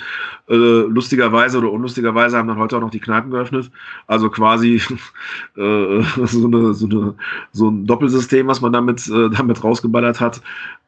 [0.47, 3.71] Äh, lustigerweise oder unlustigerweise haben dann heute auch noch die Kneipen geöffnet.
[4.05, 4.75] Also quasi
[5.57, 7.15] äh, so, eine, so, eine,
[7.51, 10.39] so ein Doppelsystem, was man damit, äh, damit rausgeballert hat.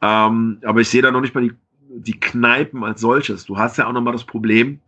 [0.02, 1.54] Ähm, aber ich sehe da noch nicht mal die
[1.88, 3.46] die Kneipen als solches.
[3.46, 4.80] Du hast ja auch nochmal das Problem,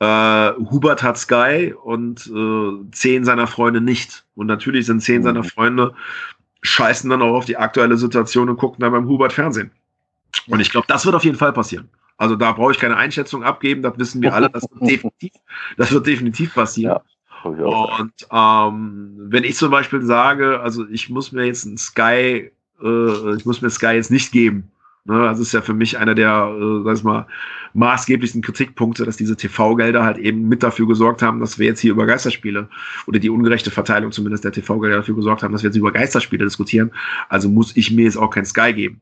[0.00, 4.24] äh, Hubert hat Sky und äh, zehn seiner Freunde nicht.
[4.34, 5.24] Und natürlich sind zehn mhm.
[5.24, 5.94] seiner Freunde
[6.62, 9.70] scheißen dann auch auf die aktuelle Situation und gucken dann beim Hubert Fernsehen.
[10.46, 11.88] Und ich glaube, das wird auf jeden Fall passieren.
[12.18, 15.32] Also da brauche ich keine Einschätzung abgeben, das wissen wir alle, das wird definitiv,
[15.78, 16.98] das wird definitiv passieren.
[17.44, 22.52] Ja, und ähm, wenn ich zum Beispiel sage, also ich muss mir jetzt ein Sky,
[22.82, 24.70] äh, ich muss mir Sky jetzt nicht geben,
[25.06, 27.26] Ne, das ist ja für mich einer der, äh, sag ich mal,
[27.72, 31.92] maßgeblichsten Kritikpunkte, dass diese TV-Gelder halt eben mit dafür gesorgt haben, dass wir jetzt hier
[31.92, 32.68] über Geisterspiele
[33.06, 36.44] oder die ungerechte Verteilung zumindest der TV-Gelder dafür gesorgt haben, dass wir jetzt über Geisterspiele
[36.44, 36.90] diskutieren.
[37.30, 39.00] Also muss ich mir jetzt auch kein Sky geben.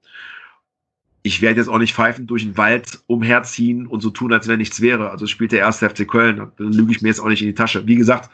[1.25, 4.59] Ich werde jetzt auch nicht pfeifend durch den Wald umherziehen und so tun, als wenn
[4.59, 5.11] nichts wäre.
[5.11, 7.55] Also spielt der erste FC Köln, dann lüge ich mir jetzt auch nicht in die
[7.55, 7.87] Tasche.
[7.89, 8.31] Wie gesagt,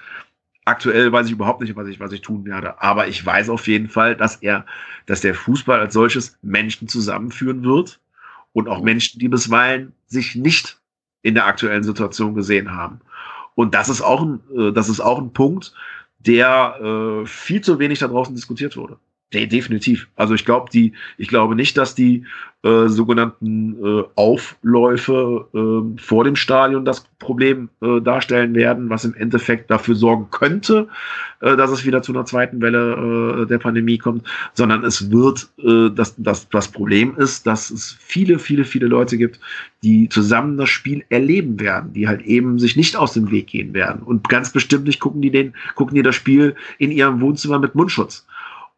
[0.67, 2.81] Aktuell weiß ich überhaupt nicht, was ich, was ich tun werde.
[2.81, 4.65] Aber ich weiß auf jeden Fall, dass er,
[5.07, 8.01] dass der Fußball als solches Menschen zusammenführen wird
[8.53, 10.79] und auch Menschen, die bisweilen sich nicht
[11.23, 13.01] in der aktuellen Situation gesehen haben.
[13.55, 15.75] Und das ist auch ein, äh, das ist auch ein Punkt,
[16.19, 18.99] der äh, viel zu wenig da draußen diskutiert wurde.
[19.35, 20.09] De definitiv.
[20.17, 22.25] Also ich glaube, die, ich glaube nicht, dass die
[22.65, 29.13] äh, sogenannten äh, Aufläufe äh, vor dem Stadion das Problem äh, darstellen werden, was im
[29.15, 30.89] Endeffekt dafür sorgen könnte,
[31.41, 35.49] äh, dass es wieder zu einer zweiten Welle äh, der Pandemie kommt, sondern es wird,
[35.59, 39.41] äh, das, das, das Problem ist, dass es viele, viele, viele Leute gibt,
[39.83, 43.75] die zusammen das Spiel erleben werden, die halt eben sich nicht aus dem Weg gehen
[43.75, 44.03] werden.
[44.03, 47.75] Und ganz bestimmt nicht gucken die den, gucken die das Spiel in ihrem Wohnzimmer mit
[47.75, 48.25] Mundschutz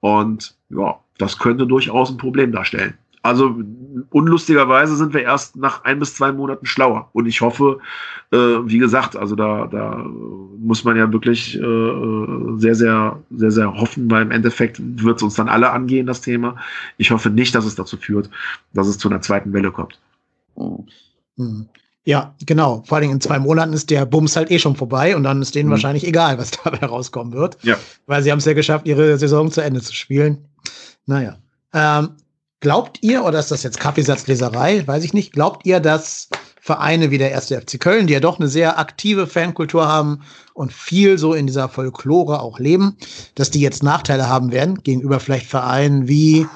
[0.00, 2.94] und ja, das könnte durchaus ein Problem darstellen.
[3.26, 3.60] Also
[4.10, 7.10] unlustigerweise sind wir erst nach ein bis zwei Monaten schlauer.
[7.12, 7.80] Und ich hoffe,
[8.30, 9.96] äh, wie gesagt, also da, da
[10.58, 15.22] muss man ja wirklich äh, sehr, sehr, sehr, sehr hoffen, weil im Endeffekt wird es
[15.24, 16.56] uns dann alle angehen, das Thema.
[16.98, 18.30] Ich hoffe nicht, dass es dazu führt,
[18.74, 19.98] dass es zu einer zweiten Welle kommt.
[21.36, 21.68] Mhm.
[22.06, 22.84] Ja, genau.
[22.86, 25.56] Vor allem in zwei Monaten ist der Bums halt eh schon vorbei und dann ist
[25.56, 25.72] denen mhm.
[25.72, 27.58] wahrscheinlich egal, was dabei rauskommen wird.
[27.62, 27.76] Ja.
[28.06, 30.46] Weil sie haben es ja geschafft, ihre Saison zu Ende zu spielen.
[31.06, 31.36] Naja.
[31.74, 32.10] Ähm,
[32.60, 36.28] glaubt ihr, oder ist das jetzt Kaffeesatzleserei, weiß ich nicht, glaubt ihr, dass
[36.60, 40.22] Vereine wie der erste FC Köln, die ja doch eine sehr aktive Fankultur haben
[40.54, 42.96] und viel so in dieser Folklore auch leben,
[43.34, 46.46] dass die jetzt Nachteile haben werden gegenüber vielleicht Vereinen wie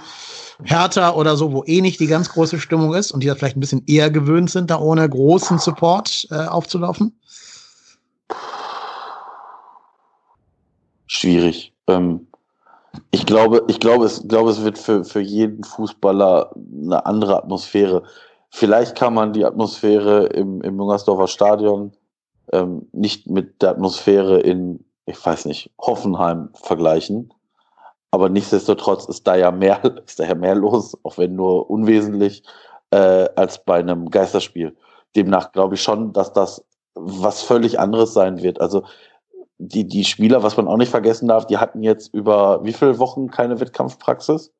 [0.64, 3.56] Hertha oder so, wo eh nicht die ganz große Stimmung ist und die das vielleicht
[3.56, 7.18] ein bisschen eher gewöhnt sind, da ohne großen Support äh, aufzulaufen?
[11.06, 11.72] Schwierig.
[11.88, 12.26] Ähm,
[13.10, 16.52] ich glaube, ich glaube, es, glaube, es wird für, für jeden Fußballer
[16.84, 18.02] eine andere Atmosphäre.
[18.50, 21.92] Vielleicht kann man die Atmosphäre im, im Müngersdorfer Stadion
[22.52, 27.32] ähm, nicht mit der Atmosphäre in, ich weiß nicht, Hoffenheim vergleichen.
[28.10, 32.42] Aber nichtsdestotrotz ist da ja mehr, ist da ja mehr los, auch wenn nur unwesentlich,
[32.90, 34.76] äh, als bei einem Geisterspiel.
[35.16, 36.64] Demnach glaube ich schon, dass das
[36.94, 38.60] was völlig anderes sein wird.
[38.60, 38.84] Also
[39.58, 42.98] die, die Spieler, was man auch nicht vergessen darf, die hatten jetzt über wie viele
[42.98, 44.52] Wochen keine Wettkampfpraxis?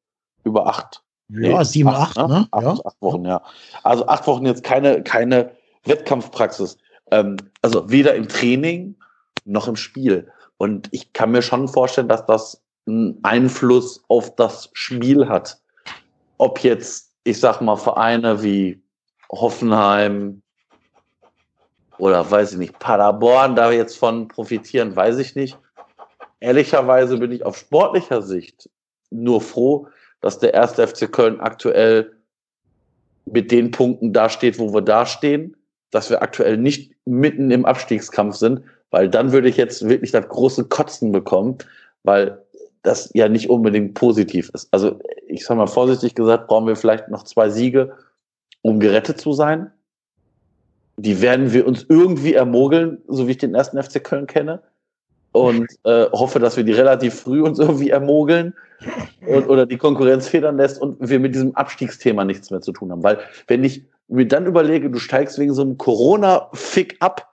[0.45, 1.03] Über acht.
[1.29, 2.47] Ja, nee, sieben, acht, acht, ne?
[2.51, 2.71] Acht, ja.
[2.85, 3.43] acht Wochen, ja.
[3.83, 5.53] Also acht Wochen jetzt keine, keine
[5.85, 6.77] Wettkampfpraxis.
[7.11, 8.97] Ähm, also weder im Training
[9.45, 10.31] noch im Spiel.
[10.59, 15.59] Und ich kann mir schon vorstellen, dass das einen Einfluss auf das Spiel hat.
[16.39, 18.83] Ob jetzt, ich sag mal, Vereine wie
[19.31, 20.43] Hoffenheim
[21.99, 25.59] oder weiß ich nicht, Paderborn da jetzt von profitieren, weiß ich nicht.
[26.41, 28.71] Ehrlicherweise bin ich auf sportlicher Sicht
[29.11, 29.87] nur froh,
[30.21, 32.13] dass der erste FC Köln aktuell
[33.27, 35.57] mit den Punkten dasteht, wo wir dastehen.
[35.91, 40.29] dass wir aktuell nicht mitten im Abstiegskampf sind, weil dann würde ich jetzt wirklich das
[40.29, 41.59] große Kotzen bekommen,
[42.03, 42.43] weil
[42.83, 44.69] das ja nicht unbedingt positiv ist.
[44.71, 47.97] Also ich sage mal vorsichtig gesagt, brauchen wir vielleicht noch zwei Siege,
[48.63, 49.71] um gerettet zu sein.
[50.97, 54.63] Die werden wir uns irgendwie ermogeln, so wie ich den ersten FC Köln kenne.
[55.33, 58.55] Und äh, hoffe, dass wir die relativ früh uns irgendwie ermogeln
[59.27, 62.91] und, oder die Konkurrenz federn lässt und wir mit diesem Abstiegsthema nichts mehr zu tun
[62.91, 63.03] haben.
[63.03, 67.33] Weil wenn ich mir dann überlege, du steigst wegen so einem Corona-Fick ab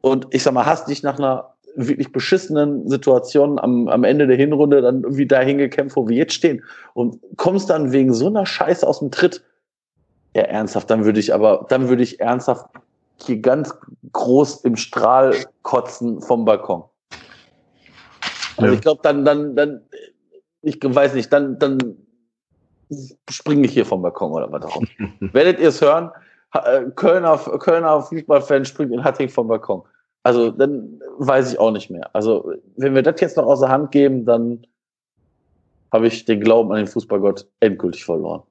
[0.00, 4.36] und ich sag mal, hast dich nach einer wirklich beschissenen Situation am, am Ende der
[4.36, 6.62] Hinrunde dann irgendwie dahin gekämpft, wo wir jetzt stehen
[6.94, 9.42] und kommst dann wegen so einer Scheiße aus dem Tritt.
[10.34, 12.66] Ja, ernsthaft, dann würde ich aber, dann würde ich ernsthaft
[13.16, 13.74] hier ganz
[14.12, 16.84] groß im Strahl kotzen vom Balkon.
[18.56, 18.72] Also ja.
[18.72, 19.82] ich glaube, dann, dann, dann,
[20.62, 21.96] ich weiß nicht, dann, dann
[23.30, 24.82] springe ich hier vom Balkon oder was auch.
[25.20, 26.10] Werdet ihr es hören?
[26.54, 29.82] Äh, Kölner, Kölner Fußballfan springt in Hatting vom Balkon.
[30.22, 32.14] Also dann weiß ich auch nicht mehr.
[32.14, 34.66] Also wenn wir das jetzt noch außer Hand geben, dann
[35.92, 38.42] habe ich den Glauben an den Fußballgott endgültig verloren.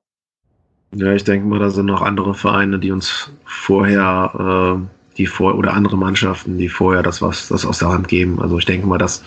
[0.93, 5.55] Ja, ich denke mal, da sind noch andere Vereine, die uns vorher, äh, die vor
[5.55, 8.41] oder andere Mannschaften, die vorher das was das aus der Hand geben.
[8.41, 9.23] Also ich denke mal, das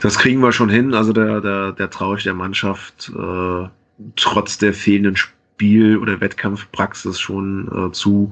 [0.00, 0.94] das kriegen wir schon hin.
[0.94, 3.68] Also der der der traue ich der Mannschaft äh,
[4.16, 8.30] trotz der fehlenden Spiele Spiel- oder Wettkampfpraxis schon äh, zu,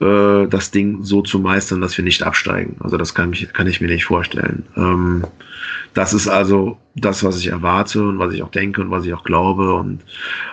[0.00, 2.76] äh, das Ding so zu meistern, dass wir nicht absteigen.
[2.80, 4.66] Also das kann, mich, kann ich mir nicht vorstellen.
[4.76, 5.24] Ähm,
[5.94, 9.14] das ist also das, was ich erwarte und was ich auch denke und was ich
[9.14, 9.72] auch glaube.
[9.72, 10.02] Und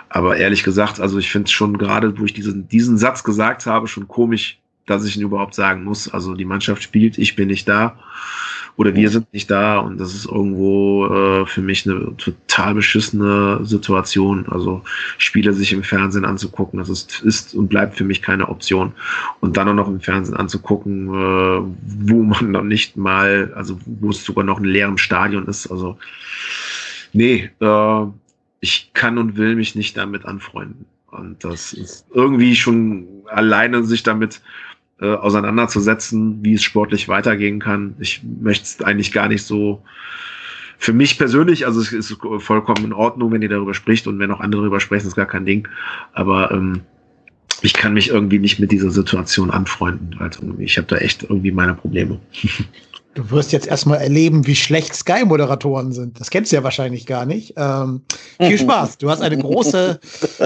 [0.08, 3.66] aber ehrlich gesagt, also ich finde es schon gerade, wo ich diesen, diesen Satz gesagt
[3.66, 6.08] habe, schon komisch, dass ich ihn überhaupt sagen muss.
[6.08, 7.98] Also die Mannschaft spielt, ich bin nicht da
[8.76, 13.60] oder wir sind nicht da und das ist irgendwo äh, für mich eine total beschissene
[13.64, 14.46] Situation.
[14.48, 14.82] Also
[15.18, 18.92] Spiele sich im Fernsehen anzugucken, das ist, ist und bleibt für mich keine Option.
[19.40, 21.62] Und dann auch noch im Fernsehen anzugucken, äh,
[22.08, 25.66] wo man noch nicht mal, also wo es sogar noch ein leerem Stadion ist.
[25.70, 25.98] Also
[27.12, 28.06] nee, äh,
[28.60, 30.86] ich kann und will mich nicht damit anfreunden.
[31.10, 34.40] Und das ist irgendwie schon alleine sich damit
[35.02, 37.94] äh, auseinanderzusetzen, wie es sportlich weitergehen kann.
[37.98, 39.82] Ich möchte es eigentlich gar nicht so
[40.78, 44.30] für mich persönlich, also es ist vollkommen in Ordnung, wenn ihr darüber spricht und wenn
[44.30, 45.68] auch andere darüber sprechen, ist gar kein Ding.
[46.12, 46.80] Aber ähm,
[47.62, 50.16] ich kann mich irgendwie nicht mit dieser Situation anfreunden.
[50.18, 52.18] Also ich habe da echt irgendwie meine Probleme.
[53.14, 56.18] Du wirst jetzt erstmal erleben, wie schlecht Sky-Moderatoren sind.
[56.18, 57.54] Das kennst du ja wahrscheinlich gar nicht.
[57.56, 58.02] Ähm,
[58.40, 58.98] viel Spaß.
[58.98, 60.00] Du hast eine große,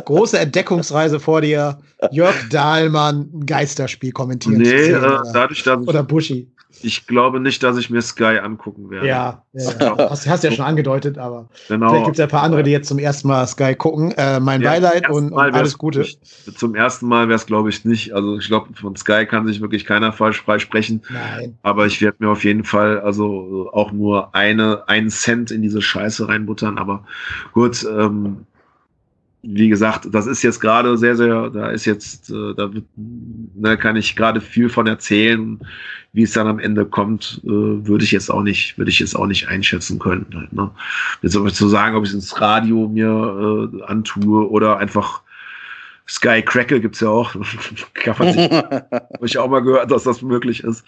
[0.05, 1.79] große Entdeckungsreise vor dir.
[2.11, 4.63] Jörg Dahlmann, Geisterspiel kommentieren.
[4.63, 5.01] Nee, äh,
[5.33, 6.49] dadurch, dass oder Buschi.
[6.83, 9.07] Ich glaube nicht, dass ich mir Sky angucken werde.
[9.07, 10.11] Ja, ja, ja.
[10.11, 11.91] Hast, hast ja schon angedeutet, aber genau.
[11.91, 14.13] vielleicht gibt es ja ein paar andere, die jetzt zum ersten Mal Sky gucken.
[14.13, 16.01] Äh, mein ja, Beileid und, und alles Gute.
[16.01, 16.21] Nicht,
[16.59, 18.15] zum ersten Mal wäre es, glaube ich, nicht.
[18.15, 21.03] Also ich glaube, von Sky kann sich wirklich keiner falsch freisprechen.
[21.11, 21.59] Nein.
[21.63, 25.83] Aber ich werde mir auf jeden Fall also auch nur eine, einen Cent in diese
[25.83, 26.79] Scheiße reinbuttern.
[26.79, 27.05] Aber
[27.53, 28.47] gut, ähm,
[29.49, 33.77] wie gesagt, das ist jetzt gerade sehr, sehr, da ist jetzt, äh, da wird, da
[33.77, 35.61] kann ich gerade viel von erzählen.
[36.17, 39.15] Wie es dann am Ende kommt, äh, würde ich jetzt auch nicht, würde ich jetzt
[39.15, 40.27] auch nicht einschätzen können.
[40.35, 40.71] Halt, ne?
[41.23, 45.23] Jetzt aber zu sagen, ob ich ins Radio mir äh, antue oder einfach
[46.09, 47.35] Sky Crackle gibt's ja auch.
[47.95, 50.85] Kann man sich, habe ich auch mal gehört, dass das möglich ist.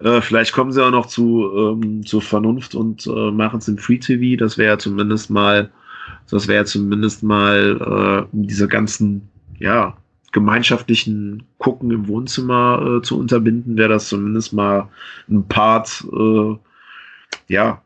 [0.00, 3.78] Äh, vielleicht kommen sie auch noch zu, ähm, zur Vernunft und äh, machen es im
[3.78, 4.36] Free TV.
[4.36, 5.70] Das wäre ja zumindest mal
[6.30, 9.28] das wäre zumindest mal, äh, diese ganzen,
[9.58, 9.96] ja,
[10.34, 14.88] gemeinschaftlichen Gucken im Wohnzimmer äh, zu unterbinden, wäre das zumindest mal
[15.30, 16.56] ein Part, äh,
[17.46, 17.80] ja,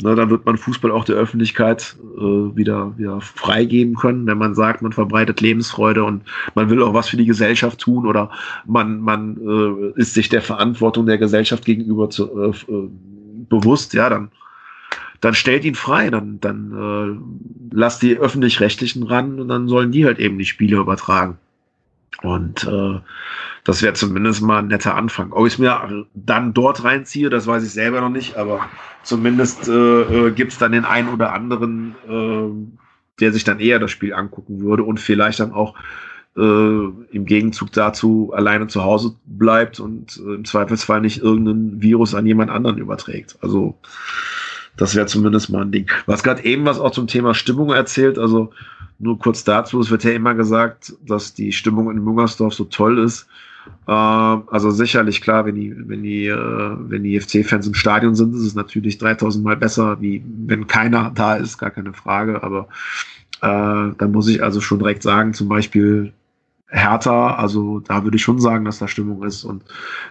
[0.00, 4.54] na, dann wird man Fußball auch der Öffentlichkeit äh, wieder, wieder freigeben können, wenn man
[4.54, 6.22] sagt, man verbreitet Lebensfreude und
[6.54, 8.30] man will auch was für die Gesellschaft tun oder
[8.64, 12.88] man, man äh, ist sich der Verantwortung der Gesellschaft gegenüber zu, äh, äh
[13.48, 14.30] bewusst, ja, dann
[15.20, 20.04] dann stellt ihn frei, dann, dann äh, lasst die öffentlich-rechtlichen ran und dann sollen die
[20.04, 21.38] halt eben die Spiele übertragen.
[22.20, 23.00] Und äh,
[23.64, 25.32] das wäre zumindest mal ein netter Anfang.
[25.32, 28.68] Ob ich es mir dann dort reinziehe, das weiß ich selber noch nicht, aber
[29.02, 29.72] zumindest äh,
[30.28, 34.14] äh, gibt es dann den einen oder anderen, äh, der sich dann eher das Spiel
[34.14, 35.74] angucken würde und vielleicht dann auch
[36.36, 42.14] äh, im Gegenzug dazu alleine zu Hause bleibt und äh, im Zweifelsfall nicht irgendein Virus
[42.14, 43.38] an jemand anderen überträgt.
[43.42, 43.78] Also
[44.76, 45.90] das wäre zumindest mal ein Ding.
[46.06, 48.52] Was gerade eben was auch zum Thema Stimmung erzählt, also
[48.98, 52.98] nur kurz dazu, es wird ja immer gesagt, dass die Stimmung in Müngersdorf so toll
[52.98, 53.26] ist.
[53.86, 58.34] Äh, also sicherlich klar, wenn die, wenn die, äh, wenn die FC-Fans im Stadion sind,
[58.34, 62.42] ist es natürlich 3000 Mal besser, wie wenn keiner da ist, gar keine Frage.
[62.42, 62.68] Aber
[63.40, 66.12] äh, dann muss ich also schon direkt sagen, zum Beispiel
[66.72, 67.38] härter.
[67.38, 69.44] Also da würde ich schon sagen, dass da Stimmung ist.
[69.44, 69.62] Und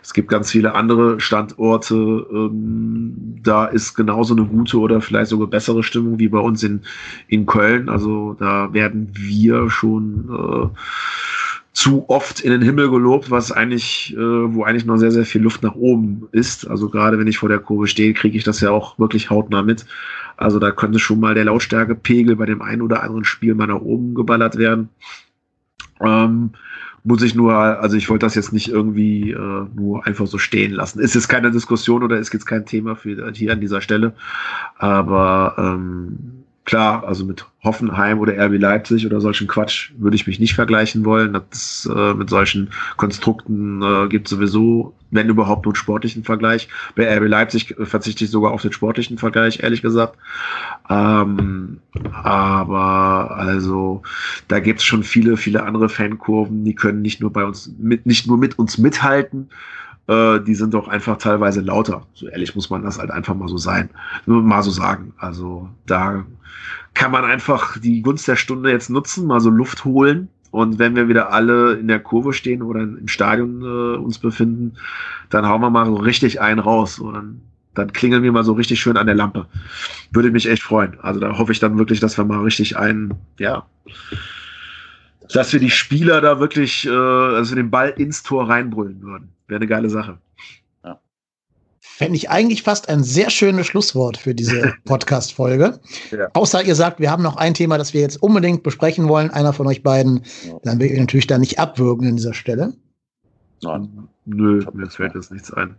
[0.02, 1.96] es gibt ganz viele andere Standorte.
[2.32, 6.82] Ähm, da ist genauso eine gute oder vielleicht sogar bessere Stimmung wie bei uns in,
[7.28, 7.90] in Köln.
[7.90, 10.78] Also da werden wir schon äh,
[11.74, 15.42] zu oft in den Himmel gelobt, was eigentlich, äh, wo eigentlich noch sehr, sehr viel
[15.42, 16.68] Luft nach oben ist.
[16.70, 19.64] Also gerade wenn ich vor der Kurve stehe, kriege ich das ja auch wirklich hautnah
[19.64, 19.86] mit.
[20.38, 23.82] Also da könnte schon mal der Lautstärkepegel bei dem einen oder anderen Spiel mal nach
[23.82, 24.90] oben geballert werden.
[26.06, 26.52] Ähm,
[27.04, 30.72] muss ich nur, also ich wollte das jetzt nicht irgendwie äh, nur einfach so stehen
[30.72, 31.00] lassen.
[31.00, 34.14] Ist jetzt keine Diskussion oder ist jetzt kein Thema für hier an dieser Stelle.
[34.78, 40.40] Aber ähm, klar, also mit Hoffenheim oder RB Leipzig oder solchen Quatsch würde ich mich
[40.40, 41.34] nicht vergleichen wollen.
[41.34, 46.68] Das, äh, mit solchen Konstrukten äh, gibt sowieso, wenn überhaupt, nur einen sportlichen Vergleich.
[46.96, 50.18] Bei RB Leipzig verzichte ich sogar auf den sportlichen Vergleich, ehrlich gesagt.
[50.90, 51.80] Ähm,
[52.24, 54.02] aber also
[54.48, 58.06] da gibt es schon viele, viele andere Fankurven, die können nicht nur bei uns mit,
[58.06, 59.50] nicht nur mit uns mithalten,
[60.12, 62.06] äh, die sind doch einfach teilweise lauter.
[62.14, 63.90] So ehrlich muss man das halt einfach mal so sein,
[64.26, 65.14] mal so sagen.
[65.18, 66.26] Also da
[66.94, 70.28] kann man einfach die Gunst der Stunde jetzt nutzen, mal so Luft holen.
[70.52, 74.74] Und wenn wir wieder alle in der Kurve stehen oder im Stadion äh, uns befinden,
[75.30, 77.00] dann hauen wir mal so richtig einen raus.
[77.00, 77.42] Und dann,
[77.74, 79.46] dann klingeln wir mal so richtig schön an der Lampe.
[80.12, 81.00] Würde mich echt freuen.
[81.02, 83.66] Also da hoffe ich dann wirklich, dass wir mal richtig einen, ja,
[85.34, 89.30] dass wir die Spieler da wirklich, äh, also den Ball ins Tor reinbrüllen würden.
[89.52, 90.18] Wäre eine geile Sache.
[90.86, 91.02] Ja.
[91.82, 95.82] Fände ich eigentlich fast ein sehr schönes Schlusswort für diese Podcast-Folge.
[96.12, 96.30] ja.
[96.32, 99.52] Außer ihr sagt, wir haben noch ein Thema, das wir jetzt unbedingt besprechen wollen, einer
[99.52, 100.54] von euch beiden, ja.
[100.64, 102.76] dann will ich natürlich da nicht abwürgen an dieser Stelle.
[103.62, 104.08] Nein.
[104.24, 105.76] Nö, mir fällt jetzt nichts ein.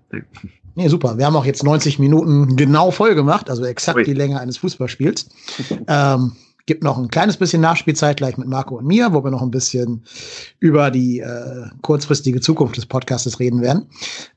[0.74, 1.16] Nee, super.
[1.16, 4.04] Wir haben auch jetzt 90 Minuten genau voll gemacht, also exakt Ui.
[4.04, 5.30] die Länge eines Fußballspiels.
[5.88, 6.32] ähm,
[6.66, 9.50] gibt noch ein kleines bisschen Nachspielzeit gleich mit Marco und mir, wo wir noch ein
[9.50, 10.04] bisschen
[10.60, 13.86] über die äh, kurzfristige Zukunft des Podcastes reden werden.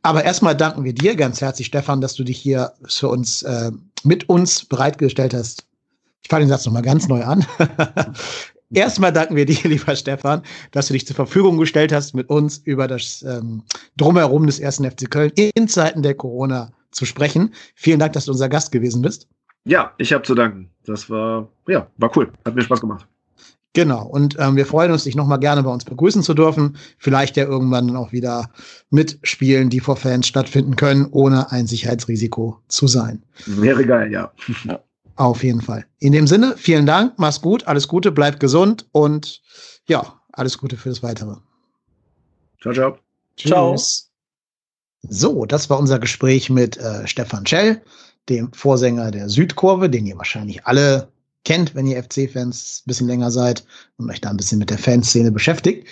[0.02, 3.72] Aber erstmal danken wir dir ganz herzlich, Stefan, dass du dich hier für uns äh,
[4.03, 5.65] mit uns bereitgestellt hast.
[6.22, 7.45] Ich fange den Satz nochmal ganz neu an.
[8.73, 10.41] Erstmal danken wir dir, lieber Stefan,
[10.72, 13.64] dass du dich zur Verfügung gestellt hast, mit uns über das ähm,
[13.97, 17.53] Drumherum des ersten FC Köln in Zeiten der Corona zu sprechen.
[17.76, 19.27] Vielen Dank, dass du unser Gast gewesen bist.
[19.66, 20.70] Ja, ich habe zu danken.
[20.86, 22.32] Das war, ja, war cool.
[22.46, 23.08] Hat mir Spaß gemacht.
[23.74, 24.06] Genau.
[24.06, 26.78] Und ähm, wir freuen uns, dich nochmal gerne bei uns begrüßen zu dürfen.
[26.98, 28.50] Vielleicht ja irgendwann dann auch wieder
[28.90, 33.22] mit Spielen, die vor Fans stattfinden können, ohne ein Sicherheitsrisiko zu sein.
[33.46, 34.32] Wäre geil, ja.
[34.64, 34.80] ja.
[35.18, 35.86] Auf jeden Fall.
[36.00, 39.42] In dem Sinne, vielen Dank, mach's gut, alles Gute, bleib gesund und
[39.88, 41.36] ja, alles Gute für das Weitere.
[42.62, 42.98] Ciao, ciao.
[43.36, 43.52] Tschüss.
[43.52, 43.76] Ciao.
[45.08, 47.82] So, das war unser Gespräch mit äh, Stefan Schell
[48.30, 51.10] dem Vorsänger der Südkurve, den ihr wahrscheinlich alle
[51.43, 53.65] kennt, wenn ihr FC-Fans ein bisschen länger seid
[53.97, 55.88] und euch da ein bisschen mit der Fanszene beschäftigt.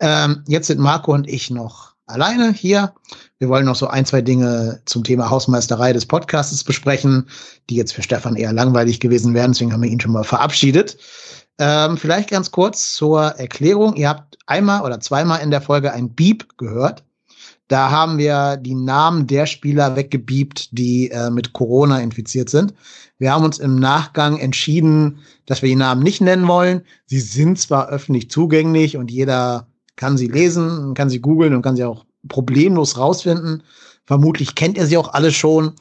[0.00, 2.92] Ähm, jetzt sind Marco und ich noch alleine hier.
[3.38, 7.28] Wir wollen noch so ein, zwei Dinge zum Thema Hausmeisterei des Podcasts besprechen,
[7.68, 9.52] die jetzt für Stefan eher langweilig gewesen wären.
[9.52, 10.98] Deswegen haben wir ihn schon mal verabschiedet.
[11.58, 13.94] Ähm, vielleicht ganz kurz zur Erklärung.
[13.96, 17.04] Ihr habt einmal oder zweimal in der Folge ein Beep gehört.
[17.68, 22.74] Da haben wir die Namen der Spieler weggebiebt, die äh, mit Corona infiziert sind.
[23.18, 26.82] Wir haben uns im Nachgang entschieden, dass wir die Namen nicht nennen wollen.
[27.06, 29.66] Sie sind zwar öffentlich zugänglich und jeder
[29.96, 33.62] kann sie lesen, kann sie googeln und kann sie auch problemlos rausfinden.
[34.04, 35.72] Vermutlich kennt er sie auch alle schon.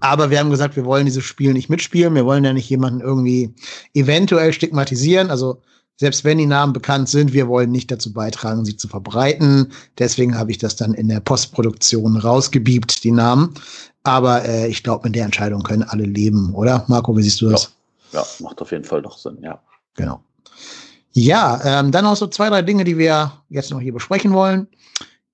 [0.00, 2.14] Aber wir haben gesagt, wir wollen dieses Spiel nicht mitspielen.
[2.14, 3.54] Wir wollen ja nicht jemanden irgendwie
[3.94, 5.30] eventuell stigmatisieren.
[5.30, 5.60] Also
[6.00, 9.70] selbst wenn die Namen bekannt sind, wir wollen nicht dazu beitragen, sie zu verbreiten.
[9.98, 13.52] Deswegen habe ich das dann in der Postproduktion rausgebiebt, die Namen.
[14.02, 16.86] Aber äh, ich glaube, mit der Entscheidung können alle leben, oder?
[16.88, 17.74] Marco, wie siehst du das?
[18.12, 19.60] Ja, ja macht auf jeden Fall doch Sinn, ja.
[19.94, 20.22] Genau.
[21.12, 24.68] Ja, ähm, dann noch so zwei, drei Dinge, die wir jetzt noch hier besprechen wollen.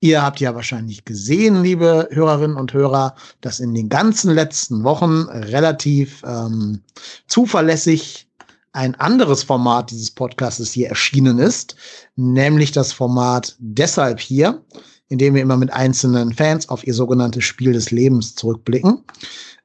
[0.01, 5.29] Ihr habt ja wahrscheinlich gesehen, liebe Hörerinnen und Hörer, dass in den ganzen letzten Wochen
[5.29, 6.83] relativ ähm,
[7.29, 8.26] zuverlässig
[8.77, 11.77] ein anderes Format dieses Podcasts hier erschienen ist,
[12.15, 14.63] nämlich das Format deshalb hier,
[15.09, 19.03] in dem wir immer mit einzelnen Fans auf ihr sogenanntes Spiel des Lebens zurückblicken.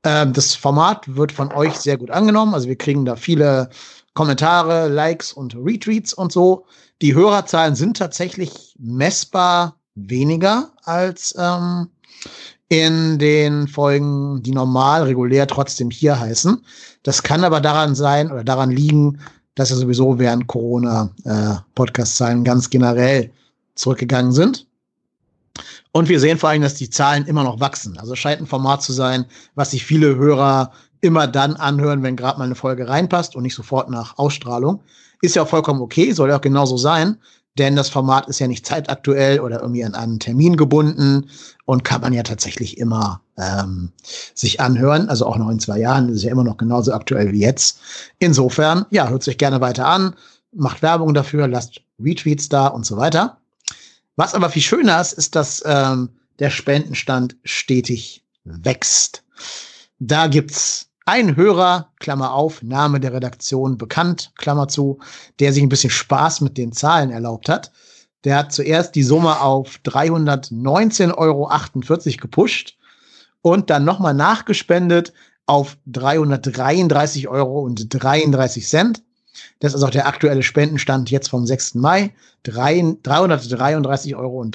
[0.05, 3.69] Ähm, das Format wird von euch sehr gut angenommen, also wir kriegen da viele
[4.13, 6.65] Kommentare, Likes und Retweets und so.
[7.01, 11.89] Die Hörerzahlen sind tatsächlich messbar weniger als ähm,
[12.71, 16.63] in den Folgen, die normal, regulär trotzdem hier heißen.
[17.03, 19.19] Das kann aber daran sein oder daran liegen,
[19.55, 23.29] dass ja sowieso während Corona äh, Podcast-Zahlen ganz generell
[23.75, 24.67] zurückgegangen sind.
[25.91, 27.97] Und wir sehen vor allem, dass die Zahlen immer noch wachsen.
[27.97, 30.71] Also scheint ein Format zu sein, was sich viele Hörer
[31.01, 34.81] immer dann anhören, wenn gerade mal eine Folge reinpasst und nicht sofort nach Ausstrahlung.
[35.21, 37.17] Ist ja auch vollkommen okay, soll ja auch genauso sein.
[37.57, 41.29] Denn das Format ist ja nicht zeitaktuell oder irgendwie an einen Termin gebunden
[41.65, 43.91] und kann man ja tatsächlich immer ähm,
[44.33, 45.09] sich anhören.
[45.09, 47.79] Also auch noch in zwei Jahren ist es ja immer noch genauso aktuell wie jetzt.
[48.19, 50.15] Insofern, ja, hört sich gerne weiter an,
[50.53, 53.37] macht Werbung dafür, lasst Retweets da und so weiter.
[54.15, 56.09] Was aber viel schöner ist, ist, dass ähm,
[56.39, 59.23] der Spendenstand stetig wächst.
[59.99, 64.99] Da gibt's einen Hörer, Klammer auf, Name der Redaktion bekannt, Klammer zu,
[65.39, 67.71] der sich ein bisschen Spaß mit den Zahlen erlaubt hat.
[68.23, 71.49] Der hat zuerst die Summe auf 319,48 Euro
[72.17, 72.77] gepusht
[73.41, 75.11] und dann nochmal nachgespendet
[75.47, 77.69] auf 333,33 Euro.
[79.59, 81.75] Das ist auch der aktuelle Spendenstand jetzt vom 6.
[81.75, 82.13] Mai.
[82.45, 84.45] 333,33 Euro.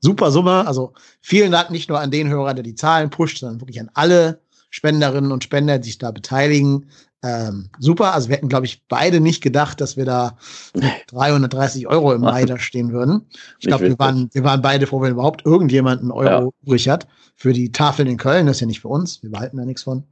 [0.00, 0.66] Super Summe.
[0.66, 3.90] Also vielen Dank nicht nur an den Hörer, der die Zahlen pusht, sondern wirklich an
[3.94, 4.43] alle
[4.74, 6.86] Spenderinnen und Spender, die sich da beteiligen.
[7.22, 8.12] Ähm, super.
[8.12, 10.36] Also wir hätten, glaube ich, beide nicht gedacht, dass wir da
[10.74, 13.24] mit 330 Euro im Mai da stehen würden.
[13.60, 16.50] Ich glaube, wir waren, wir waren beide froh, wenn überhaupt irgendjemand einen Euro ja.
[16.64, 17.06] übrig hat
[17.36, 18.46] für die Tafeln in Köln.
[18.46, 19.22] Das ist ja nicht für uns.
[19.22, 20.02] Wir behalten da nichts von.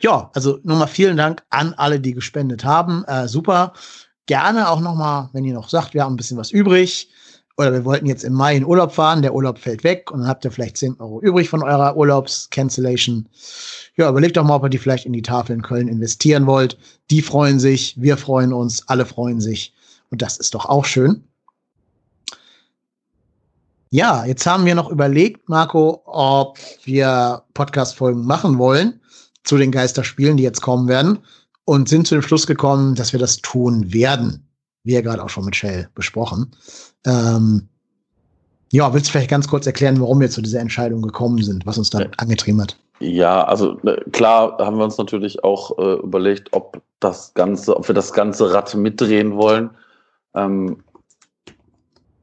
[0.00, 3.04] Ja, also nochmal vielen Dank an alle, die gespendet haben.
[3.04, 3.74] Äh, super.
[4.24, 7.10] Gerne auch nochmal, wenn ihr noch sagt, wir haben ein bisschen was übrig
[7.58, 10.28] oder wir wollten jetzt im Mai in Urlaub fahren, der Urlaub fällt weg und dann
[10.28, 13.28] habt ihr vielleicht 10 Euro übrig von eurer Urlaubscancellation.
[13.96, 16.78] Ja, überlegt doch mal, ob ihr die vielleicht in die Tafel in Köln investieren wollt.
[17.10, 19.74] Die freuen sich, wir freuen uns, alle freuen sich.
[20.10, 21.24] Und das ist doch auch schön.
[23.90, 29.00] Ja, jetzt haben wir noch überlegt, Marco, ob wir Podcast-Folgen machen wollen
[29.42, 31.18] zu den Geisterspielen, die jetzt kommen werden.
[31.64, 34.46] Und sind zu dem Schluss gekommen, dass wir das tun werden.
[34.84, 36.52] Wie ja gerade auch schon mit Shell besprochen.
[37.06, 37.68] Ähm,
[38.70, 41.78] ja, willst du vielleicht ganz kurz erklären, warum wir zu dieser Entscheidung gekommen sind, was
[41.78, 42.06] uns da ja.
[42.18, 42.76] angetrieben hat?
[43.00, 47.88] Ja, also ne, klar haben wir uns natürlich auch äh, überlegt, ob das Ganze, ob
[47.88, 49.70] wir das ganze Rad mitdrehen wollen.
[50.34, 50.82] Ähm,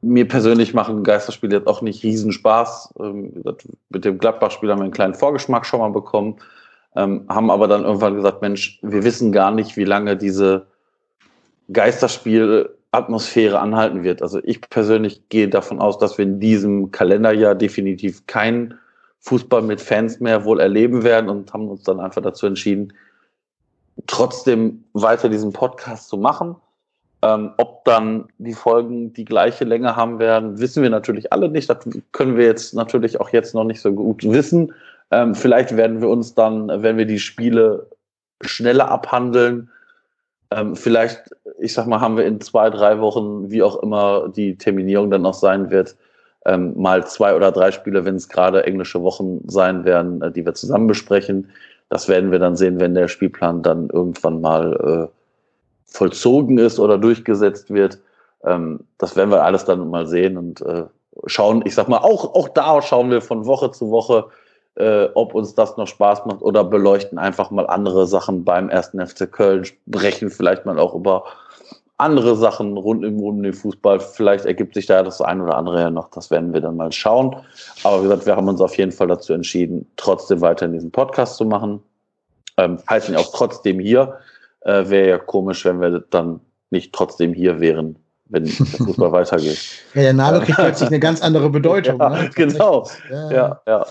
[0.02, 2.94] mir persönlich machen Geisterspiele jetzt auch nicht riesen Spaß.
[3.00, 3.42] Ähm,
[3.88, 6.36] mit dem Gladbach-Spiel haben wir einen kleinen Vorgeschmack schon mal bekommen,
[6.94, 10.66] ähm, haben aber dann irgendwann gesagt, Mensch, wir wissen gar nicht, wie lange diese
[11.72, 14.22] Geisterspiele Atmosphäre anhalten wird.
[14.22, 18.74] Also ich persönlich gehe davon aus, dass wir in diesem Kalenderjahr definitiv keinen
[19.20, 22.92] Fußball mit Fans mehr wohl erleben werden und haben uns dann einfach dazu entschieden,
[24.06, 26.56] trotzdem weiter diesen Podcast zu machen.
[27.22, 31.68] Ähm, ob dann die Folgen die gleiche Länge haben werden, wissen wir natürlich alle nicht.
[31.68, 31.78] Das
[32.12, 34.72] können wir jetzt natürlich auch jetzt noch nicht so gut wissen.
[35.10, 37.88] Ähm, vielleicht werden wir uns dann, wenn wir die Spiele
[38.42, 39.70] schneller abhandeln,
[40.50, 41.22] ähm, vielleicht,
[41.58, 45.22] ich sag mal, haben wir in zwei, drei Wochen, wie auch immer die Terminierung dann
[45.22, 45.96] noch sein wird,
[46.44, 50.44] ähm, mal zwei oder drei Spiele, wenn es gerade englische Wochen sein werden, äh, die
[50.44, 51.50] wir zusammen besprechen.
[51.88, 55.16] Das werden wir dann sehen, wenn der Spielplan dann irgendwann mal äh,
[55.84, 57.98] vollzogen ist oder durchgesetzt wird.
[58.44, 60.84] Ähm, das werden wir alles dann mal sehen und äh,
[61.26, 61.62] schauen.
[61.64, 64.26] Ich sag mal, auch, auch da schauen wir von Woche zu Woche,
[64.76, 69.04] äh, ob uns das noch Spaß macht oder beleuchten einfach mal andere Sachen beim ersten
[69.04, 71.24] FC Köln, sprechen vielleicht mal auch über
[71.98, 74.00] andere Sachen rund rund um den Fußball.
[74.00, 76.10] Vielleicht ergibt sich da das ein oder andere ja noch.
[76.10, 77.36] Das werden wir dann mal schauen.
[77.84, 80.90] Aber wie gesagt, wir haben uns auf jeden Fall dazu entschieden, trotzdem weiter in diesen
[80.90, 81.82] Podcast zu machen.
[82.58, 84.18] Ähm, heißen auch trotzdem hier.
[84.60, 86.40] Äh, Wäre ja komisch, wenn wir dann
[86.70, 87.98] nicht trotzdem hier wären
[88.28, 89.58] wenn der Fußball weitergeht.
[89.94, 91.98] Ja, der Name kriegt plötzlich eine ganz andere Bedeutung.
[91.98, 92.30] Ja, ne?
[92.34, 92.88] Genau.
[93.10, 93.60] Ja, ja.
[93.66, 93.86] ja.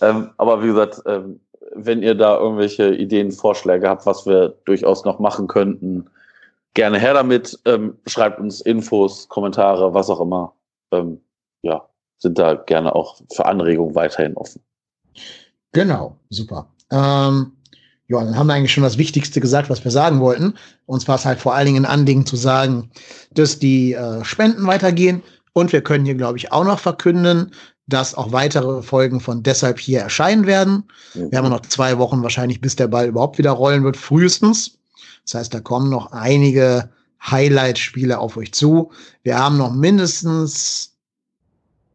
[0.00, 1.40] Ähm, aber wie gesagt, ähm,
[1.74, 6.08] wenn ihr da irgendwelche Ideen, Vorschläge habt, was wir durchaus noch machen könnten,
[6.74, 7.58] gerne her damit.
[7.64, 10.52] Ähm, schreibt uns Infos, Kommentare, was auch immer.
[10.92, 11.20] Ähm,
[11.62, 11.88] ja,
[12.18, 14.60] sind da gerne auch für Anregungen weiterhin offen.
[15.72, 16.66] Genau, super.
[16.90, 17.53] Ähm,
[18.08, 20.54] ja, dann haben wir eigentlich schon das Wichtigste gesagt, was wir sagen wollten.
[20.86, 22.90] Uns war es halt vor allen Dingen ein Anliegen zu sagen,
[23.32, 25.22] dass die äh, Spenden weitergehen.
[25.54, 27.52] Und wir können hier, glaube ich, auch noch verkünden,
[27.86, 30.84] dass auch weitere Folgen von deshalb hier erscheinen werden.
[31.14, 31.30] Mhm.
[31.30, 34.78] Wir haben noch zwei Wochen wahrscheinlich, bis der Ball überhaupt wieder rollen wird, frühestens.
[35.24, 36.90] Das heißt, da kommen noch einige
[37.30, 38.90] Highlight-Spiele auf euch zu.
[39.22, 40.92] Wir haben noch mindestens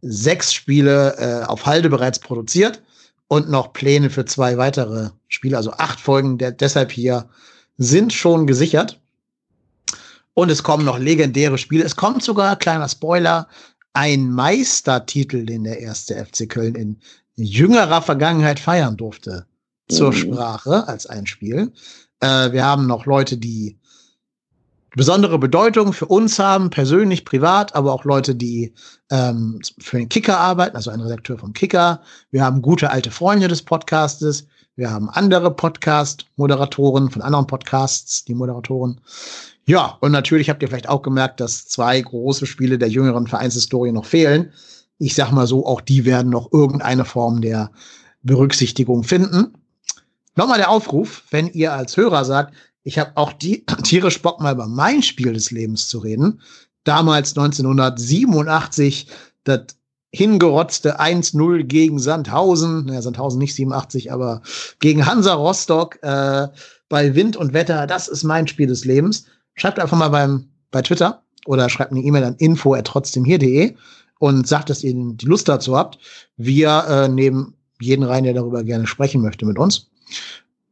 [0.02, 2.82] sechs Spiele äh, auf Halde bereits produziert
[3.30, 7.30] und noch Pläne für zwei weitere Spiele, also acht Folgen der, deshalb hier
[7.78, 9.00] sind schon gesichert.
[10.34, 11.84] Und es kommen noch legendäre Spiele.
[11.84, 13.48] Es kommt sogar, kleiner Spoiler,
[13.94, 17.00] ein Meistertitel, den der erste FC Köln in
[17.36, 19.46] jüngerer Vergangenheit feiern durfte,
[19.90, 20.16] zur mhm.
[20.16, 21.72] Sprache als ein Spiel.
[22.20, 23.79] Äh, wir haben noch Leute, die
[24.96, 28.74] besondere Bedeutung für uns haben, persönlich, privat, aber auch Leute, die
[29.12, 32.02] ähm, für den Kicker arbeiten, also ein Redakteur vom Kicker.
[32.32, 34.48] Wir haben gute alte Freunde des Podcastes.
[34.76, 39.02] Wir haben andere Podcast-Moderatoren von anderen Podcasts, die Moderatoren.
[39.66, 43.92] Ja, und natürlich habt ihr vielleicht auch gemerkt, dass zwei große Spiele der jüngeren Vereinshistorie
[43.92, 44.52] noch fehlen.
[44.98, 47.72] Ich sag mal so, auch die werden noch irgendeine Form der
[48.24, 49.54] Berücksichtigung finden.
[50.36, 52.54] Nochmal der Aufruf, wenn ihr als Hörer sagt,
[52.90, 56.42] ich habe auch die tierisch Bock mal über mein Spiel des Lebens zu reden.
[56.84, 59.08] Damals 1987
[59.44, 59.68] das
[60.12, 64.42] hingerotzte 1-0 gegen Sandhausen, naja, Sandhausen nicht 87, aber
[64.80, 66.48] gegen Hansa Rostock äh,
[66.90, 69.26] bei Wind und Wetter, das ist mein Spiel des Lebens.
[69.54, 73.76] Schreibt einfach mal beim, bei Twitter oder schreibt eine E-Mail an info.trotzdemhier.de
[74.18, 76.00] und sagt, dass ihr die Lust dazu habt.
[76.38, 79.92] Wir äh, nehmen jeden rein, der darüber gerne sprechen möchte mit uns.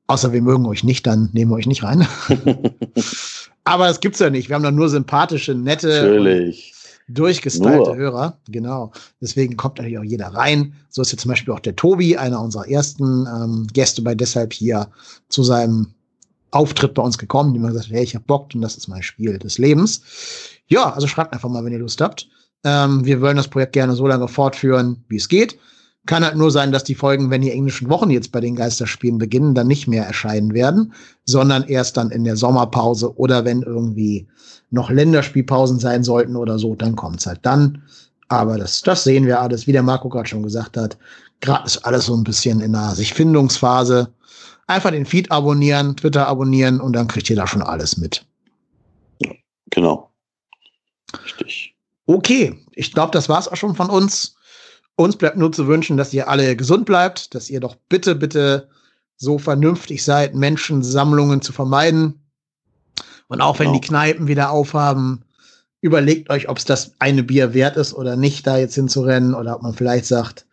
[0.07, 2.07] Außer wir mögen euch nicht, dann nehmen wir euch nicht rein.
[3.65, 4.47] Aber das gibt's ja nicht.
[4.47, 6.73] Wir haben doch nur sympathische, nette, Natürlich.
[7.09, 8.37] durchgestylte Hörer.
[8.47, 8.93] Genau.
[9.21, 10.73] Deswegen kommt natürlich auch jeder rein.
[10.89, 14.53] So ist jetzt zum Beispiel auch der Tobi, einer unserer ersten ähm, Gäste bei deshalb
[14.53, 14.89] hier
[15.27, 15.87] zu seinem
[16.51, 18.87] Auftritt bei uns gekommen, die mir gesagt hat, hey, ich hab Bock und das ist
[18.87, 20.01] mein Spiel des Lebens.
[20.67, 22.29] Ja, also schreibt einfach mal, wenn ihr Lust habt.
[22.63, 25.57] Ähm, wir wollen das Projekt gerne so lange fortführen, wie es geht.
[26.07, 29.19] Kann halt nur sein, dass die Folgen, wenn die englischen Wochen jetzt bei den Geisterspielen
[29.19, 30.93] beginnen, dann nicht mehr erscheinen werden,
[31.25, 34.27] sondern erst dann in der Sommerpause oder wenn irgendwie
[34.71, 37.83] noch Länderspielpausen sein sollten oder so, dann kommt's halt dann.
[38.29, 40.97] Aber das, das sehen wir alles, wie der Marco gerade schon gesagt hat.
[41.39, 44.09] Gerade ist alles so ein bisschen in einer sich Findungsphase.
[44.65, 48.25] Einfach den Feed abonnieren, Twitter abonnieren und dann kriegt ihr da schon alles mit.
[49.69, 50.11] Genau.
[51.23, 51.75] Richtig.
[52.05, 54.36] Okay, ich glaube, das war's auch schon von uns.
[54.97, 58.67] Uns bleibt nur zu wünschen, dass ihr alle gesund bleibt, dass ihr doch bitte, bitte
[59.15, 62.19] so vernünftig seid, Menschensammlungen zu vermeiden.
[63.27, 63.79] Und auch wenn Genau.
[63.79, 65.23] die Kneipen wieder aufhaben,
[65.81, 69.35] überlegt euch, ob es das eine Bier wert ist oder nicht, da jetzt hinzurennen.
[69.35, 70.47] Oder ob man vielleicht sagt,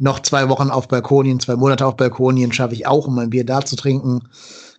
[0.00, 3.46] noch zwei Wochen auf Balkonien, zwei Monate auf Balkonien schaffe ich auch, um ein Bier
[3.46, 4.22] da zu trinken.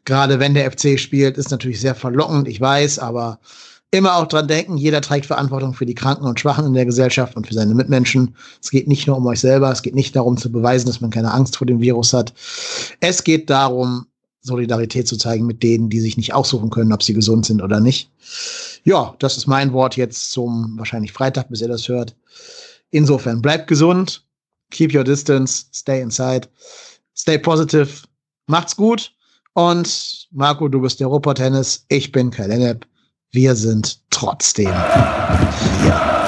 [0.03, 3.39] Gerade wenn der FC spielt, ist natürlich sehr verlockend, ich weiß, aber
[3.94, 7.36] immer auch dran denken, jeder trägt Verantwortung für die Kranken und Schwachen in der Gesellschaft
[7.38, 8.36] und für seine Mitmenschen.
[8.60, 11.11] Es geht nicht nur um euch selber, es geht nicht darum zu beweisen, dass man
[11.11, 12.34] keine Angst vor dem Virus hat.
[13.02, 14.07] Es geht darum,
[14.41, 17.80] Solidarität zu zeigen mit denen, die sich nicht aussuchen können, ob sie gesund sind oder
[17.80, 18.10] nicht.
[18.84, 22.15] Ja, das ist mein Wort jetzt zum wahrscheinlich Freitag, bis ihr das hört.
[22.90, 24.26] Insofern bleibt gesund,
[24.72, 26.48] keep your distance, stay inside,
[27.15, 27.90] stay positive,
[28.48, 29.14] macht's gut.
[29.53, 32.88] Und Marco, du bist der Ruhrpott Tennis, ich bin Kai Lennep.
[33.35, 34.72] Wir sind trotzdem
[35.81, 36.23] hier.